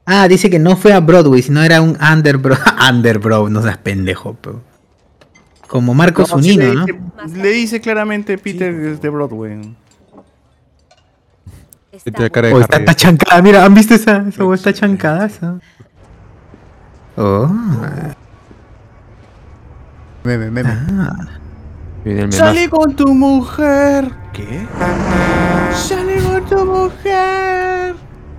[0.07, 2.57] Ah, dice que no fue a Broadway, sino era un underbro.
[2.89, 4.63] underbro, no seas pendejo, pero.
[5.67, 6.87] Como Marco No, sí le ¿no?
[7.35, 9.77] Le dice claramente Peter es de Broadway.
[12.33, 14.25] Cara Oh, está, chancada, mira, ¿han visto esa?
[14.29, 15.27] Esa hueá está chancada.
[15.27, 15.59] esa?
[17.17, 17.51] Oh.
[20.23, 20.75] Meme, meme.
[22.05, 22.39] Memazo.
[22.39, 24.11] Salí con tu mujer.
[24.33, 24.67] ¿Qué?
[25.75, 27.95] Salí con tu mujer.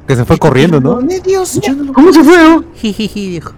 [0.08, 1.00] Que se fue corriendo, ¿no?
[1.02, 2.56] Dios, no lo ¿Cómo se fue?
[2.56, 2.64] oh?
[2.76, 3.54] Jijiji, dijo.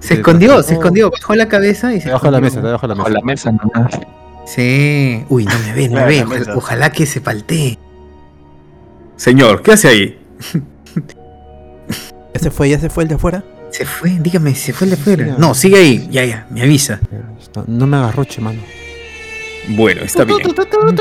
[0.00, 2.94] Se escondió, se escondió, bajó la cabeza y se Debajo de la mesa, debajo de
[2.94, 3.10] la mesa.
[3.10, 4.00] la mesa nomás.
[4.46, 5.24] Sí.
[5.28, 6.52] Uy, no me ve, no me ve.
[6.54, 7.78] ojalá que se paltee.
[9.16, 10.18] Señor, ¿qué hace ahí?
[12.34, 12.70] ¿Ya se fue?
[12.70, 13.44] ¿Ya se fue el de afuera?
[13.70, 15.34] Se fue, dígame, se fue el de afuera.
[15.38, 17.00] No, sigue ahí, ya, ya, me avisa.
[17.56, 18.60] No, no me hagas roche, mano.
[19.68, 20.38] Bueno, está bien.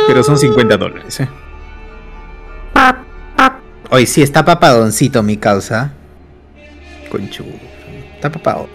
[0.07, 1.27] Pero son 50 dólares, eh.
[3.89, 5.91] Hoy sí, está papadoncito mi causa.
[7.11, 7.43] Conchu.
[8.15, 8.67] Está papado.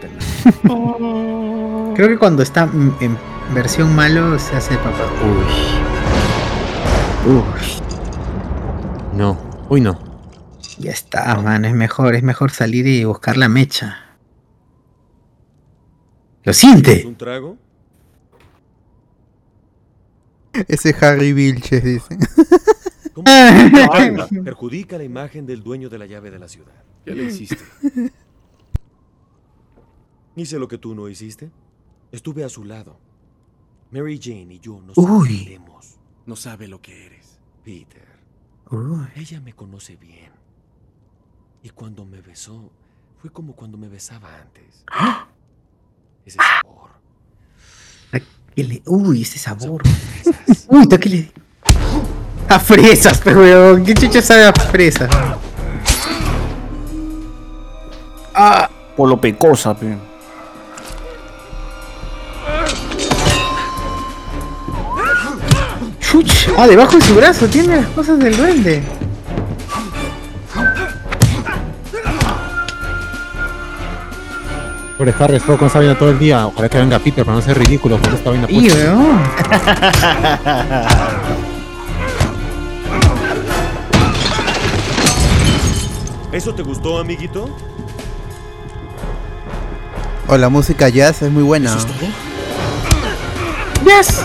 [1.96, 2.68] Creo que cuando está
[3.00, 3.18] en
[3.52, 5.10] versión malo se hace papado.
[7.26, 7.32] Uy.
[7.34, 7.87] Uy.
[9.18, 9.36] No.
[9.68, 9.98] Uy, no.
[10.78, 14.16] Ya está, man, es mejor, es mejor salir y buscar la mecha.
[16.44, 17.04] Lo siente.
[17.04, 17.58] ¿Un trago?
[20.68, 22.16] Ese Harry Vilches, dice.
[23.12, 23.24] ¿Cómo
[24.44, 26.84] perjudica la imagen del dueño de la llave de la ciudad?
[27.04, 27.58] ¿Qué le hiciste?
[30.36, 31.50] Hice lo que tú no hiciste.
[32.12, 33.00] Estuve a su lado.
[33.90, 35.42] Mary Jane y yo nos Uy.
[35.42, 35.96] queremos.
[36.24, 37.40] No sabe lo que eres.
[37.64, 38.07] Peter.
[39.16, 40.30] Ella me conoce bien.
[41.62, 42.70] Y cuando me besó,
[43.20, 44.84] fue como cuando me besaba antes.
[46.26, 46.90] Ese sabor.
[48.54, 49.82] ¿Qué le- Uy, ese sabor.
[50.68, 51.32] Uy, ¿tú qué le
[52.48, 53.84] A fresas, pero weón.
[53.84, 55.08] ¿Qué chucha sabe a fresas?
[58.34, 59.96] Ah, por lo pecosa, pe.
[66.22, 66.48] Chuch.
[66.56, 68.82] Ah, debajo de su brazo tiene las cosas del duende.
[74.96, 76.46] Pobre Harry, estuvo con esa vaina todo el día.
[76.48, 79.22] Ojalá que venga Peter para no ser ridículo con esta vaina Y weón.
[86.32, 87.48] ¿Eso te gustó, amiguito?
[90.26, 91.76] O la música jazz es muy buena.
[93.84, 94.24] Yes.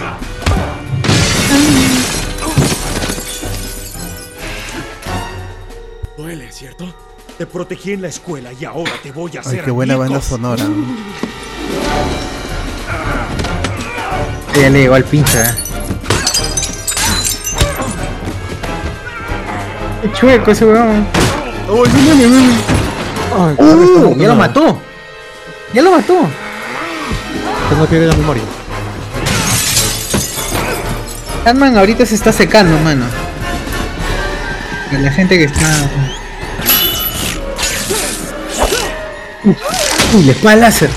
[6.53, 6.93] Duele, ¿cierto?
[7.37, 10.21] Te protegí en la escuela y ahora te voy a Ay, hacer qué buena banda
[10.21, 10.63] sonora.
[14.55, 15.39] Ya le llegó al pinche.
[15.41, 15.53] eh.
[20.03, 21.07] Qué chueco ese weón.
[23.35, 24.79] Ay, Uh, ya lo mató.
[25.73, 26.13] Ya lo mató.
[27.69, 28.43] Que no pierde la memoria.
[31.45, 33.05] Ant-Man ahorita se está secando, mano.
[34.91, 35.89] La gente que está.
[39.45, 40.89] Uy, le espada láser.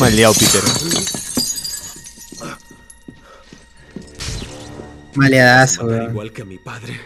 [0.00, 0.62] Maleado, Peter.
[5.14, 6.10] Maleadazo, weón.
[6.10, 7.00] igual que a mi padre.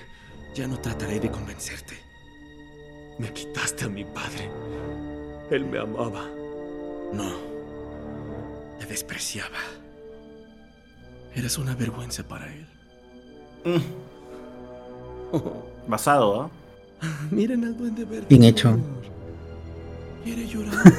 [0.55, 1.99] Ya no trataré de convencerte.
[3.19, 4.49] Me quitaste a mi padre.
[5.51, 6.31] Él me amaba.
[7.13, 7.54] No.
[8.95, 9.59] Despreciaba.
[11.35, 12.65] Eras una vergüenza para él.
[15.89, 16.51] Basado, ¿ah?
[17.33, 18.27] Miren al duende verde.
[18.29, 18.79] Bien hecho.
[20.23, 20.85] Quiere llorar.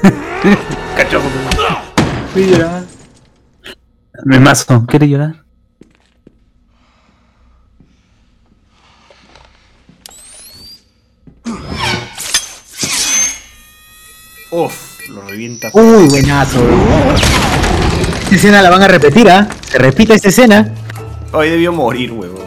[2.33, 2.83] Quiere llorar.
[4.25, 5.45] Me mazo, ¿quiere llorar?
[14.51, 14.84] Uf,
[15.15, 15.69] lo revienta.
[15.73, 16.59] Uy, buenazo.
[18.23, 19.47] Esta escena la van a repetir, ¿ah?
[19.69, 20.73] Se repite esta escena.
[21.31, 22.43] Hoy debió morir, huevón.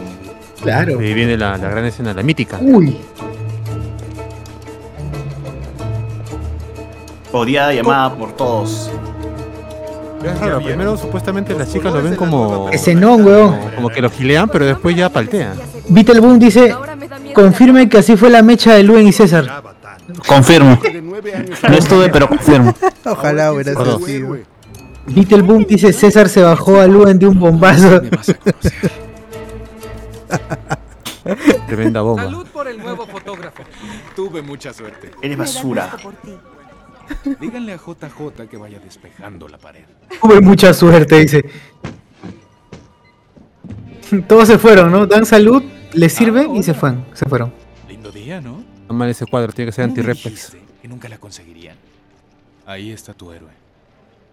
[0.61, 0.99] Claro.
[0.99, 2.59] Ahí viene la, la gran escena, la mítica.
[2.61, 2.97] Uy.
[7.31, 8.91] Odiada llamada por todos.
[10.23, 12.69] Es raro, primero supuestamente las chicas lo ven como.
[12.69, 13.57] Escenón, weón.
[13.75, 15.53] Como que lo gilean, pero después ya paltean.
[15.87, 16.75] Beetleboom dice,
[17.33, 19.63] confirme que así fue la mecha de Luen y César.
[20.27, 20.79] Confirmo.
[21.69, 22.73] No estuve, pero confirmo.
[23.05, 24.21] Ojalá hubiera sido así.
[24.21, 24.43] güey.
[25.07, 28.01] Beetleboom dice, César se bajó a Luen de un bombazo.
[31.67, 32.23] Tremenda bomba.
[32.23, 33.63] Salud por el nuevo fotógrafo.
[34.15, 35.11] Tuve mucha suerte.
[35.21, 35.95] Eres basura.
[37.39, 39.83] Díganle a JJ que vaya despejando la pared.
[40.21, 41.43] Tuve mucha suerte, dice.
[44.27, 45.05] Todos se fueron, ¿no?
[45.05, 45.63] Dan salud,
[45.93, 47.05] les sirve y se fueron.
[47.13, 47.53] Se fueron.
[47.87, 48.63] Lindo día, ¿no?
[48.87, 50.55] No mal ese cuadro, tiene que ser anti-reflex.
[50.81, 51.77] Que nunca la conseguirían.
[52.65, 53.51] Ahí está tu héroe.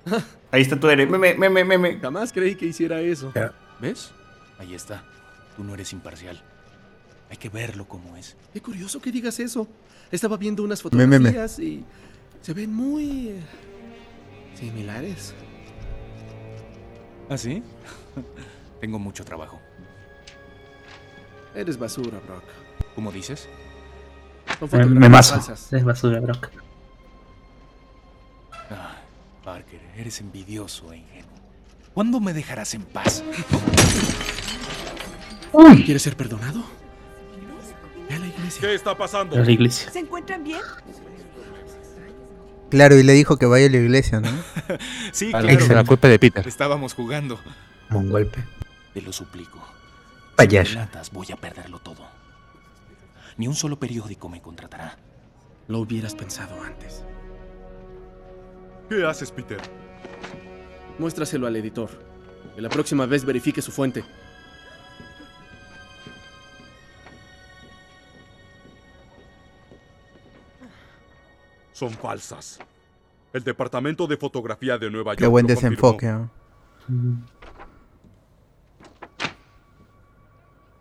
[0.50, 1.06] Ahí está tu héroe.
[1.06, 1.98] Meme, meme, meme.
[2.00, 3.32] Jamás creí que hiciera eso.
[3.80, 4.10] ¿Ves?
[4.58, 5.04] Ahí está.
[5.56, 6.40] Tú no eres imparcial.
[7.30, 8.36] Hay que verlo como es.
[8.52, 9.66] Qué curioso que digas eso.
[10.12, 11.16] Estaba viendo unas Me, me, me.
[11.30, 11.84] fotografías y
[12.40, 13.40] se ven muy eh,
[14.54, 15.34] similares.
[17.28, 17.62] ¿Ah, sí?
[18.80, 19.60] Tengo mucho trabajo.
[21.54, 22.44] Eres basura, Brock.
[22.94, 23.48] ¿Cómo dices?
[24.72, 25.40] Me, mazo.
[25.52, 26.50] Es basura, Brock.
[28.70, 28.96] Ah,
[29.44, 31.30] Parker, eres envidioso e ingenuo.
[31.94, 33.22] ¿Cuándo me dejarás en paz?
[35.84, 36.62] ¿Quieres ser perdonado?
[38.08, 38.60] Ve a la iglesia.
[38.60, 39.36] ¿Qué está pasando?
[39.36, 39.90] La iglesia.
[39.90, 40.60] ¿Se encuentran bien?
[42.70, 44.28] Claro, y le dijo que vaya a la iglesia, ¿no?
[45.12, 45.74] Sí, claro.
[45.74, 46.46] La culpa de Peter.
[46.46, 47.40] Estábamos jugando.
[47.88, 48.44] Mongolpe.
[48.92, 49.58] Te lo suplico.
[50.34, 50.78] Payaso.
[51.02, 52.05] Si voy a perderlo todo.
[53.36, 54.96] Ni un solo periódico me contratará.
[55.68, 57.04] Lo hubieras pensado antes.
[58.88, 59.60] ¿Qué haces, Peter?
[60.98, 61.90] Muéstraselo al editor.
[62.54, 64.04] Que la próxima vez verifique su fuente.
[71.72, 72.58] Son falsas.
[73.34, 75.18] El Departamento de Fotografía de Nueva York.
[75.18, 76.06] Qué buen desenfoque.
[76.06, 76.30] ¿no?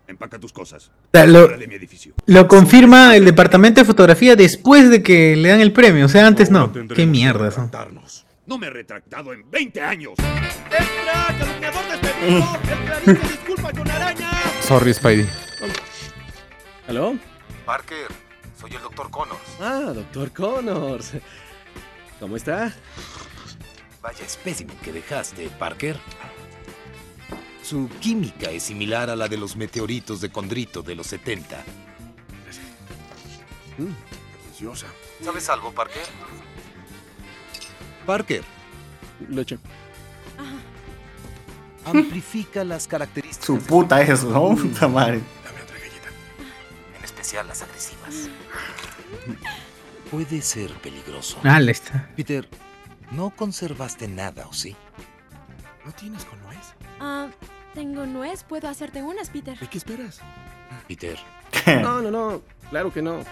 [0.08, 0.92] Empaca tus cosas.
[1.12, 2.14] sea, lo- mi edificio.
[2.28, 6.06] Lo confirma el departamento de fotografía después de que le dan el premio.
[6.06, 6.72] O sea, antes no.
[6.72, 7.70] Qué mierda eso.
[8.46, 10.14] No me he retractado en 20 años.
[14.62, 15.28] Sorry, Spidey.
[16.88, 17.16] ¿Aló?
[17.66, 18.08] Parker,
[18.60, 19.40] soy el doctor Connors.
[19.60, 21.14] Ah, doctor Connors.
[22.20, 22.72] ¿Cómo está?
[24.02, 25.98] Vaya espécimen que dejaste, Parker.
[27.66, 31.64] Su química es similar a la de los meteoritos de condrito de los 70.
[34.44, 34.86] Preciosa.
[35.24, 36.04] ¿Sabes algo, Parker?
[38.06, 38.44] Parker,
[39.30, 39.58] Leche.
[41.86, 43.48] amplifica las características.
[43.48, 44.56] Su puta eso, ¿no?
[44.56, 45.22] Puta madre.
[47.00, 48.30] En especial las agresivas.
[50.12, 51.40] Puede ser peligroso.
[51.44, 52.12] Ah, le está.
[52.16, 52.48] Peter,
[53.10, 54.76] no conservaste nada, ¿o sí?
[55.84, 56.76] ¿No tienes con nuez?
[57.00, 57.28] Ah,
[57.76, 59.56] tengo nuez, puedo hacerte unas, Peter.
[59.62, 60.22] ¿Y qué esperas?
[60.88, 61.18] Peter.
[61.82, 62.42] No, no, no.
[62.70, 63.20] Claro que no.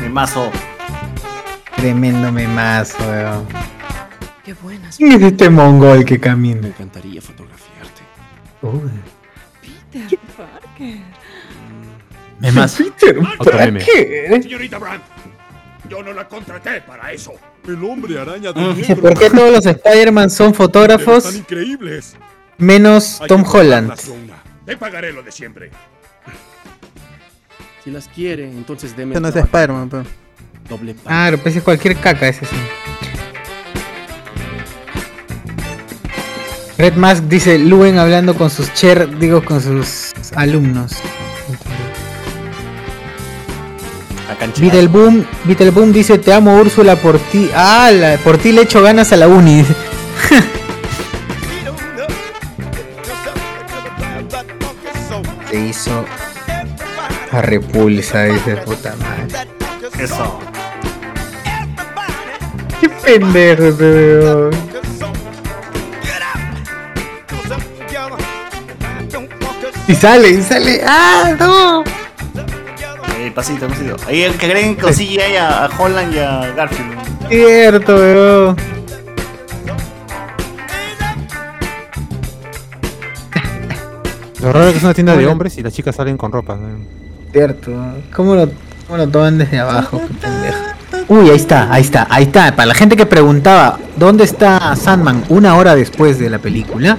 [0.00, 0.50] Memazo.
[1.76, 3.46] Tremendo memazo, weón.
[4.44, 4.96] Qué buenas.
[4.96, 6.62] ¿Quién es este mongol que camina?
[6.62, 8.02] Me encantaría fotografiarte.
[8.62, 8.90] Uy.
[9.60, 11.21] Peter Parker.
[12.42, 12.84] Memazo.
[13.00, 13.80] Peter Otro meme.
[13.80, 14.42] Parker.
[14.42, 15.02] Señorita Brandt,
[15.88, 17.32] yo no la contraté para eso.
[17.66, 22.16] El hombre araña ¿Por qué todos los Spider-Man son fotógrafos Están increíbles.
[22.58, 23.92] menos Hay Tom Holland?
[24.66, 25.70] Te pagaré lo de siempre.
[27.84, 29.14] Si las quiere, entonces deme.
[29.14, 29.36] Este no es.
[29.36, 30.04] Spider-Man, pero.
[30.68, 31.06] Doble pago.
[31.08, 32.56] Claro, pues es cualquier caca ese sí.
[36.78, 40.94] Red Mask dice Luen hablando con sus cher, digo con sus alumnos.
[44.58, 47.50] Beetleboom, Beetleboom dice te amo Úrsula por ti.
[47.54, 49.64] Ah, la- por ti le echo ganas a la uni.
[55.50, 56.04] Se hizo
[57.30, 59.46] a repulsa, dice puta madre.
[59.98, 60.38] Eso.
[62.80, 64.50] Qué pendejo ese weón.
[69.88, 70.80] Y sale, y sale.
[70.86, 71.84] ¡Ah, no!
[73.34, 73.96] Pasito, pasito.
[74.06, 76.98] Ahí el que creen cosilla ahí a, a Holland y a Garfield.
[77.28, 78.56] Cierto, weón.
[84.42, 86.56] Lo raro es que es una tienda de hombres y las chicas salen con ropa.
[86.56, 86.84] ¿no?
[87.32, 87.70] Cierto.
[88.14, 88.50] ¿Cómo lo,
[88.86, 90.00] cómo lo toman desde abajo?
[90.00, 90.58] Qué pendejo.
[91.08, 92.54] Uy, ahí está, ahí está, ahí está.
[92.56, 96.98] Para la gente que preguntaba dónde está Sandman una hora después de la película,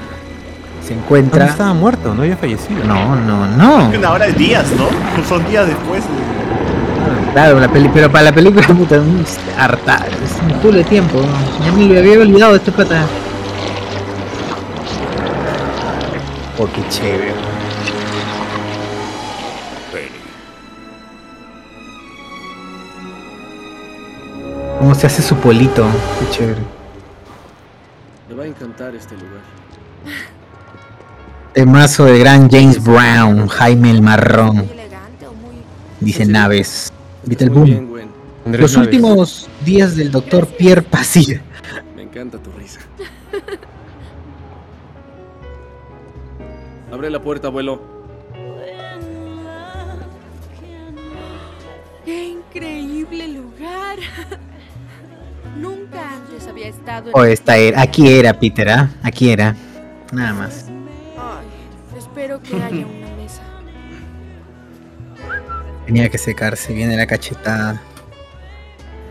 [0.85, 1.45] se encuentra.
[1.45, 2.83] No estaba muerto, no había fallecido.
[2.83, 3.89] No, no, no.
[3.89, 4.87] Una hora de días, ¿no?
[5.27, 6.03] Son días después.
[7.33, 9.25] Claro, la peli, pero para la película, puta, un
[9.57, 11.19] harta, es un culo de tiempo.
[11.65, 13.05] Ya me lo había olvidado de este pata.
[16.59, 17.33] Oh, qué chévere.
[24.79, 25.85] Cómo se hace su polito,
[26.19, 26.61] qué chévere.
[28.27, 29.39] Me va a encantar este lugar.
[31.53, 34.67] Temazo de gran James Brown, Jaime el Marrón.
[35.99, 36.91] Dice Naves.
[37.23, 37.93] Vita el boom.
[38.45, 41.41] Los últimos días del doctor Pierre Pasilla.
[41.95, 42.79] Me encanta tu risa.
[46.91, 47.81] Abre la puerta, abuelo.
[52.03, 53.99] ¡Qué increíble lugar!
[55.59, 57.15] Nunca antes había estado en...
[57.15, 58.89] Oh, esta era, aquí era, Peter, ¿ah?
[59.03, 59.55] Aquí era.
[60.11, 60.72] Nada más.
[62.23, 63.41] Espero que haya una mesa.
[65.85, 67.81] Tenía que secarse, viene la cachetada.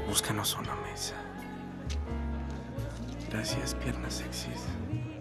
[0.09, 1.12] Búscanos una mesa.
[3.30, 4.62] Gracias, piernas sexys.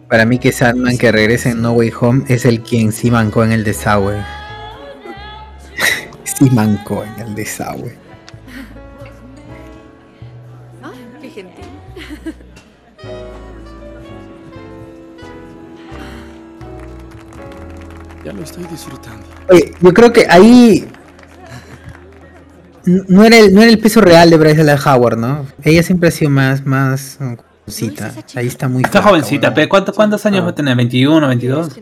[0.08, 3.44] Para mí que Sandman que regresa en No Way Home es el quien sí mancó
[3.44, 4.24] en el desagüe.
[6.24, 8.01] sí mancó en el desagüe.
[18.32, 19.26] Ya lo estoy disfrutando.
[19.50, 20.88] Oye, yo creo que ahí
[22.86, 25.46] no era el, no era el peso real de Bryce Dallas Howard, ¿no?
[25.64, 27.34] Ella siempre ha sido más, más mm,
[27.66, 28.14] jovencita.
[28.36, 30.78] Ahí está muy Está flaca, jovencita, pero ¿cuántos, cuántos años va a tener?
[30.78, 31.80] ¿21, 22?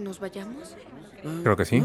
[1.43, 1.83] Creo que sí.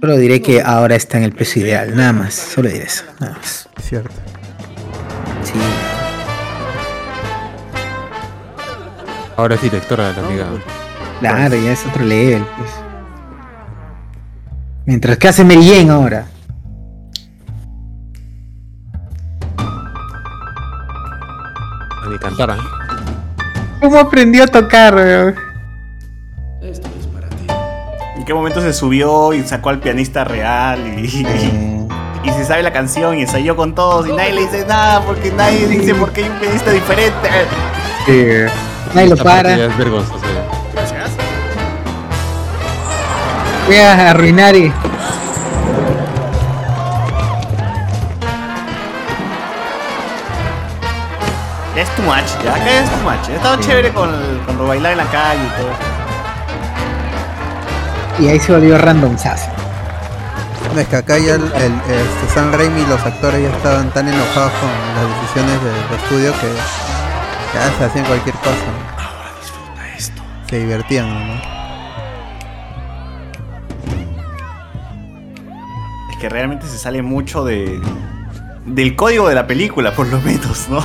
[0.00, 2.34] Solo diré que ahora está en el peso ideal, nada más.
[2.34, 3.68] Solo diré eso, nada más.
[3.82, 4.14] Cierto.
[5.42, 5.54] Sí.
[9.36, 10.46] Ahora es directora de la amiga.
[11.18, 12.83] Claro, ya es otro level, pues.
[14.86, 16.26] Mientras que hace Jane ahora.
[22.04, 22.56] A cantara.
[23.80, 25.34] ¿Cómo aprendió a tocar, weón?
[26.62, 27.46] Esto es para ti.
[28.16, 31.88] ¿En qué momento se subió y sacó al pianista real y, y,
[32.24, 35.30] y se sabe la canción y ensayó con todos y nadie le dice nada porque
[35.30, 37.28] nadie dice por qué hay un pianista diferente?
[38.94, 39.54] Nadie lo para.
[39.54, 40.23] es vergonzoso.
[43.66, 44.72] Voy a arruinar y.
[51.74, 53.28] Ya es too much, ya acá es too much.
[53.28, 54.10] Ya estaba chévere con,
[54.46, 55.70] con bailar en la calle y todo.
[58.20, 59.48] Y ahí se volvió random sass.
[60.72, 63.90] No, es que acá ya el, el- este, Sam Raimi y los actores ya estaban
[63.90, 66.48] tan enojados con las decisiones del de estudio que
[67.54, 68.70] ya se hacían cualquier cosa.
[70.48, 71.53] Se divertían, ¿no?
[76.24, 77.78] Que realmente se sale mucho de
[78.64, 80.82] del código de la película, por lo menos, ¿no?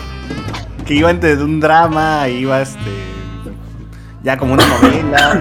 [0.85, 2.77] Que iba antes de un drama, iba este
[4.21, 5.39] ya como una novela.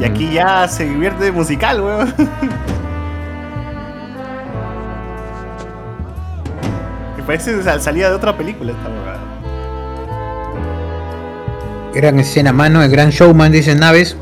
[0.00, 2.14] Y aquí ya se divierte de musical, weón.
[7.16, 9.20] Que parece sal- salida de otra película esta huevada.
[11.92, 14.16] Gran escena, mano, el gran showman, dice Naves.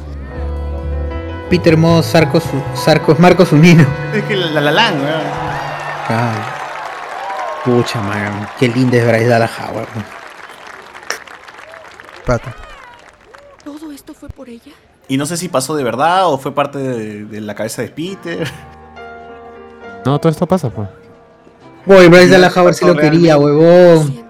[1.49, 2.45] Peter modo Sarcos,
[2.75, 3.87] Sarcos Marcos Unino.
[4.15, 5.49] Es que la la la, weón.
[7.65, 8.49] Pucha, man.
[8.59, 9.89] Qué linda es Bryce Dallas Howard.
[12.27, 12.55] Pata.
[13.65, 14.73] ¿Todo esto fue por ella?
[15.09, 17.89] Y no sé si pasó de verdad o fue parte de, de la cabeza de
[17.89, 18.47] Peter.
[20.05, 20.89] No, todo esto pasa, pues.
[21.87, 24.28] Uy, Bryce Dallas Howard sí lo quería, huevón.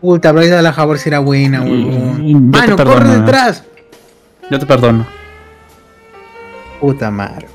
[0.00, 3.18] Puta, Bryce Dallas Howard sí era buena, te Mano, corre perdono, ¿eh?
[3.20, 3.64] detrás.
[4.50, 5.06] Yo te perdono.
[6.80, 7.48] Puta madre.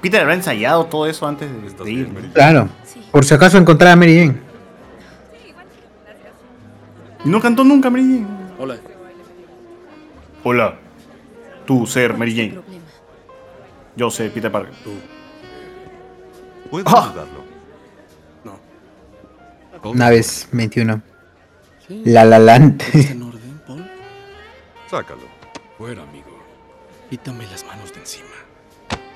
[0.00, 2.08] Peter habrá ensayado todo eso antes de, de ir.
[2.32, 2.68] Claro.
[3.10, 4.38] Por si acaso encontrar a Mary Jane.
[7.24, 8.26] Y no cantó nunca Mary Jane.
[8.58, 8.76] Hola.
[10.44, 10.74] Hola.
[11.66, 12.60] Tú, ser Mary Jane.
[13.96, 14.72] Yo sé, Peter Parker.
[16.70, 17.06] ¿Puedo Ah.
[17.08, 17.39] ayudarlo?
[19.94, 21.02] Naves 21.
[22.04, 22.84] La Lalante.
[23.10, 23.90] en orden, Paul?
[24.90, 25.22] Sácalo.
[25.78, 26.26] Fuera, amigo.
[27.08, 28.26] Quítame las manos de encima.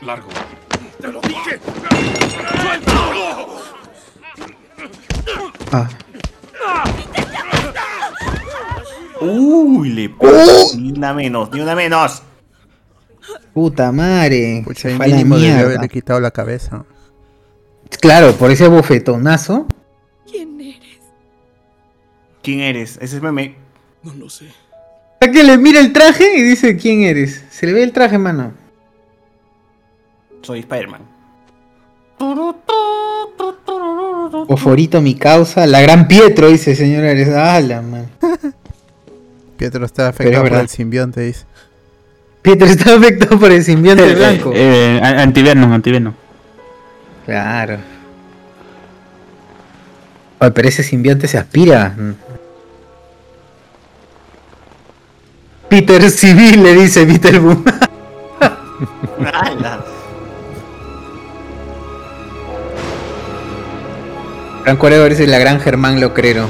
[0.03, 0.29] Largo.
[1.01, 1.61] ¡Te lo dije!
[5.73, 5.89] Ah.
[9.21, 10.15] Uy, le
[10.77, 12.23] Ni una menos, ni una menos.
[13.53, 14.63] Puta madre.
[14.65, 15.61] Pucha, Se ahí fue a la mierda.
[15.61, 16.85] haberle quitado la cabeza.
[18.01, 19.67] Claro, por ese bofetonazo.
[20.35, 21.01] ¿Quién eres?
[22.43, 22.99] ¿Quién eres?
[23.01, 23.55] Ese es meme.
[24.03, 24.47] No lo sé.
[25.21, 27.45] ¿A que le mira el traje y dice quién eres?
[27.51, 28.53] Se le ve el traje, mano.
[30.43, 31.03] Soy Spider-Man.
[34.49, 35.67] Oforito, mi causa.
[35.67, 37.29] La gran Pietro, dice señora Eres.
[37.31, 38.11] Ah, la man.
[39.57, 41.45] Pietro está afectado es por el simbionte, dice.
[42.43, 44.53] Pietro está afectado por el simbionte Eh, blanco.
[44.53, 46.13] eh, eh, antivenom, antivenom.
[47.25, 47.79] Claro.
[50.45, 51.97] Oye, pero ese simbionte se aspira.
[55.71, 57.65] Peter Civil le dice Peter Boom.
[64.65, 66.47] Franco Arevalo dice la gran Germán Locrero.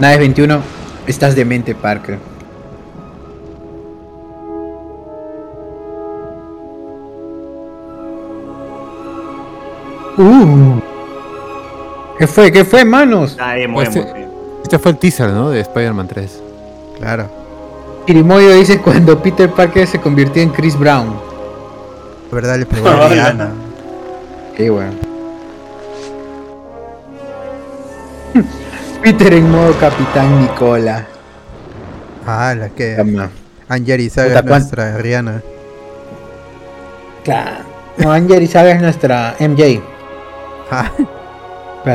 [0.00, 0.62] Naves 21,
[1.06, 2.18] estás demente, Parker.
[10.16, 10.87] Uh.
[12.18, 12.50] ¿Qué fue?
[12.52, 13.36] ¿Qué fue, manos?
[13.40, 14.20] Ah, emo, Pues, emo, sí.
[14.62, 15.50] Este fue el teaser, ¿no?
[15.50, 16.42] De Spider-Man 3.
[16.98, 17.28] Claro.
[18.06, 21.14] Kirimoyo dice cuando Peter Parker se convirtió en Chris Brown.
[22.32, 22.58] ¿Verdad?
[22.58, 23.08] Le pegó a.
[24.56, 24.92] Qué bueno.
[29.02, 31.06] Peter en modo Capitán Nicola.
[32.26, 32.94] Ah, la que.
[32.96, 33.30] Toma.
[33.68, 35.42] Angeli Saga es cuán- nuestra Rihanna.
[37.24, 37.64] Claro.
[37.98, 39.80] No, Angel Saga es nuestra MJ.
[40.70, 40.90] Ah.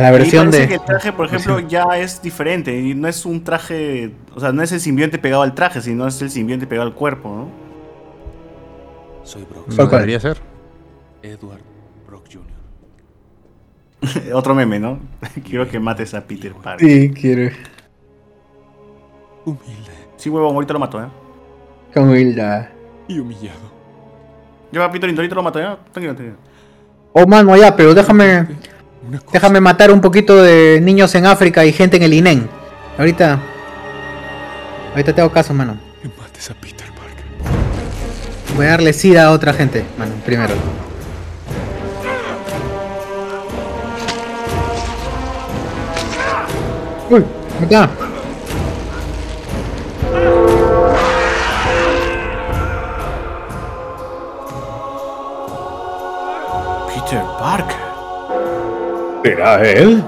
[0.01, 0.67] La versión de.
[0.67, 2.77] que el traje, por ejemplo, ya es diferente.
[2.79, 4.11] Y no es un traje.
[4.35, 6.93] O sea, no es el simbionte pegado al traje, sino es el simbionte pegado al
[6.95, 7.49] cuerpo, ¿no?
[9.23, 9.73] Soy Brock.
[9.75, 9.89] ¿Cuál?
[9.89, 10.37] Debería ser.
[11.21, 11.61] Edward
[12.07, 12.43] Brock Jr.
[14.33, 14.99] Otro meme, ¿no?
[15.47, 16.87] Quiero que mates a Peter Parker.
[16.87, 17.53] Sí, quiero.
[19.45, 21.07] Humilde Sí, huevón, ahorita lo mato, ¿eh?
[21.93, 22.67] Con humildad.
[23.07, 23.71] y humillado.
[24.71, 25.77] Lleva a Peter ahorita lo mato, ¿eh?
[25.91, 26.37] Tranquilo, tranquilo.
[27.13, 28.47] Oh, mano, ya, pero déjame.
[29.31, 32.49] Déjame matar un poquito de niños en África y gente en el INEN.
[32.97, 33.39] Ahorita.
[34.91, 35.77] Ahorita te hago caso, mano.
[36.21, 37.25] Mates a Peter Parker.
[38.55, 40.53] Voy a darle sida a otra gente, mano, primero.
[47.09, 47.23] Uy,
[47.65, 47.89] acá.
[59.43, 60.01] ¿Será él?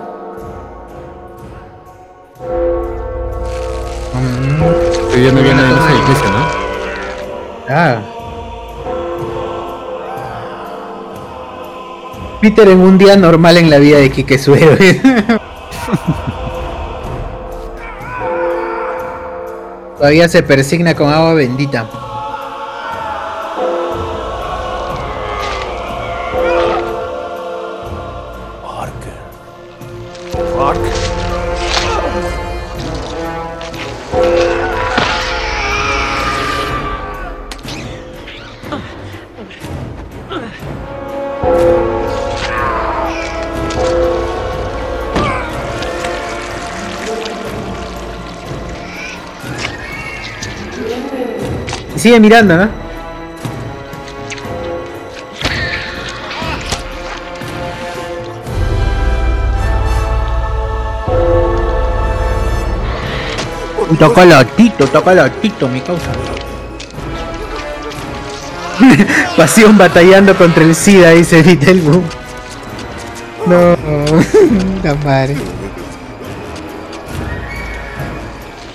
[4.94, 6.48] Estoy viendo bien en ese edificio, ¿no?
[7.68, 8.02] Ah.
[12.40, 14.78] Peter en un día normal en la vida de Kike Suero.
[19.98, 21.90] Todavía se persigna con agua bendita.
[52.06, 52.69] Sigue mirando, ¿no?
[63.98, 66.11] Toca latito, toca latito, mi causa.
[69.36, 72.03] Pasión batallando contra el SIDA, dice Vitelbu.
[73.48, 73.76] No,
[74.84, 75.38] la madre.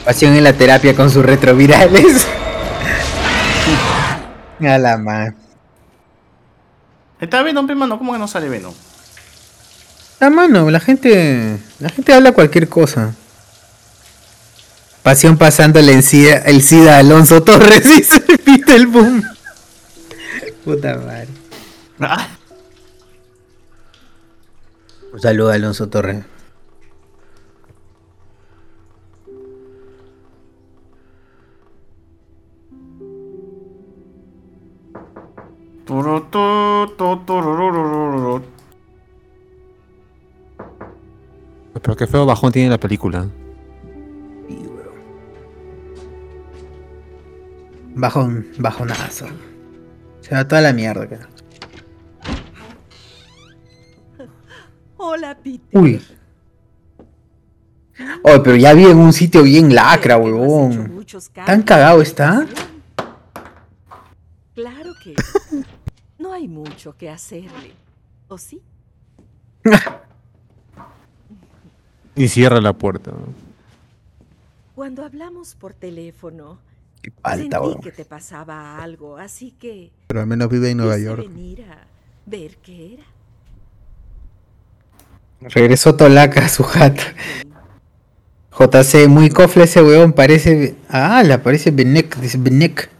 [0.04, 2.26] Pasión en la terapia con sus retrovirales.
[4.62, 5.34] A la madre.
[7.20, 7.98] Está Venom, mano.
[7.98, 8.74] ¿Cómo que no sale Venom?
[10.20, 11.58] La mano, la gente.
[11.78, 13.14] La gente habla cualquier cosa.
[15.02, 19.22] Pasión pasándole en SIDA, el SIDA a Alonso Torres, dice Peter Boom.
[20.64, 21.28] Puta madre.
[22.00, 22.28] Ah,
[25.12, 26.22] Un saludo a Alonso Torres.
[41.82, 43.26] Pero qué feo bajón tiene la película.
[47.94, 49.26] Bajón, bajonazo.
[50.20, 51.28] Se va toda la mierda acá.
[54.96, 55.80] Hola, Peter.
[55.80, 56.00] Uy.
[58.22, 61.04] Oh, pero ya vi en un sitio bien lacra, huevón.
[61.44, 62.46] ¿Tan cagado está?
[64.54, 65.14] Claro que
[66.30, 67.72] no hay mucho que hacerle.
[68.28, 68.62] ¿O sí?
[72.16, 73.12] Y cierra la puerta.
[74.74, 76.58] Cuando hablamos por teléfono,
[77.22, 81.20] falta, sentí que te pasaba algo, así que Pero al menos vive en Nueva York.
[81.28, 81.86] venir a
[82.26, 83.04] ver qué era.
[85.40, 87.02] Regresó Tolaca a su jato.
[88.58, 90.76] JC, muy cofle ese weón, parece.
[90.88, 92.90] Ah, la parece Benek, dice Benek.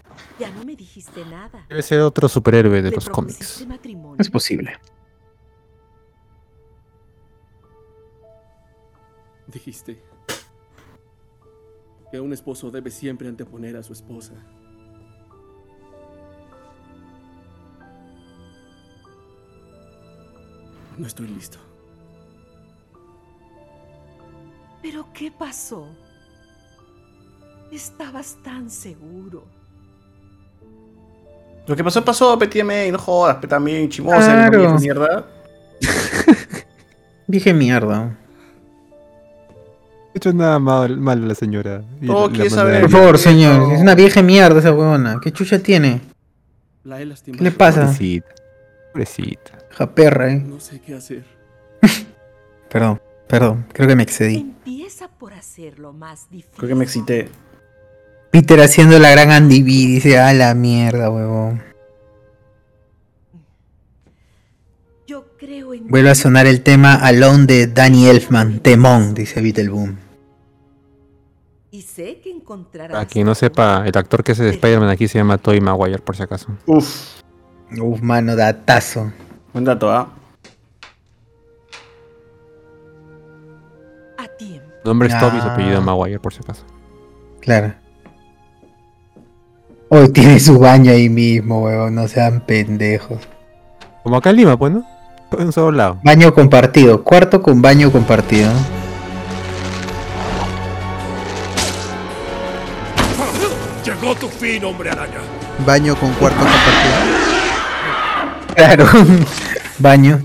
[1.15, 1.67] Dijiste nada.
[1.69, 3.67] Debe ser otro superhéroe de Le los cómics.
[3.67, 4.17] matrimonio.
[4.19, 4.79] Es posible.
[9.49, 10.01] Dijiste
[12.13, 14.35] que un esposo debe siempre anteponer a su esposa.
[20.97, 21.59] No estoy listo.
[24.83, 25.89] ¿Pero qué pasó?
[27.73, 29.60] Estabas tan seguro.
[31.67, 34.19] Lo que pasó, pasó, PTM, no jodas, pero también chimosa,
[34.49, 34.59] Claro.
[34.59, 35.27] vieja mierda.
[37.27, 38.05] Dije mierda.
[38.07, 38.17] No
[40.15, 41.83] he hecho nada mal, mal la señora.
[42.05, 42.81] Todo la- la manda saber.
[42.83, 45.21] Por favor, señor, es una vieja mierda esa weona.
[45.23, 46.01] ¿Qué chucha tiene?
[46.83, 47.39] La he lastimado.
[47.39, 47.83] ¿Qué le pasa?
[47.87, 48.35] Pobrecita.
[48.93, 49.59] Pobrecita.
[49.71, 50.41] Ja perra, eh.
[50.45, 51.25] No sé qué hacer.
[52.69, 54.37] Perdón, perdón, creo que me excedí.
[54.39, 56.57] Empieza por hacerlo más difícil.
[56.57, 57.29] Creo que me excité.
[58.31, 61.63] Peter haciendo la gran Andy B, dice, a la mierda, huevón.
[65.07, 69.97] Yo creo en Vuelve a sonar el tema Alone de Danny Elfman, Temón, dice Beetleboom.
[71.73, 72.93] Y sé que encontrarás.
[72.93, 75.99] Para quien no sepa, el actor que hace de Spider-Man aquí se llama Tobey Maguire,
[75.99, 76.49] por si acaso.
[76.67, 77.21] Uf.
[77.81, 79.13] Uf, mano, datazo.
[79.53, 80.13] Buen dato, ¿ah?
[84.19, 84.67] a tiempo.
[84.85, 85.53] Nombre es Toby, su Ah.
[85.55, 86.65] apellido Maguire, por si acaso.
[87.41, 87.75] Claro.
[89.93, 93.19] Hoy tiene su baño ahí mismo, huevón, no sean pendejos.
[94.05, 94.87] Como acá en Lima, pues, ¿no?
[95.37, 95.99] En un solo lado.
[96.05, 98.53] Baño compartido, cuarto con baño compartido.
[103.85, 105.23] Llegó tu fin, hombre araña.
[105.67, 106.95] Baño con cuarto compartido.
[108.55, 108.87] Claro,
[109.81, 110.23] baño.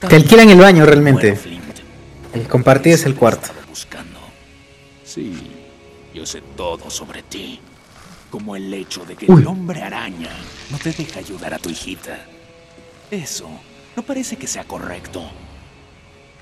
[0.00, 1.38] Te alquilan el baño realmente.
[2.34, 3.50] El compartido es el cuarto.
[3.68, 4.18] Buscando.
[5.04, 5.48] Sí,
[6.12, 7.60] yo sé todo sobre ti.
[8.36, 9.40] Como el hecho de que Uy.
[9.40, 10.28] el hombre araña
[10.68, 12.22] no te deja ayudar a tu hijita.
[13.10, 13.48] Eso
[13.96, 15.26] no parece que sea correcto.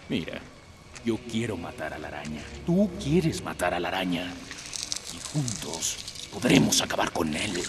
[0.08, 0.40] Mira,
[1.04, 2.42] yo quiero matar a la araña.
[2.66, 4.26] Tú quieres matar a la araña.
[5.12, 7.62] Y juntos podremos acabar con él.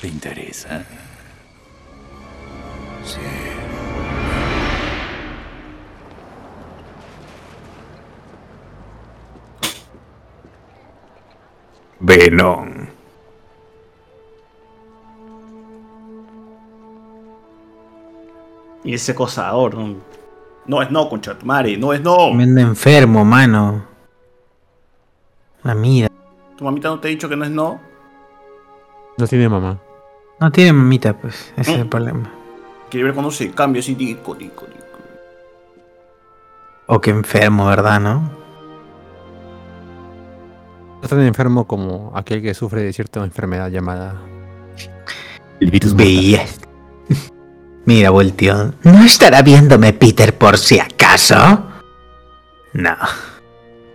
[0.00, 0.82] ¿Te interesa?
[3.04, 3.65] Sí.
[12.00, 12.86] Venom.
[18.84, 19.74] Y ese cosador.
[19.76, 19.96] No,
[20.66, 22.16] no es no, concha de tu madre, no es no.
[22.28, 23.84] Tremendo enfermo, mano.
[25.62, 26.08] La mira.
[26.56, 27.80] Tu mamita no te ha dicho que no es no.
[29.18, 29.78] No tiene mamá.
[30.38, 31.52] No tiene mamita, pues.
[31.56, 31.88] Ese es el Mm.
[31.88, 32.30] problema.
[32.90, 34.76] Quiere ver cuando se cambia así, dico, dico, dico.
[36.86, 38.30] O que enfermo, ¿verdad, no?
[41.06, 44.20] Tan enfermo como aquel que sufre de cierta enfermedad llamada.
[45.60, 46.44] El virus Veía.
[47.84, 48.74] Mira, volteó.
[48.82, 51.64] ¿No estará viéndome Peter por si acaso?
[52.72, 52.96] No.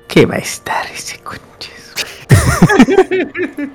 [0.08, 1.94] ¿Qué va a estar ese conches?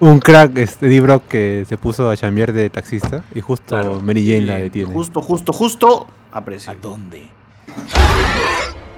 [0.00, 1.00] Un crack, este.
[1.00, 4.92] Brock, que se puso a chambear de taxista y justo Mary Jane la detiene.
[4.92, 6.06] Justo, justo, justo.
[6.32, 6.72] Aprecio.
[6.72, 7.28] ¿A dónde?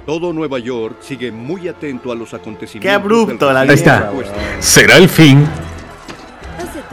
[0.07, 2.81] Todo Nueva York sigue muy atento a los acontecimientos.
[2.81, 4.11] Qué abrupto la secuestro.
[4.13, 4.63] weón.
[4.63, 5.47] Será el fin.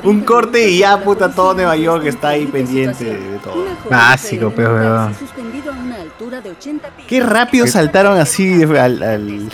[0.03, 3.65] Un corte y ya, puta, todo Nueva York está ahí pendiente de todo.
[3.89, 5.15] Básico, pues, weón.
[5.15, 7.07] suspendido a una altura de 80 pies.
[7.07, 9.01] Qué rápido saltaron así al.
[9.01, 9.49] al...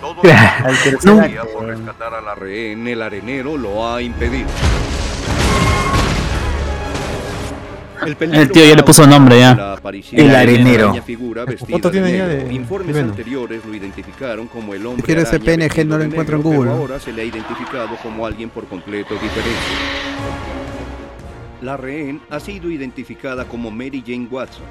[0.00, 0.22] Todo
[0.64, 4.48] al tercer acto, por rescatar a la rehén, el arenero lo ha impedido.
[8.06, 9.76] El, El tío ya le puso nombre ya.
[10.12, 10.70] El arenero.
[10.86, 13.10] extraña figura vestida foto tiene ya de- Informes de Venom.
[13.10, 16.70] anteriores lo identificaron como el hombre Quiero ese PNG, no lo encuentro en Google.
[16.70, 19.58] Ahora se le ha identificado como alguien por completo diferente.
[21.62, 24.62] La rehén ha sido identificada como Mary Jane Watson,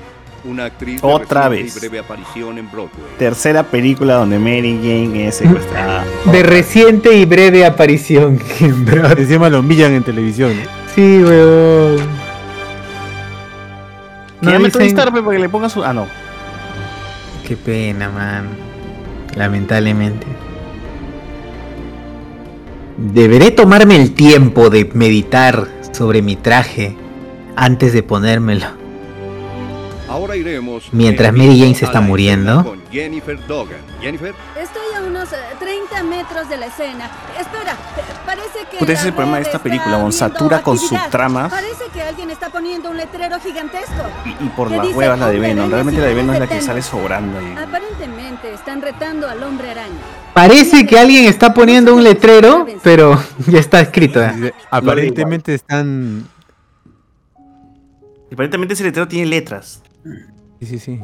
[0.45, 1.76] una actriz de Otra vez.
[1.76, 2.91] y breve aparición en Broadway.
[3.20, 6.06] Tercera película donde Mary Jane es secuestrada.
[6.32, 8.40] De reciente y breve aparición,
[8.86, 9.06] bro.
[9.18, 10.54] Encima lo humillan en televisión.
[10.95, 11.98] Sí, weón.
[14.42, 15.84] No a dicen- para que le ponga su.
[15.84, 16.06] Ah, no.
[17.48, 18.48] Qué pena, man.
[19.36, 20.26] Lamentablemente.
[22.98, 26.96] Deberé tomarme el tiempo de meditar sobre mi traje
[27.56, 28.66] antes de ponérmelo.
[30.08, 30.88] Ahora iremos.
[30.94, 32.78] Mientras en Mary Jane se está muriendo.
[32.92, 33.80] Jennifer Dogan.
[34.02, 37.10] Jennifer, Estoy a unos eh, 30 metros de la escena.
[37.40, 39.08] Espera, eh, parece que.
[39.08, 41.50] El problema de esta película, bon, satura con su trama.
[41.50, 44.04] Parece que alguien está poniendo un letrero gigantesco.
[44.40, 45.70] Y por ¿Qué las huevas la de Venom.
[45.70, 46.66] Realmente la de Venom es la que 70.
[46.66, 47.56] sale sobrando ahí.
[47.58, 49.96] Aparentemente están retando al hombre araña.
[50.34, 54.24] Parece que alguien está poniendo un letrero, pero ya está escrito.
[54.24, 54.54] ¿eh?
[54.72, 56.28] Aparentemente están.
[58.30, 59.82] Y aparentemente ese letrero tiene letras.
[60.60, 61.02] Sí, sí, sí.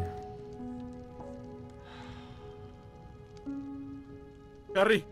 [4.76, 5.06] Harry,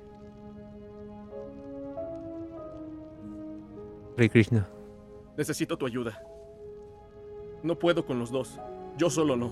[4.18, 4.68] Rey Krishna.
[5.38, 6.20] necesito tu ayuda.
[7.64, 8.60] No puedo con los dos.
[8.98, 9.52] Yo solo no.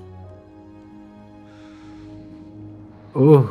[3.14, 3.46] Uh.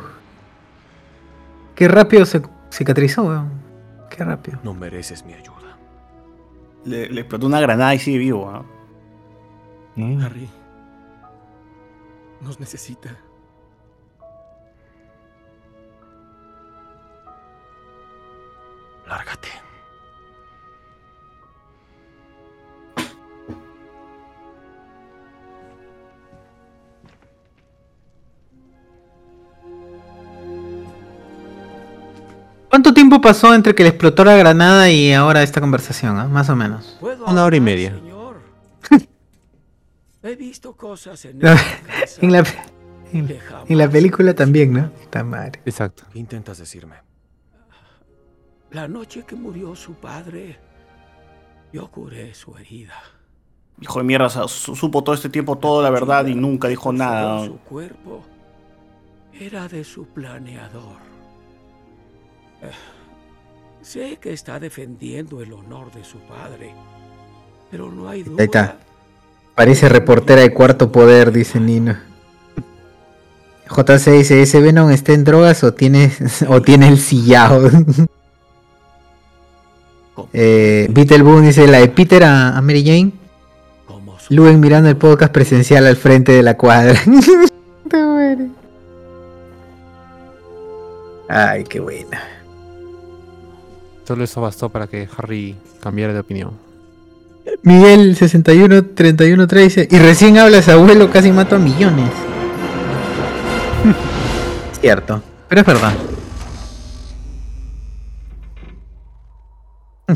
[1.75, 2.41] Qué rápido se
[2.71, 3.49] cicatrizó, weón.
[4.09, 4.59] Qué rápido.
[4.63, 5.77] No mereces mi ayuda.
[6.83, 8.49] Le, le explotó una granada y sigue vivo.
[8.49, 8.65] ¿ah?
[9.97, 10.49] Harry.
[12.41, 13.15] Nos necesita.
[19.07, 19.49] Lárgate.
[32.69, 36.17] ¿Cuánto tiempo pasó entre que le explotó la granada y ahora esta conversación?
[36.19, 36.27] ah?
[36.27, 36.97] Más o menos.
[37.25, 37.93] Una hora y media.
[40.29, 41.49] He visto cosas en No,
[42.21, 42.43] en, la,
[43.11, 44.91] en, en la película también, ¿no?
[45.01, 45.61] Está madre.
[45.65, 46.03] Exacto.
[46.11, 46.95] ¿Qué intentas decirme?
[48.71, 50.59] La noche que murió su padre,
[51.73, 52.93] yo curé su herida.
[53.81, 56.67] Hijo de mierda, o sea, su- supo todo este tiempo toda la verdad y nunca
[56.67, 57.45] dijo nada.
[57.45, 58.23] Su cuerpo
[59.33, 60.97] era de su planeador.
[62.61, 62.69] Eh,
[63.81, 66.75] Sé que está defendiendo el honor de su padre,
[67.71, 68.35] pero no hay duda.
[68.41, 68.77] Ahí está.
[69.59, 71.97] Parece reportera de cuarto poder, dice Nino.
[73.69, 76.13] JC dice, ¿ese Venom está en drogas o tiene,
[76.47, 77.69] o tiene el sillao?
[80.31, 83.11] eh, Beetleboom dice, la de Peter a, a Mary Jane.
[84.29, 86.97] Luen mirando el podcast presencial al frente de la cuadra.
[91.27, 92.21] Ay, qué buena.
[94.07, 96.68] Solo eso bastó para que Harry cambiara de opinión.
[97.63, 102.09] Miguel 61 31 dice, y recién hablas abuelo, casi mato a millones.
[104.81, 105.93] Cierto, pero es verdad.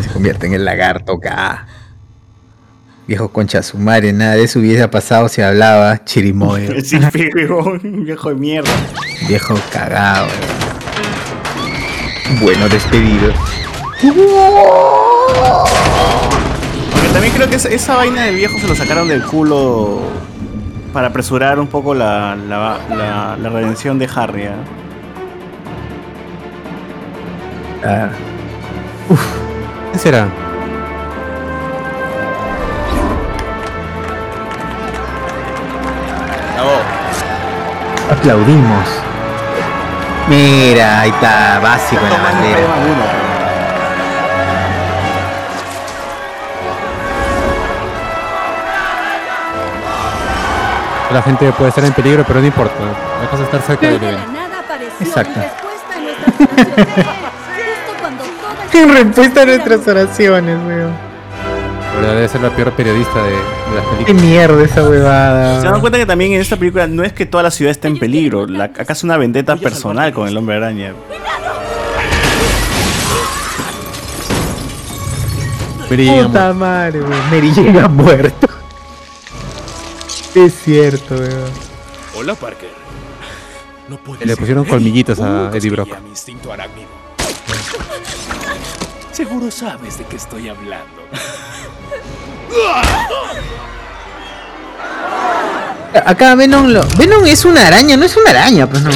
[0.00, 1.66] Se convierte en el lagarto acá.
[3.06, 6.72] Viejo concha su madre, nada de eso hubiese pasado si hablaba chirimoyo.
[6.82, 6.98] Sí,
[7.34, 8.70] huevón, viejo de mierda.
[9.28, 10.26] Viejo cagado.
[12.40, 13.32] Bueno, despedido.
[17.16, 20.00] También creo que esa, esa vaina del viejo se lo sacaron del culo
[20.92, 24.44] para apresurar un poco la, la, la- la redención de Harry.
[24.44, 24.54] ¿ah?
[27.82, 28.08] Ah.
[29.94, 30.28] ¿Qué será?
[38.10, 38.88] Aplaudimos.
[40.28, 42.60] Mira, ahí está, básico en la bandera.
[51.16, 52.74] La gente puede estar en peligro, pero no importa.
[53.22, 55.40] La cosa es estar cerca del apareció Exacto.
[58.74, 60.58] en respuesta a nuestras oraciones.
[60.66, 60.92] Weón.
[61.98, 63.36] Pero debe ser la peor periodista de, de
[63.98, 65.62] las Qué mierda esa huevada.
[65.62, 67.88] Se dan cuenta que también en esta película no es que toda la ciudad esté
[67.88, 68.46] en peligro.
[68.46, 70.92] La- acá es una vendetta personal con el hombre araña.
[75.88, 77.30] Mary Puta madre, weón.
[77.30, 78.48] Mary ha muerto.
[80.36, 81.50] Es cierto, weón.
[82.16, 82.68] Hola, Parker.
[83.88, 85.88] No puedo Le pusieron colmillitos a Eddie Brock.
[86.02, 86.88] mi instinto arácnido.
[89.12, 91.02] Seguro sabes de qué estoy hablando.
[96.04, 96.82] Acá Venom lo...
[96.98, 98.90] Venom es una araña, no es una araña, pues no.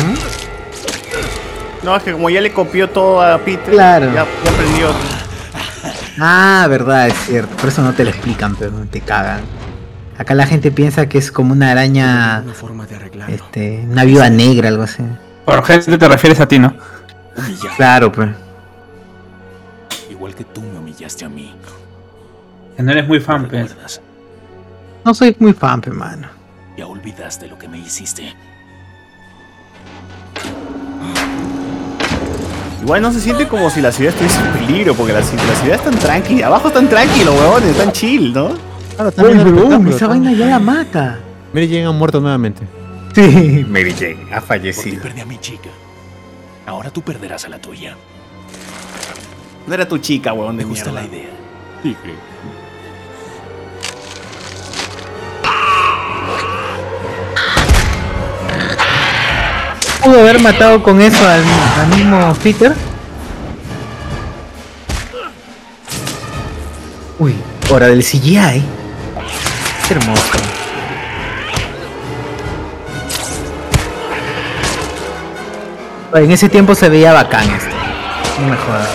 [1.84, 4.06] No, es que como ya le copió todo a Peter, Claro.
[4.12, 4.90] ya, ya aprendió.
[6.18, 7.56] Ah, verdad, es cierto.
[7.56, 9.40] Por eso no te lo explican, pero no te cagan.
[10.20, 12.44] Acá la gente piensa que es como una araña.
[13.26, 13.86] Este.
[13.88, 15.02] Una viuda negra, algo así.
[15.46, 16.74] Por gente te refieres a ti, ¿no?
[17.76, 18.28] Claro, pues.
[20.10, 21.54] Igual que tú me humillaste a mí.
[22.76, 23.74] Que no eres muy fan, pues.
[25.06, 26.28] No soy muy fan, pe, mano.
[26.76, 28.34] Ya olvidaste lo que me hiciste.
[32.82, 35.82] Igual no se siente como si la ciudad estuviese en peligro, porque la ciudad es
[35.82, 36.48] tan tranquila.
[36.48, 38.69] Abajo están tranquilos, huevones, están chill, ¿no?
[39.14, 41.18] Claro, Uy, también esa vaina ya la mata.
[41.54, 42.62] Mary Jane ha muerto nuevamente.
[43.14, 45.02] Sí, Mary Jane ha Porque fallecido.
[45.02, 45.70] perdí a mi chica.
[46.66, 47.96] Ahora tú perderás a la tuya.
[49.66, 51.08] No era tu chica, huevón de Me gusta mierda.
[51.08, 51.30] la idea.
[51.82, 52.14] Dije.
[60.04, 61.42] ¿Pudo haber matado con eso al,
[61.80, 62.74] al mismo Peter?
[67.18, 67.34] Uy,
[67.70, 68.62] hora del CGI.
[69.90, 70.38] Hermoso.
[76.14, 77.74] En ese tiempo se veía bacán esto.
[78.40, 78.88] No me jodas.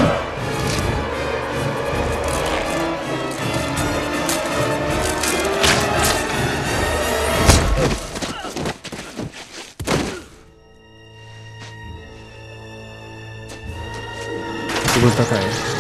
[14.94, 15.75] Su vuelta a caer.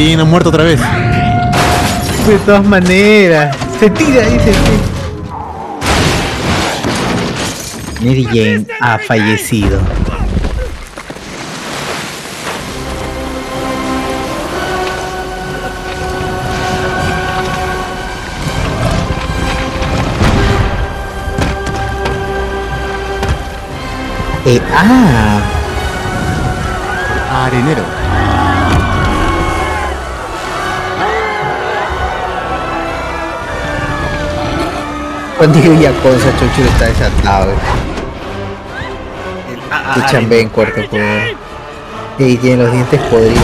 [0.00, 0.80] Ha muerto otra vez.
[2.28, 3.56] De todas maneras.
[3.80, 4.52] Se tira, dice.
[8.00, 9.80] Mary Jane ha fallecido.
[24.46, 25.40] Eh, ah,
[27.46, 27.97] Arenero.
[35.38, 37.52] Cuando digo ya cosa, Chocho está desatado.
[39.94, 41.36] Tu chambé en cuarto poder.
[42.18, 43.36] Y tiene los dientes podridos.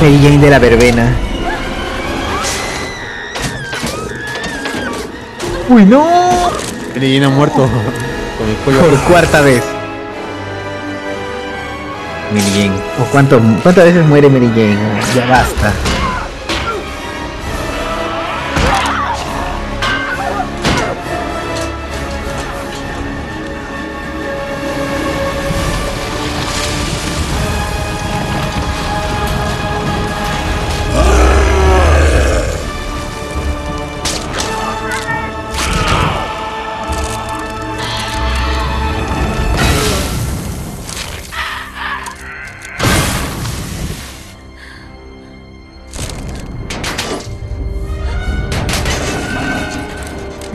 [0.00, 1.12] Mary Jane de la verbena.
[5.68, 6.52] ¡Uy, no!
[6.94, 8.80] Mary Jane ha muerto con el cuello.
[8.80, 9.64] Por cuarta vez.
[12.32, 12.80] Mary Jane.
[13.00, 14.78] ¿O cuánto, cuántas veces muere Mary Jane?
[15.16, 15.72] Ya basta.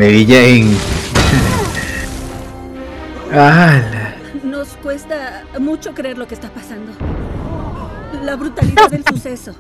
[0.10, 0.76] Mary Jane.
[3.32, 4.16] ¡Hala!
[4.44, 6.94] Nos cuesta mucho creer lo que está pasando.
[8.24, 9.52] La brutalidad del suceso.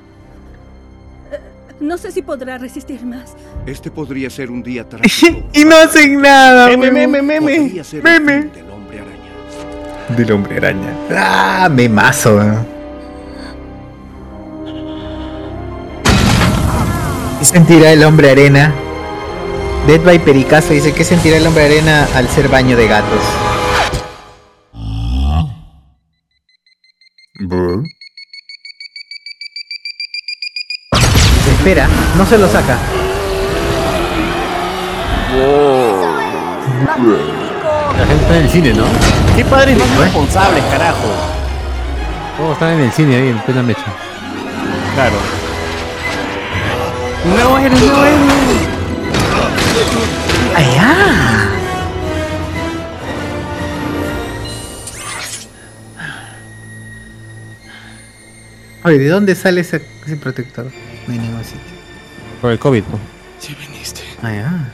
[1.31, 1.39] Eh,
[1.81, 3.35] No sé si podrá resistir más.
[3.67, 5.47] Este podría ser un día trágico.
[5.53, 6.75] y no hacen nada.
[6.75, 7.83] Meme, meme, meme.
[7.83, 8.45] Ser Meme.
[8.45, 10.17] del hombre araña.
[10.17, 10.93] Del hombre araña.
[11.11, 11.69] ¡Ah!
[11.71, 12.37] Memazo.
[12.37, 12.67] weón.
[17.37, 18.73] ¿Qué sentirá el hombre arena?
[19.89, 23.23] Dead by Pericazo dice: ¿Qué sentirá el hombre arena al ser baño de gatos?
[31.51, 32.77] Espera, no se lo saca.
[37.97, 38.85] La gente está en el cine, ¿no?
[39.35, 41.07] ¿Qué padres más responsables, carajo?
[42.37, 43.85] Todos están en el cine ahí, en plena mecha.
[44.93, 45.15] Claro.
[47.25, 48.28] No eres, no eres.
[50.55, 51.49] ¡Allá!
[58.83, 60.71] Oye, ¿de dónde sale ese, ese protector?
[61.07, 61.59] No hay ningún sitio.
[62.41, 62.99] Por el COVID, ¿no?
[63.39, 64.01] Sí viniste.
[64.21, 64.73] Ah, ya.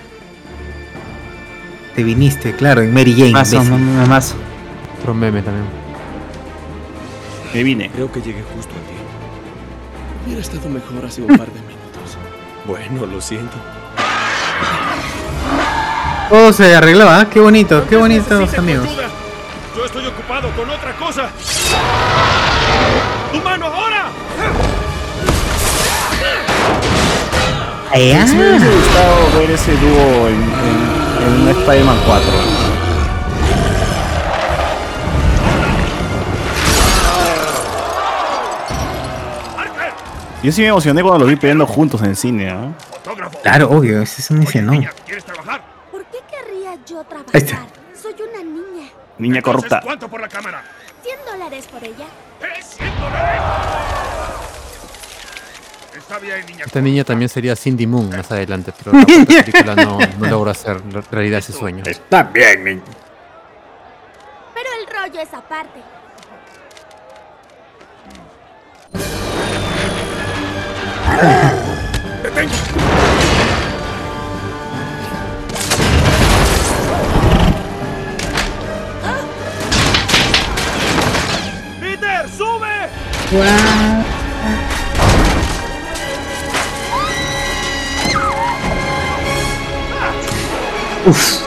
[1.95, 3.32] Te viniste, claro, en Mary Jane.
[3.32, 4.36] Mazo, mazo.
[4.99, 5.65] Otro meme también.
[7.53, 7.90] Me vine.
[7.90, 9.06] Creo que llegué justo a tiempo.
[10.26, 12.18] Hubiera estado mejor hace un par de minutos.
[12.65, 13.56] Bueno, lo siento.
[16.30, 17.27] Todo se arregló, ¿ah?
[17.31, 18.88] Qué bonito, qué bonitos amigos.
[19.76, 21.30] Yo estoy ocupado con otra cosa.
[23.31, 24.06] ¡Tu mano ahora!
[27.91, 28.27] Allá.
[28.27, 32.31] Sí me hubiese gustado ver ese dúo en, en, en un Spider-Man 4.
[40.43, 42.68] Yo sí me emocioné cuando los vi peleando juntos en el cine, ¿ah?
[43.41, 44.43] Claro, obvio, ese es un.
[44.43, 44.91] ¿Por qué querría
[46.85, 47.35] yo trabajar?
[47.35, 47.65] Ahí está.
[47.99, 48.89] Soy una niña.
[49.17, 49.81] Niña corrupta.
[49.83, 50.63] ¿Cuánto por la cámara?
[51.03, 52.05] 100 dólares por ella.
[55.95, 56.65] Está bien, niña.
[56.65, 59.05] Esta niña también sería Cindy Moon más adelante, pero la
[59.43, 60.81] película no, no logró hacer
[61.11, 61.83] realidad ese sueño.
[61.85, 62.83] Está bien, niña.
[64.53, 65.79] Pero el rollo es aparte.
[72.23, 73.05] ¡Peter,
[83.35, 83.45] sube!
[91.05, 91.45] Uf.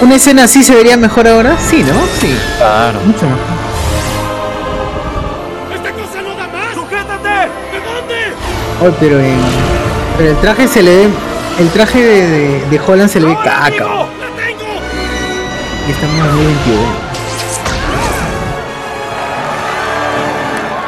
[0.00, 1.56] ¿Una escena así se vería mejor ahora?
[1.58, 1.94] Sí, ¿no?
[2.20, 2.36] Sí.
[2.58, 2.98] Claro.
[3.04, 3.38] Mucho mejor.
[5.76, 6.74] ¡Esta cosa no da más!
[6.74, 7.28] ¡Sujétate!
[7.28, 8.14] ¿De dónde?
[8.84, 9.38] Oh, pero, en-
[10.18, 11.08] pero el traje se le ve.
[11.62, 13.86] El traje de, de, de Holland se le ve caca.
[15.86, 16.82] Y estamos en 2021.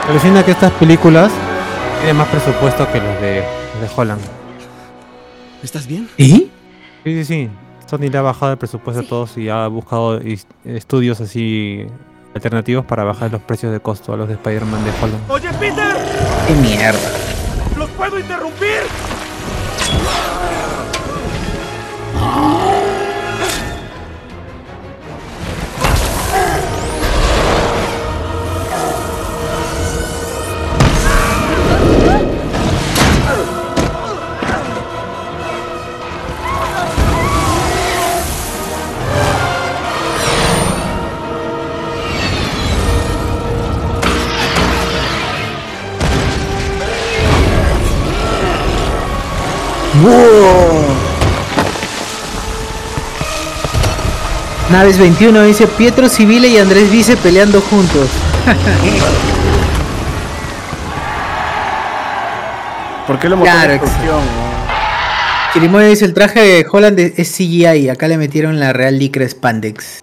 [0.09, 1.31] Alucina que estas películas
[1.99, 4.21] tienen más presupuesto que las de, de Holland.
[5.63, 6.09] ¿Estás bien?
[6.17, 6.27] ¿Y?
[6.33, 6.51] Sí,
[7.05, 7.51] sí, sí.
[7.89, 10.21] Sony le ha bajado el presupuesto a todos y ha buscado
[10.65, 11.87] estudios así
[12.35, 15.31] alternativos para bajar los precios de costo a los de Spider-Man de Holland.
[15.31, 15.97] Oye, Peter,
[16.49, 16.99] ¡Qué mierda!
[17.79, 18.81] ¿los puedo interrumpir?
[50.05, 50.64] ¡Wow!
[54.75, 58.09] Naves 21 dice Pietro Civile y Andrés Vice peleando juntos.
[63.07, 63.81] ¿Por qué lo Claro,
[65.53, 70.01] Chirimoya dice el traje de Holland es CGI, acá le metieron la real licra spandex.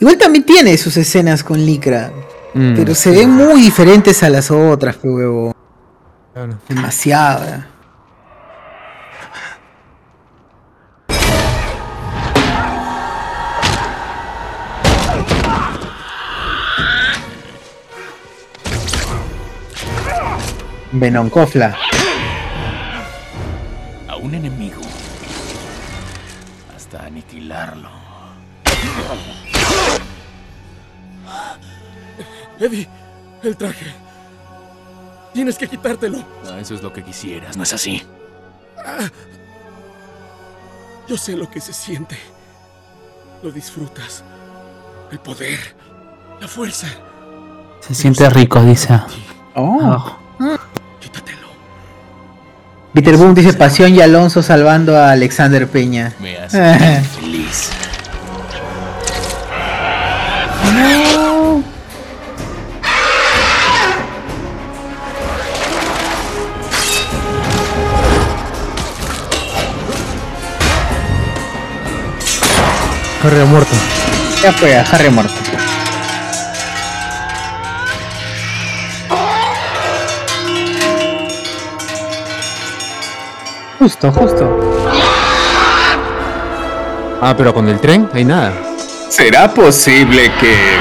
[0.00, 2.10] Igual también tiene sus escenas con licra,
[2.54, 3.18] Mm, pero se sí.
[3.20, 5.54] ven muy diferentes a las otras, huevo.
[6.34, 6.58] Claro.
[6.68, 7.62] Demasiado.
[20.98, 21.76] Venoncofla.
[24.08, 24.80] A un enemigo.
[26.74, 27.90] Hasta aniquilarlo.
[32.58, 32.88] Eddie,
[33.42, 33.86] el traje.
[35.34, 36.24] Tienes que quitártelo.
[36.46, 38.02] Ah, eso es lo que quisieras, ¿no es así?
[38.78, 39.10] Ah.
[41.06, 42.16] Yo sé lo que se siente.
[43.42, 44.24] Lo disfrutas.
[45.12, 45.58] El poder.
[46.40, 46.88] La fuerza.
[47.80, 48.98] Se siente rico, dice.
[49.54, 50.16] Oh.
[51.10, 51.52] Abajo.
[52.92, 56.12] Peter Boom dice Pasión y Alonso salvando a Alexander Peña.
[56.18, 57.70] Me hace feliz.
[60.74, 61.62] No.
[73.22, 73.70] Harry ha muerto.
[74.42, 75.34] Ya fue, a Harry muerto.
[83.86, 84.44] Justo, justo.
[87.22, 88.52] Ah, pero con el tren hay nada.
[89.08, 90.76] ¿Será posible que...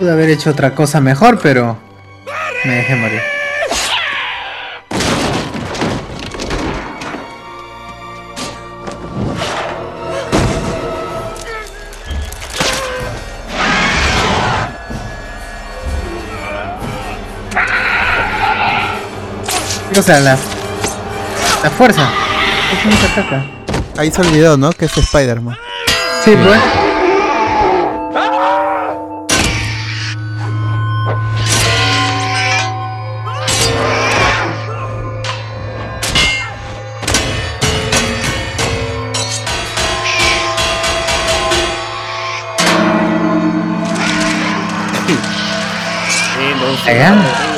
[0.00, 1.78] Pude haber hecho otra cosa mejor, pero
[2.64, 3.41] me dejé morir.
[19.94, 20.36] O sea, la,
[21.62, 22.08] la fuerza.
[22.70, 23.44] ¿Por qué no se ataca?
[23.98, 24.72] Ahí se olvidó, ¿no?
[24.72, 25.56] Que es Spider-Man.
[26.24, 26.60] Sí, pues.
[46.84, 47.51] Allá.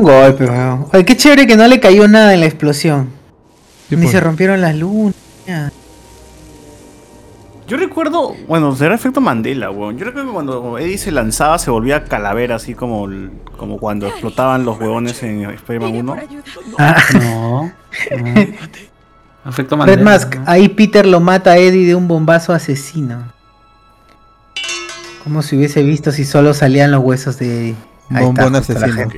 [0.00, 0.86] Un golpe, weón.
[0.92, 3.10] Ay, qué chévere que no le cayó nada en la explosión.
[3.90, 5.14] Ni se rompieron las lunas.
[7.66, 9.96] Yo recuerdo, bueno, será efecto Mandela, weón.
[9.96, 13.08] Yo recuerdo que cuando Eddie se lanzaba se volvía calavera, así como,
[13.56, 16.16] como cuando explotaban los huevones en Spider-Man 1.
[16.78, 16.96] Ah.
[17.14, 17.72] No.
[19.44, 20.02] Afecto Red Mandela.
[20.02, 23.32] Mask, ahí Peter lo mata a Eddie de un bombazo asesino.
[25.22, 27.76] Como si hubiese visto si solo salían los huesos de Eddie.
[28.08, 29.08] Bombón asesino.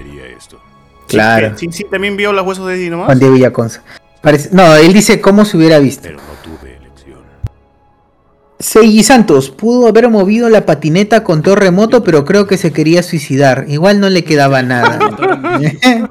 [1.17, 1.59] Claro.
[1.59, 3.07] Sí, sí, también vio los huesos de Eddie nomás.
[3.07, 3.83] Juan Diego Villaconza.
[4.23, 6.09] Parece- No, él dice cómo se hubiera visto.
[8.59, 13.03] Seiji Santos pudo haber movido la patineta con todo remoto, pero creo que se quería
[13.03, 13.65] suicidar.
[13.67, 15.01] Igual no le quedaba nada.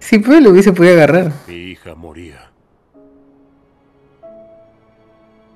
[0.00, 1.32] sí, pues lo hubiese podido agarrar.
[1.46, 2.50] Mi hija moría.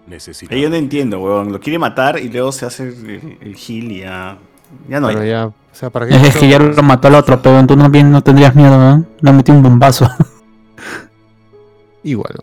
[0.06, 0.54] Necesito.
[0.54, 1.50] Ahí yo no entiendo, weón.
[1.52, 4.38] Lo quiere matar y luego se hace el, el heal y ya.
[4.88, 5.28] Ya no Pero hay.
[5.30, 6.14] ya, o sea, ¿para qué?
[6.14, 9.04] Es que ya lo mató al otro, pero tú no, bien, no tendrías miedo, ¿no?
[9.20, 10.08] Le metí un bombazo.
[12.02, 12.34] Igual.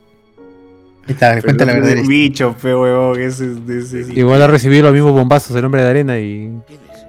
[1.08, 1.98] Está, cuenta la verdad.
[2.00, 3.20] Un bicho, weón.
[3.20, 6.48] Ese, ese- Igual ha recibido los mismos bombazos el hombre de arena y.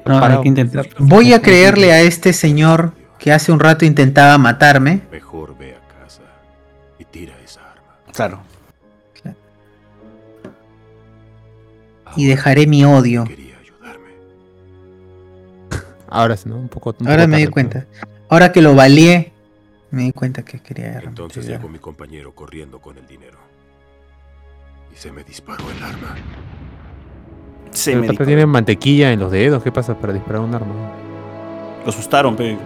[0.04, 0.88] No, hay que intentar.
[0.98, 5.02] Voy a creerle a este señor que hace un rato intentaba matarme.
[5.10, 6.22] Mejor ve a casa
[6.98, 7.96] y tira esa arma.
[8.12, 8.40] Claro.
[12.16, 13.24] Y dejaré mi odio.
[16.08, 16.56] Ahora sí, ¿no?
[16.56, 16.94] Un poco.
[16.98, 17.86] un Ahora poco me di cuenta.
[18.28, 19.32] Ahora que lo valié,
[19.90, 23.38] me di cuenta que quería Entonces llegó mi compañero corriendo con el dinero.
[24.92, 26.16] Y se me disparó el arma.
[27.70, 29.62] Se pero me pata tiene mantequilla en los dedos.
[29.62, 30.74] ¿Qué pasa para disparar un arma?
[31.84, 32.56] Lo asustaron, pe.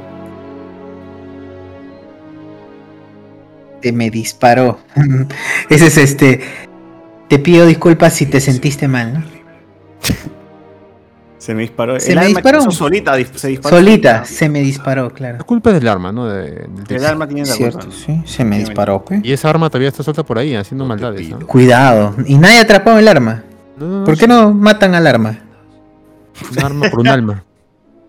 [3.80, 4.78] Te me disparó.
[5.68, 6.40] Ese es este.
[7.28, 9.24] Te pido disculpas si te sentiste mal, ¿no?
[11.40, 11.98] Se me disparó.
[11.98, 12.70] Se el me arma disparó.
[12.70, 13.76] solita se disparó.
[13.78, 15.38] Solita, se me disparó, claro.
[15.38, 16.26] La culpa es del arma, ¿no?
[16.26, 17.94] De- del El arma tiene la Cierto, culpa.
[17.96, 19.20] sí, se me disparó, pues.
[19.24, 21.30] Y esa arma todavía está suelta por ahí, haciendo maldades.
[21.30, 21.46] ¿no?
[21.46, 22.14] Cuidado.
[22.26, 23.42] Y nadie atrapó el arma.
[23.78, 25.38] ¿Por qué no matan al arma?
[26.52, 27.44] Un arma por un alma.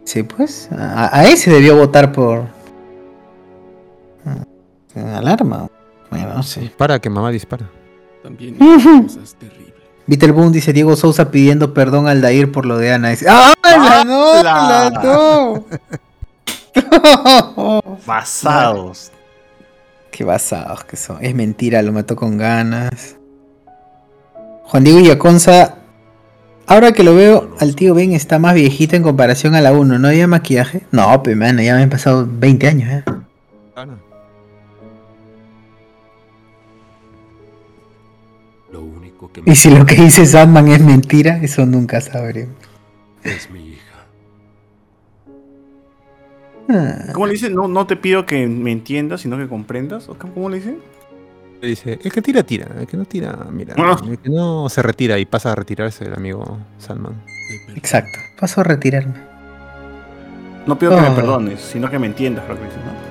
[0.04, 0.68] Sí, pues.
[0.78, 2.44] A, a ese debió votar por.
[4.96, 5.68] Al arma.
[6.10, 6.60] Bueno, no sé.
[6.62, 7.70] Dispara, que mamá dispara.
[8.24, 8.56] También
[9.04, 9.61] cosas terribles.
[10.08, 13.10] Boom dice Diego Sousa pidiendo perdón al Dair por lo de Ana.
[13.10, 14.44] Dice, ¡Ah, la no!
[14.44, 15.66] ¡La no!
[18.06, 19.12] Basados.
[20.12, 21.18] Qué basados que son.
[21.24, 23.16] Es mentira, lo mató con ganas.
[24.64, 25.76] Juan Diego Yaconza.
[26.68, 30.00] Ahora que lo veo, al tío Ben está más viejito en comparación a la 1.
[30.00, 30.84] ¿No había maquillaje?
[30.92, 33.04] No, pero mano, ya me han pasado 20 años, ¿eh?
[39.36, 42.56] Lo Y si lo que dice Sandman es mentira, eso nunca sabremos.
[43.24, 44.06] es mi hija.
[46.70, 47.50] Ah, ¿Cómo le dice?
[47.50, 50.08] No, no te pido que me entiendas, sino que comprendas.
[50.10, 50.78] ¿O cómo- ¿Cómo le dice?
[51.62, 52.68] Le Dice, el que tira, tira.
[52.80, 53.76] El que no tira, mira.
[53.78, 53.98] Ah.
[54.08, 57.22] El que no se retira y pasa a retirarse el amigo Salman.
[57.76, 58.18] Exacto.
[58.40, 59.14] Paso a retirarme.
[60.66, 61.16] No pido que me Oh.
[61.16, 63.11] perdones, sino que me entiendas, creo que dice, ¿no?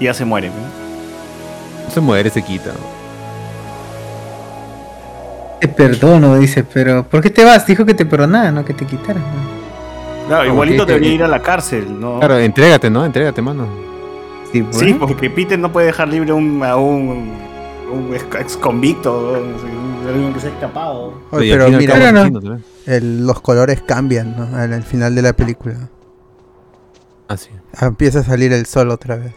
[0.00, 1.90] Y ya se muere, ¿no?
[1.92, 2.72] Se muere, se quita.
[5.60, 7.66] Te perdono, dice, pero ¿por qué te vas?
[7.66, 9.22] Dijo que te perdonaba, no que te quitaras.
[9.22, 10.26] ¿no?
[10.28, 12.18] Claro, igualito debería ir a la cárcel, ¿no?
[12.18, 13.04] Claro, entrégate, ¿no?
[13.04, 13.66] Entrégate, mano.
[14.52, 14.76] Sí, pues.
[14.78, 17.32] Sí, porque Peter no puede dejar libre un- a un,
[17.92, 19.36] un ex, convicto,
[20.06, 21.14] alguien que se ha escapado.
[21.30, 22.30] Oye, pero mira, no,
[22.86, 24.56] el- los colores cambian ¿no?
[24.56, 25.74] al, al final de la película.
[27.28, 27.50] Ah, sí.
[27.76, 29.32] Ah, Empieza a salir el sol otra vez.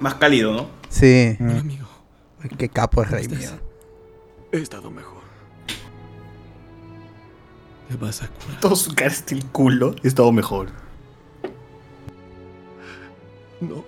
[0.00, 0.66] Más cálido, ¿no?
[0.88, 1.36] Sí.
[1.38, 1.50] Mm.
[1.50, 1.86] amigo.
[2.58, 3.50] Qué capo es Rey mío.
[4.52, 5.22] He estado mejor.
[7.88, 8.60] Te vas a curar.
[8.60, 9.94] Todo su cara está el culo.
[10.02, 10.68] Es todo mejor.
[13.60, 13.84] No.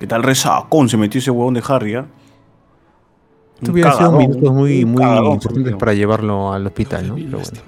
[0.00, 2.06] ¿Qué tal resacón se metió ese huevón de Harry, ah?
[3.56, 7.14] Esto hubiera sido minutos muy, muy cagadón, importantes para llevarlo al hospital, ¿no?
[7.14, 7.60] Pero bueno.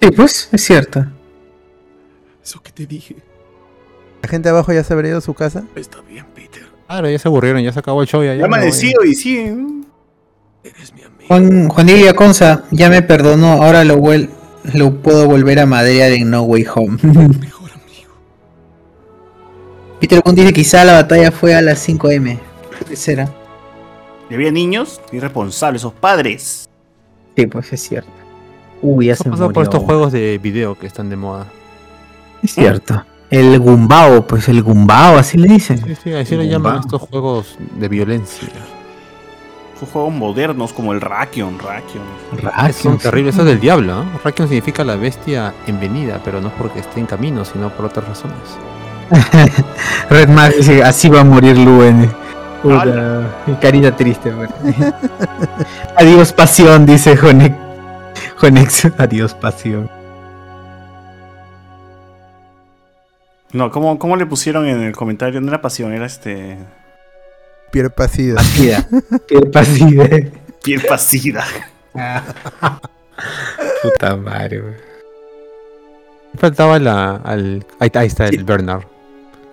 [0.00, 1.04] Sí, pues, es cierto.
[2.42, 3.16] Eso que te dije.
[4.22, 5.64] ¿La gente abajo ya se habría ido a su casa?
[5.74, 6.62] Está bien, Peter.
[6.86, 8.22] Claro, ya se aburrieron, ya se acabó el show.
[8.22, 9.86] Ya, ya amanecido y siguen.
[10.62, 11.24] Eres mi amigo.
[11.28, 14.28] Juan, Juan Diego Yaconza ya me perdonó, ahora lo, vuel-
[14.74, 16.98] lo puedo volver a madrear en No Way Home.
[17.02, 18.10] Mejor amigo.
[20.00, 22.38] Peter Boone dice quizá la batalla fue a las 5M.
[22.88, 23.28] ¿Qué será?
[24.28, 26.68] Y había niños irresponsables, esos padres.
[27.36, 28.10] Sí, pues es cierto.
[28.82, 29.62] Uy, ya Eso se pasa por murió.
[29.62, 31.46] estos juegos de video que están de moda.
[32.42, 33.04] Es cierto.
[33.30, 35.78] El Gumbao, pues el Gumbao, así le dicen.
[35.84, 38.48] Sí, sí, así le llaman estos juegos de violencia.
[39.78, 42.02] Son juegos modernos como el Rakion, Rakion.
[42.74, 44.04] Son terribles, eso es del diablo.
[44.04, 44.20] ¿no?
[44.24, 47.86] Rakion significa la bestia en venida, pero no es porque esté en camino, sino por
[47.86, 48.36] otras razones.
[50.10, 52.10] Red Max dice, así va a morir Luen.
[53.60, 54.32] Carita triste.
[55.96, 57.54] Adiós pasión, dice Jonex.
[58.36, 59.90] Jonex, adiós pasión.
[63.52, 65.40] No, ¿cómo, ¿cómo le pusieron en el comentario?
[65.40, 66.56] No era pasión, era este.
[67.72, 68.36] Piel pasida.
[68.36, 68.88] Pasida.
[69.28, 70.08] Piel pasida.
[70.62, 71.44] Piel pasida.
[73.82, 74.74] Puta madre, güey.
[76.36, 77.66] Faltaba la, al.
[77.80, 78.84] Ahí, ahí está el Bernard.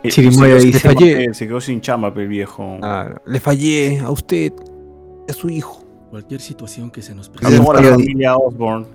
[0.08, 1.18] Chirimoya se, dice, se, fallé.
[1.18, 2.78] quedó, se quedó sin chamba, el viejo.
[2.82, 4.54] Ah, le fallé a usted,
[5.28, 5.84] a su hijo.
[6.12, 7.58] Cualquier situación que se nos No presente.
[7.58, 8.86] como la familia Osborne.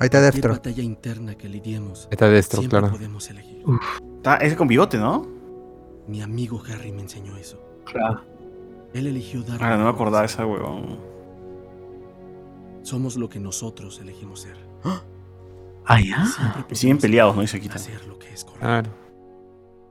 [0.00, 0.52] Ahí está Destro.
[0.52, 2.04] batalla interna que lidiemos.
[2.06, 2.94] Ahí está Destro, siempre claro.
[2.94, 3.62] podemos elegir.
[4.18, 5.26] Está, ese con bigote, ¿no?
[6.06, 7.60] Mi amigo Harry me enseñó eso.
[7.84, 8.20] Claro.
[8.92, 9.62] Él eligió dar.
[9.62, 10.98] Ah, no me acordaba de esa huevón.
[12.82, 14.56] Somos lo que nosotros elegimos ser.
[15.84, 16.24] Ah, ya.
[16.26, 17.42] Siempre Y siguen peleados, ¿no?
[17.42, 17.76] Y se quitan.
[17.76, 18.66] hacer lo que es correcto.
[18.66, 18.90] Claro.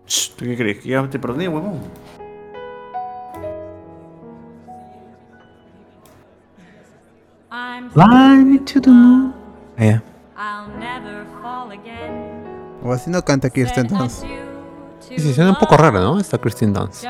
[0.07, 0.79] Shh, ¿Tú qué crees?
[0.79, 1.79] ¿Que ya te perdoné, huevón?
[7.93, 9.33] Fly me to the moon.
[9.77, 10.01] Ah, ya.
[12.87, 14.23] O así no canta Kirsten Dunst.
[15.01, 16.21] Sí, sí, suena un poco rara, ¿no?
[16.21, 17.03] Esta Christine Dunst.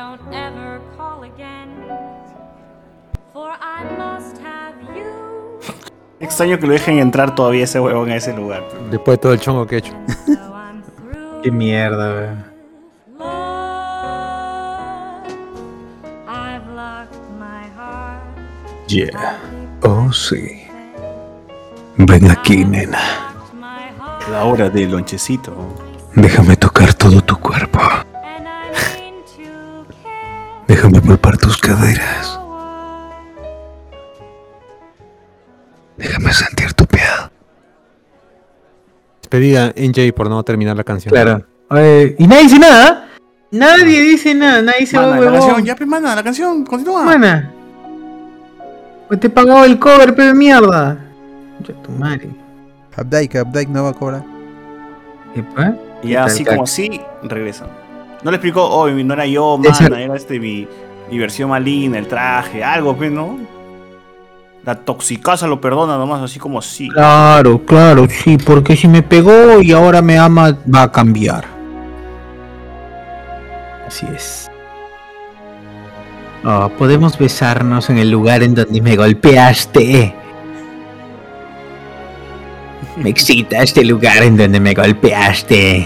[6.18, 8.64] Extraño que lo dejen entrar todavía ese huevón a ese lugar.
[8.90, 9.92] Después de todo el chongo que he hecho.
[11.44, 12.30] Qué mierda, güey.
[18.88, 19.38] Yeah.
[19.82, 20.64] Oh, sí.
[21.98, 23.27] Ven aquí, nena.
[24.30, 25.52] La hora del lonchecito.
[26.14, 27.80] Déjame tocar todo tu cuerpo.
[30.66, 32.38] Déjame palpar tus caderas.
[35.96, 37.04] Déjame sentir tu piel.
[39.22, 41.10] Despedida NJ por no terminar la canción.
[41.10, 41.44] Claro.
[41.70, 43.08] Oye, y nadie dice nada.
[43.50, 44.62] Nadie dice nada.
[44.62, 45.38] Nadie dice Mana, "Oh, la huevón".
[45.40, 47.02] canción, ya, pe, mana, la canción, continúa.
[47.02, 47.50] Mana.
[49.08, 50.98] Pues te he pagado el cover, pe de mierda.
[51.66, 52.28] Ya tu madre.
[53.02, 54.24] Updike, Updike no va a cobrar.
[56.02, 57.68] Y ya así como así, regresan.
[58.22, 60.66] No le explicó, oh, no era yo, mana, era este mi,
[61.10, 63.38] mi versión maligna, el traje, algo, pues, ¿no?
[64.64, 66.88] La toxicasa lo perdona nomás, así como sí.
[66.88, 71.44] Claro, claro, sí, porque si me pegó y ahora me ama, va a cambiar.
[73.86, 74.50] Así es.
[76.44, 80.14] Oh, podemos besarnos en el lugar en donde me golpeaste.
[83.02, 85.76] Me excita este lugar en donde me golpeaste.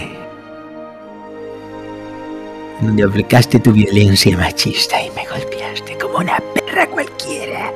[2.79, 7.71] En donde aplicaste tu violencia machista y me golpeaste como una perra cualquiera.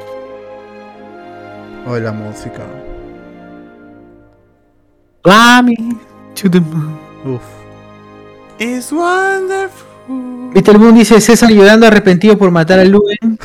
[1.87, 2.63] O la música.
[5.23, 5.97] Fly
[6.33, 6.99] to the moon.
[7.25, 7.43] Uf.
[8.59, 9.87] Es wonderful.
[10.07, 10.77] Mr.
[10.79, 13.37] Boone dice César llorando arrepentido por matar a Luen.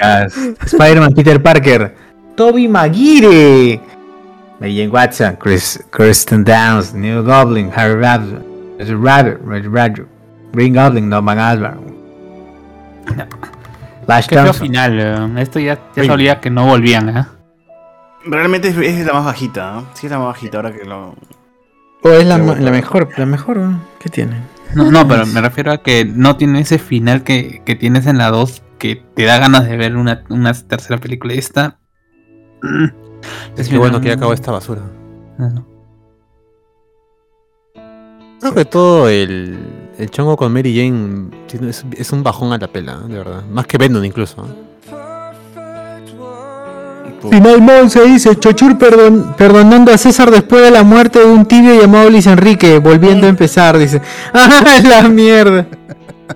[0.66, 1.94] Spider-Man, Peter Parker,
[2.38, 3.80] Toby Maguire,
[4.60, 8.38] Mary Jane Watson, Chris, Kristen Downs, New Goblin, Harry Rabbit,
[8.78, 10.06] Red Rabbit, Red Rabbit,
[10.52, 11.96] Green Goblin, Norman Osborn.
[14.06, 15.00] Flash Qué final.
[15.00, 15.42] eh.
[15.42, 17.26] Esto ya, ya sabía que no volvían, ¿eh?
[18.24, 19.86] Realmente es, es la más bajita, ¿no?
[19.94, 21.16] Sí es la más bajita ahora que lo...
[22.04, 23.80] Oh, es la, mejor, la mejor, ¿no?
[23.98, 24.36] ¿qué tiene?
[24.76, 28.16] No, no, pero me refiero a que no tiene ese final que, que tienes en
[28.16, 31.34] la 2 que te da ganas de ver una, una tercera película.
[31.34, 31.77] Y esta.
[33.56, 34.82] Es que bueno que ya acabó esta basura.
[35.38, 35.62] Ajá.
[38.40, 39.58] Creo que todo el,
[39.98, 41.30] el chongo con Mary Jane
[41.68, 43.42] es, es un bajón a la pela, de verdad.
[43.50, 44.44] Más que Venom incluso.
[44.46, 44.68] ¿eh?
[47.30, 51.80] Final Monse dice Chochur perdon- perdonando a César después de la muerte de un tibio
[51.80, 54.00] llamado Luis Enrique, volviendo a empezar, dice.
[54.32, 55.66] ¡Ah, la mierda!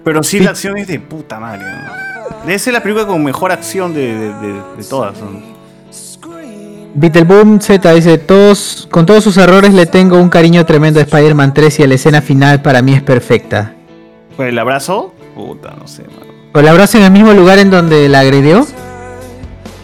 [0.03, 1.93] Pero sí, la acción es de puta madre, ¿no?
[2.47, 5.52] Debe ser la película con mejor acción de, de, de- de todas, ¿no?
[6.95, 11.55] Beetleboom Z dice, todos, con todos sus errores le tengo un cariño tremendo a Spider-Man
[11.55, 13.75] 3 y a la escena final para mí es perfecta.
[14.37, 16.33] Pues el abrazo, puta, no sé, mano.
[16.55, 18.67] ¿O la abrazo en el mismo lugar en donde la agredió?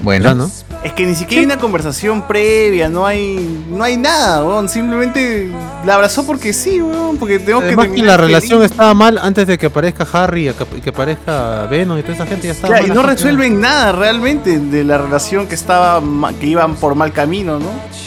[0.01, 0.49] Bueno, ¿no?
[0.85, 4.69] Es que ni siquiera hay una conversación previa, no hay no hay nada, weón.
[4.69, 5.51] Simplemente
[5.85, 7.17] la abrazó porque sí, weón.
[7.17, 8.37] Porque tengo que Además que terminar la feliz.
[8.43, 12.15] relación estaba mal antes de que aparezca Harry y que, que aparezca Venom y toda
[12.15, 15.57] esa gente ya estaba Ya, y mal no resuelven nada realmente de la relación que
[15.57, 17.67] estaba ma- que iban por mal camino, ¿no?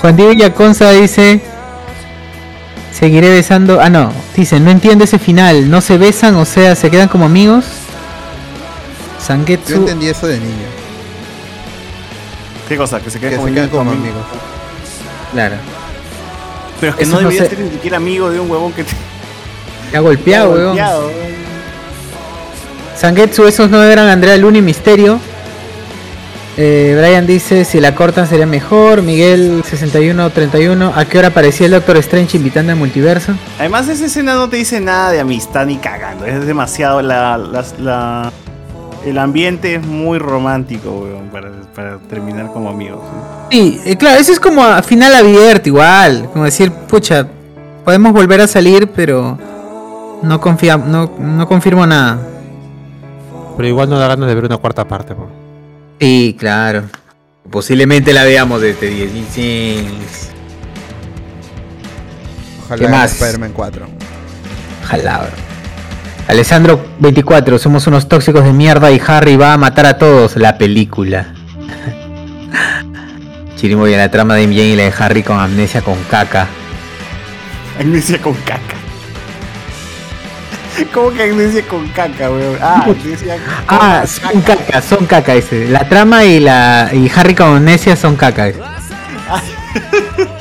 [0.00, 1.40] Juan Diego Yaconza dice,
[2.92, 3.80] Seguiré besando.
[3.80, 4.12] Ah, no.
[4.36, 5.70] Dice, no entiendo ese final.
[5.70, 6.34] ¿No se besan?
[6.36, 7.64] O sea, ¿se quedan como amigos?
[9.20, 9.74] Yo Sangetsu.
[9.74, 10.66] entendí eso de niño.
[12.68, 13.00] ¿Qué cosa?
[13.00, 14.06] Que se queden Que como, se queden como amigos.
[14.08, 14.26] amigos.
[15.32, 15.56] Claro.
[16.80, 17.56] Pero es que Eso no no debería sé.
[17.56, 18.92] ser ni siquiera amigo de un huevón que te
[19.92, 20.66] Me ha golpeado, te ha weón.
[20.68, 21.40] golpeado, weón.
[22.96, 25.18] Sangetsu, esos no eran Andrea Luna y Misterio.
[26.56, 29.02] Eh, Brian dice, si la cortan sería mejor.
[29.02, 33.32] Miguel 6131, ¿a qué hora aparecía el Doctor Strange invitando al multiverso?
[33.58, 36.26] Además, esa escena no te dice nada de amistad ni cagando.
[36.26, 37.00] Es demasiado.
[37.00, 38.32] La, la- la-
[39.04, 43.00] el ambiente es muy romántico, weón, para, para terminar como amigos.
[43.50, 46.28] Sí, eh, claro, eso es como a final abierto igual.
[46.32, 47.26] Como decir, pucha,
[47.84, 49.38] podemos volver a salir, pero
[50.22, 52.18] no, confía, no, no confirmo nada.
[53.56, 55.14] Pero igual no da ganas de ver una cuarta parte.
[55.14, 55.28] po.
[55.98, 56.84] Sí, claro.
[57.50, 60.30] Posiblemente la veamos desde 16.
[62.64, 63.12] Ojalá ¿Qué en más?
[63.12, 63.86] Spider-Man 4.
[64.84, 65.49] Ojalá, bro.
[66.30, 70.36] Alessandro 24, somos unos tóxicos de mierda y Harry va a matar a todos.
[70.36, 71.26] La película.
[73.56, 76.46] Chirimo y a la trama de MJ y la de Harry con amnesia con caca.
[77.80, 78.76] Amnesia con caca.
[80.94, 82.58] ¿Cómo que amnesia con caca, weón?
[82.62, 83.36] Ah, amnesia
[83.66, 85.68] con Ah, son caca, son caca ese.
[85.68, 88.52] La trama y la y Harry con amnesia son caca.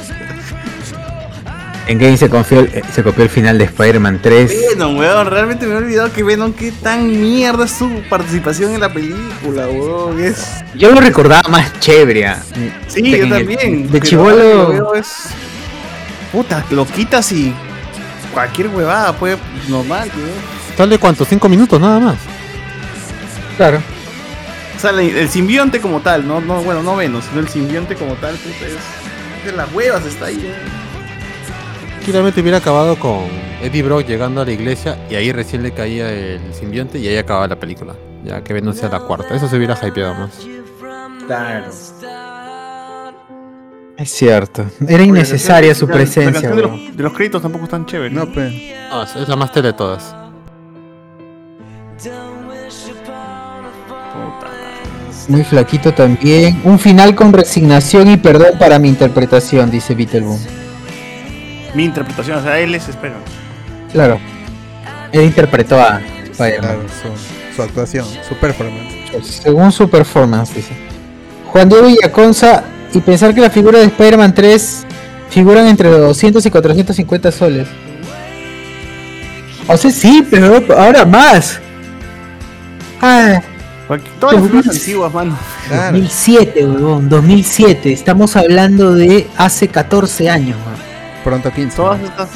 [1.89, 4.51] En Game se, confió, el- se copió el final de Spider-Man 3.
[4.69, 5.25] Venom, weón.
[5.27, 9.67] Realmente me he olvidado que Venom, qué tan mierda es su participación en la película,
[9.67, 10.23] weón.
[10.23, 10.45] Es.
[10.75, 12.27] Yo lo recordaba más chévere.
[12.27, 12.43] ah.
[12.87, 13.89] Sí, En yo el- también.
[13.91, 14.93] De chivolo.
[14.93, 15.07] es.
[16.31, 17.53] Puta, lo quitas y.
[18.33, 19.37] Cualquier huevada puede.
[19.67, 20.29] Normal, weón.
[20.77, 21.25] ¿Tal de cuánto?
[21.25, 22.15] ¿Cinco minutos nada más?
[23.57, 23.81] Claro.
[24.77, 27.95] O sea, el, el simbionte como tal, no, no, bueno, no Venom, sino el simbionte
[27.95, 29.45] como tal, puta, es.
[29.45, 30.78] De las huevas está ahí, weón.
[32.09, 33.19] Tranquilamente hubiera acabado con
[33.61, 37.17] Eddie Brock llegando a la iglesia y ahí recién le caía el simbionte y ahí
[37.17, 37.93] acababa la película.
[38.25, 39.35] Ya que Venom sea la cuarta.
[39.35, 40.31] Eso se hubiera hypeado más.
[41.27, 41.67] Claro.
[43.95, 44.65] Es cierto.
[44.87, 46.23] Era innecesaria su presencia.
[46.25, 48.09] La canción de los, de los créditos tampoco es tan chévere.
[48.09, 48.53] No, pues.
[48.89, 50.15] No, es- es la más tele de todas.
[55.27, 56.59] Muy flaquito también.
[56.63, 60.39] Un final con resignación y perdón para mi interpretación, dice Beetleboom.
[61.73, 63.15] Mi interpretación, o sea, él es espera.
[63.91, 64.19] Claro.
[65.11, 65.99] Él interpretó a
[66.31, 66.59] Spider-Man.
[66.61, 68.93] Claro, su, su actuación, su performance.
[69.23, 70.73] Según su performance, dice.
[71.47, 74.85] Juan Diego Villaconza y pensar que la figura de Spider-Man 3
[75.29, 77.67] figuran entre los 200 y 450 soles.
[79.67, 81.59] O sea, sí, pero ahora más.
[83.01, 83.41] Ah,
[84.19, 85.37] Todas las mil- antiguas, mano.
[85.91, 87.91] 2007, huevón, 2007.
[87.91, 90.78] Estamos hablando de hace 14 años, weón.
[91.23, 91.75] Pronto 15.
[91.75, 92.29] Todas estas.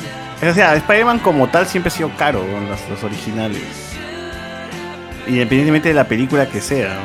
[0.50, 3.62] O sea, Spider-Man como tal siempre ha sido caro, weón, los, los originales.
[5.26, 6.98] Independientemente de la película que sea.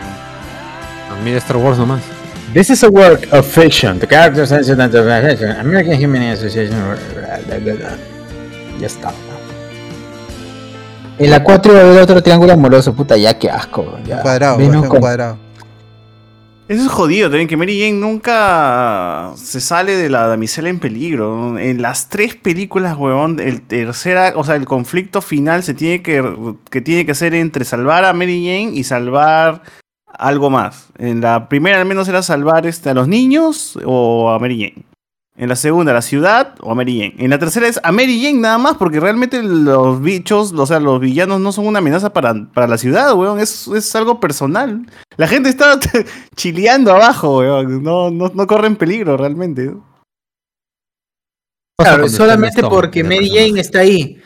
[1.11, 1.25] weón.
[1.25, 2.01] Mira Star Wars nomás.
[2.53, 3.99] This is a work of fiction.
[3.99, 6.77] The characters and incidents of American Human Association.
[8.81, 9.13] Ya está.
[11.19, 12.95] En la 4 iba a haber otro triángulo amoroso.
[12.95, 13.99] Puta, ya qué asco.
[14.07, 14.17] Ya.
[14.17, 15.37] Un cuadrado, un con- cuadrado.
[16.69, 21.59] Eso es jodido también, que Mary Jane nunca se sale de la damisela en peligro.
[21.59, 26.23] En las tres películas, huevón, el tercera, o sea, el conflicto final se tiene que,
[26.71, 29.63] que tiene que ser entre salvar a Mary Jane y salvar
[30.07, 30.89] algo más.
[30.99, 34.85] En la primera al menos era salvar este, a los niños o a Mary Jane.
[35.41, 37.15] En la segunda, la ciudad o a Mary Jane.
[37.25, 40.81] En la tercera es a Mary Jane nada más, porque realmente los bichos, o sea,
[40.81, 43.39] los villanos no son una amenaza para, para la ciudad, weón.
[43.39, 44.85] Es, es algo personal.
[45.17, 45.79] La gente está
[46.35, 47.85] chileando abajo, weón.
[47.85, 49.73] No, no, no corren peligro realmente.
[51.79, 54.21] Claro, solamente porque Mary Jane está ahí.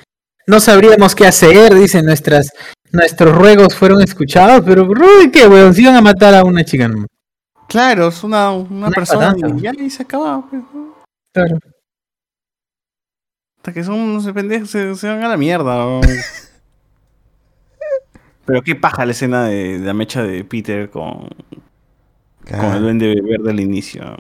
[0.47, 2.49] No sabríamos qué hacer, dicen nuestras.
[2.91, 6.91] Nuestros ruegos fueron escuchados, pero uy, qué weón, si iban a matar a una chica.
[7.69, 10.43] Claro, es una, una Una persona y ya y se acaba.
[10.49, 11.02] pues, ¿no?
[11.33, 11.59] Claro.
[13.59, 15.87] Hasta que son unos pendejos, se, se van a la mierda.
[15.87, 16.03] weón.
[18.45, 21.29] Pero qué paja la escena de, de la mecha de Peter con,
[22.45, 24.17] con el duende verde al inicio.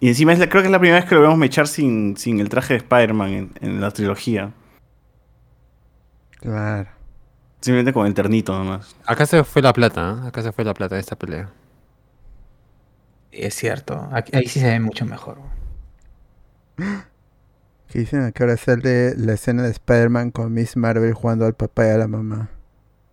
[0.00, 2.16] Y encima es la- creo que es la primera vez que lo vemos mechar sin,
[2.16, 4.52] sin el traje de Spider-Man en, en la trilogía.
[6.40, 6.88] Claro.
[7.60, 8.96] Simplemente con el ternito nomás.
[9.06, 10.28] Acá se fue la plata, ¿eh?
[10.28, 11.50] Acá se fue la plata de esta pelea.
[13.36, 15.38] Es cierto, aquí- ahí sí se ve mucho mejor.
[17.88, 21.86] Que dicen que ahora sale la escena de Spider-Man con Miss Marvel jugando al papá
[21.86, 22.48] y a la mamá.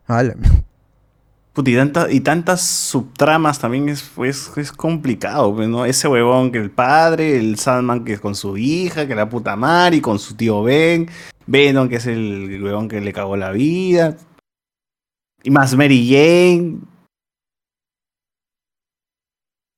[0.07, 0.33] Ah, la.
[1.53, 5.85] Puta, y, tanta- y tantas subtramas también es, es, es complicado, pues, ¿no?
[5.85, 9.55] Ese huevón que el padre, el Sandman que es con su hija, que la puta
[9.57, 11.09] Mari, con su tío Ben,
[11.45, 14.15] Venom que es el huevón que le cagó la vida.
[15.43, 16.79] Y más Mary Jane.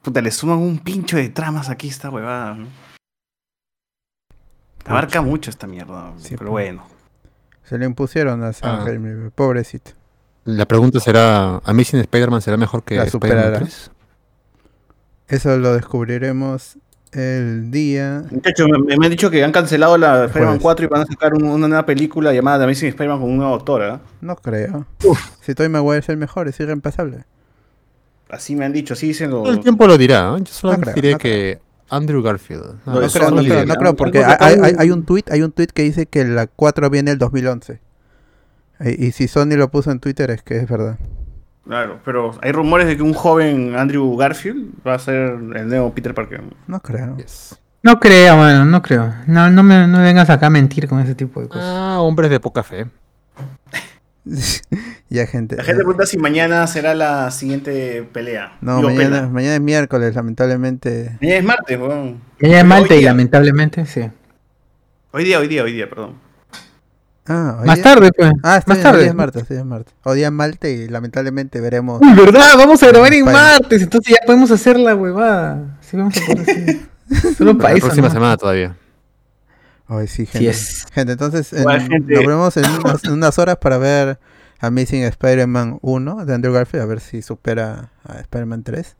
[0.03, 2.53] Puta, le suman un pincho de tramas aquí esta huevada.
[2.55, 2.67] ¿no?
[4.85, 6.65] Abarca mucho esta mierda, Sí, pero pues.
[6.67, 6.85] bueno.
[7.63, 9.29] Se le impusieron a Sam Ah.
[9.33, 9.91] Pobrecito.
[10.43, 13.59] La pregunta será, ¿Amazing Spider-Man será mejor que La Spider-Man superará.
[13.59, 13.91] 3?
[15.29, 16.77] Eso lo descubriremos
[17.13, 18.25] el día.
[18.29, 20.61] Muchachos, me, me han dicho que han cancelado la Spider-Man Jueves.
[20.63, 23.45] 4 y van a sacar un- una nueva película llamada The Amazing Spider-Man con una
[23.51, 24.01] doctora.
[24.19, 24.85] No creo.
[25.39, 27.23] Si Toy Maguire es el mejor, es irreemplazable.
[28.29, 29.47] Así me han dicho, así dicen los...
[29.47, 30.35] El tiempo lo dirá.
[30.35, 30.41] ¿eh?
[30.43, 32.79] Yo solamente creo, diré no que Andrew Garfield.
[32.85, 36.07] No, creo, no creo, no creo, porque hay, un tweet, hay un tweet que dice
[36.07, 37.79] que la 4 viene el 2011.
[38.79, 40.97] Y, y si Sony lo puso en Twitter es que es verdad.
[41.65, 45.93] Claro, pero hay rumores de que un joven Andrew Garfield va a ser el nuevo
[45.93, 46.43] Peter Parker.
[46.67, 47.15] No creo.
[47.83, 49.13] No creo, mano, no creo.
[49.27, 51.65] No, no me, no me vengas acá a mentir con ese tipo de cosas.
[51.65, 52.87] Ah, hombres de poca fe.
[55.09, 55.55] ya, gente.
[55.57, 58.57] La gente pregunta si mañana será la siguiente pelea.
[58.61, 59.27] No, Digo, mañana, pela.
[59.29, 61.17] mañana es miércoles, lamentablemente.
[61.21, 62.21] Mañana es martes, weón.
[62.39, 63.09] Ella es Hoy Malta y día.
[63.09, 64.01] lamentablemente, sí.
[65.11, 66.15] Hoy día, hoy día, hoy día, perdón.
[67.27, 68.31] Ah, hoy Más día- tarde, pues.
[68.43, 68.99] Ah, está Más bien, hoy tarde.
[69.01, 69.93] día es martes, hoy es martes.
[70.03, 72.01] Hoy día es Malta y lamentablemente veremos.
[72.01, 72.57] Uy, ¿verdad?
[72.57, 75.77] Vamos a grabar en martes, entonces ya podemos hacer la huevada.
[75.81, 76.79] Sí, vamos a poder hacer.
[77.37, 78.13] Solo para La próxima ¿no?
[78.13, 78.75] semana todavía.
[79.87, 80.49] Hoy sí, Sí gente.
[80.49, 80.85] es.
[80.93, 82.13] Gente, entonces en- Igual, gente.
[82.15, 84.17] nos vemos en unas, en unas horas para ver
[84.59, 88.95] Amazing Spider-Man 1 de Andrew Garfield, a ver si supera a Spider-Man 3.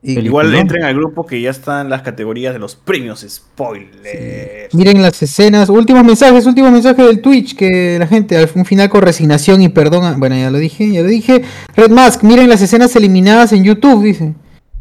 [0.00, 0.54] Y Igual Peliculón.
[0.60, 4.72] entren al grupo que ya están las categorías de los premios spoilers.
[4.72, 8.88] Miren las escenas, últimos mensajes, últimos mensajes del Twitch que la gente al un final
[8.88, 10.04] con resignación y perdón.
[10.04, 11.42] a- Bueno, ya lo dije, ya lo dije.
[11.74, 14.34] Red Mask, miren las escenas eliminadas en YouTube, dice.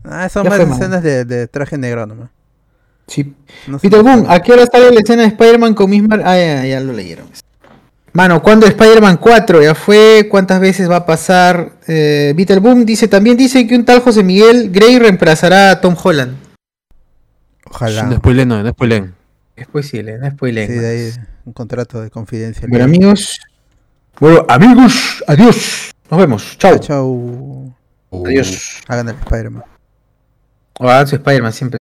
[0.03, 2.29] Ah, son Ya más escenas de, de traje negro nomás.
[3.07, 3.33] Sí.
[3.67, 4.25] No Peter Boom.
[4.27, 6.17] ¿a qué hora sale la escena de Spider-Man con misma...
[6.23, 7.27] Ah, ya, ya lo leyeron.
[8.13, 9.61] Mano, ¿cuándo Spider-Man 4?
[9.61, 11.73] Ya fue, ¿cuántas veces va a pasar?
[11.87, 16.35] Eh, Boom dice, también dice que un tal José Miguel Grey reemplazará a Tom Holland.
[17.69, 18.03] Ojalá.
[18.03, 19.13] No spoilen, no, no spoilen.
[19.55, 20.67] Es posible, no es spoiler.
[20.67, 21.11] Sí, de ahí
[21.45, 22.67] un contrato de confidencia.
[22.67, 23.39] Bueno, amigos.
[24.19, 25.91] Bueno, amigos, adiós.
[26.09, 26.57] Nos vemos.
[26.57, 26.79] Chao.
[26.79, 27.75] Chao.
[28.25, 28.81] Adiós.
[28.87, 29.63] Hagan el Spider-Man.
[30.79, 31.77] O hagan su Spider-Man siempre.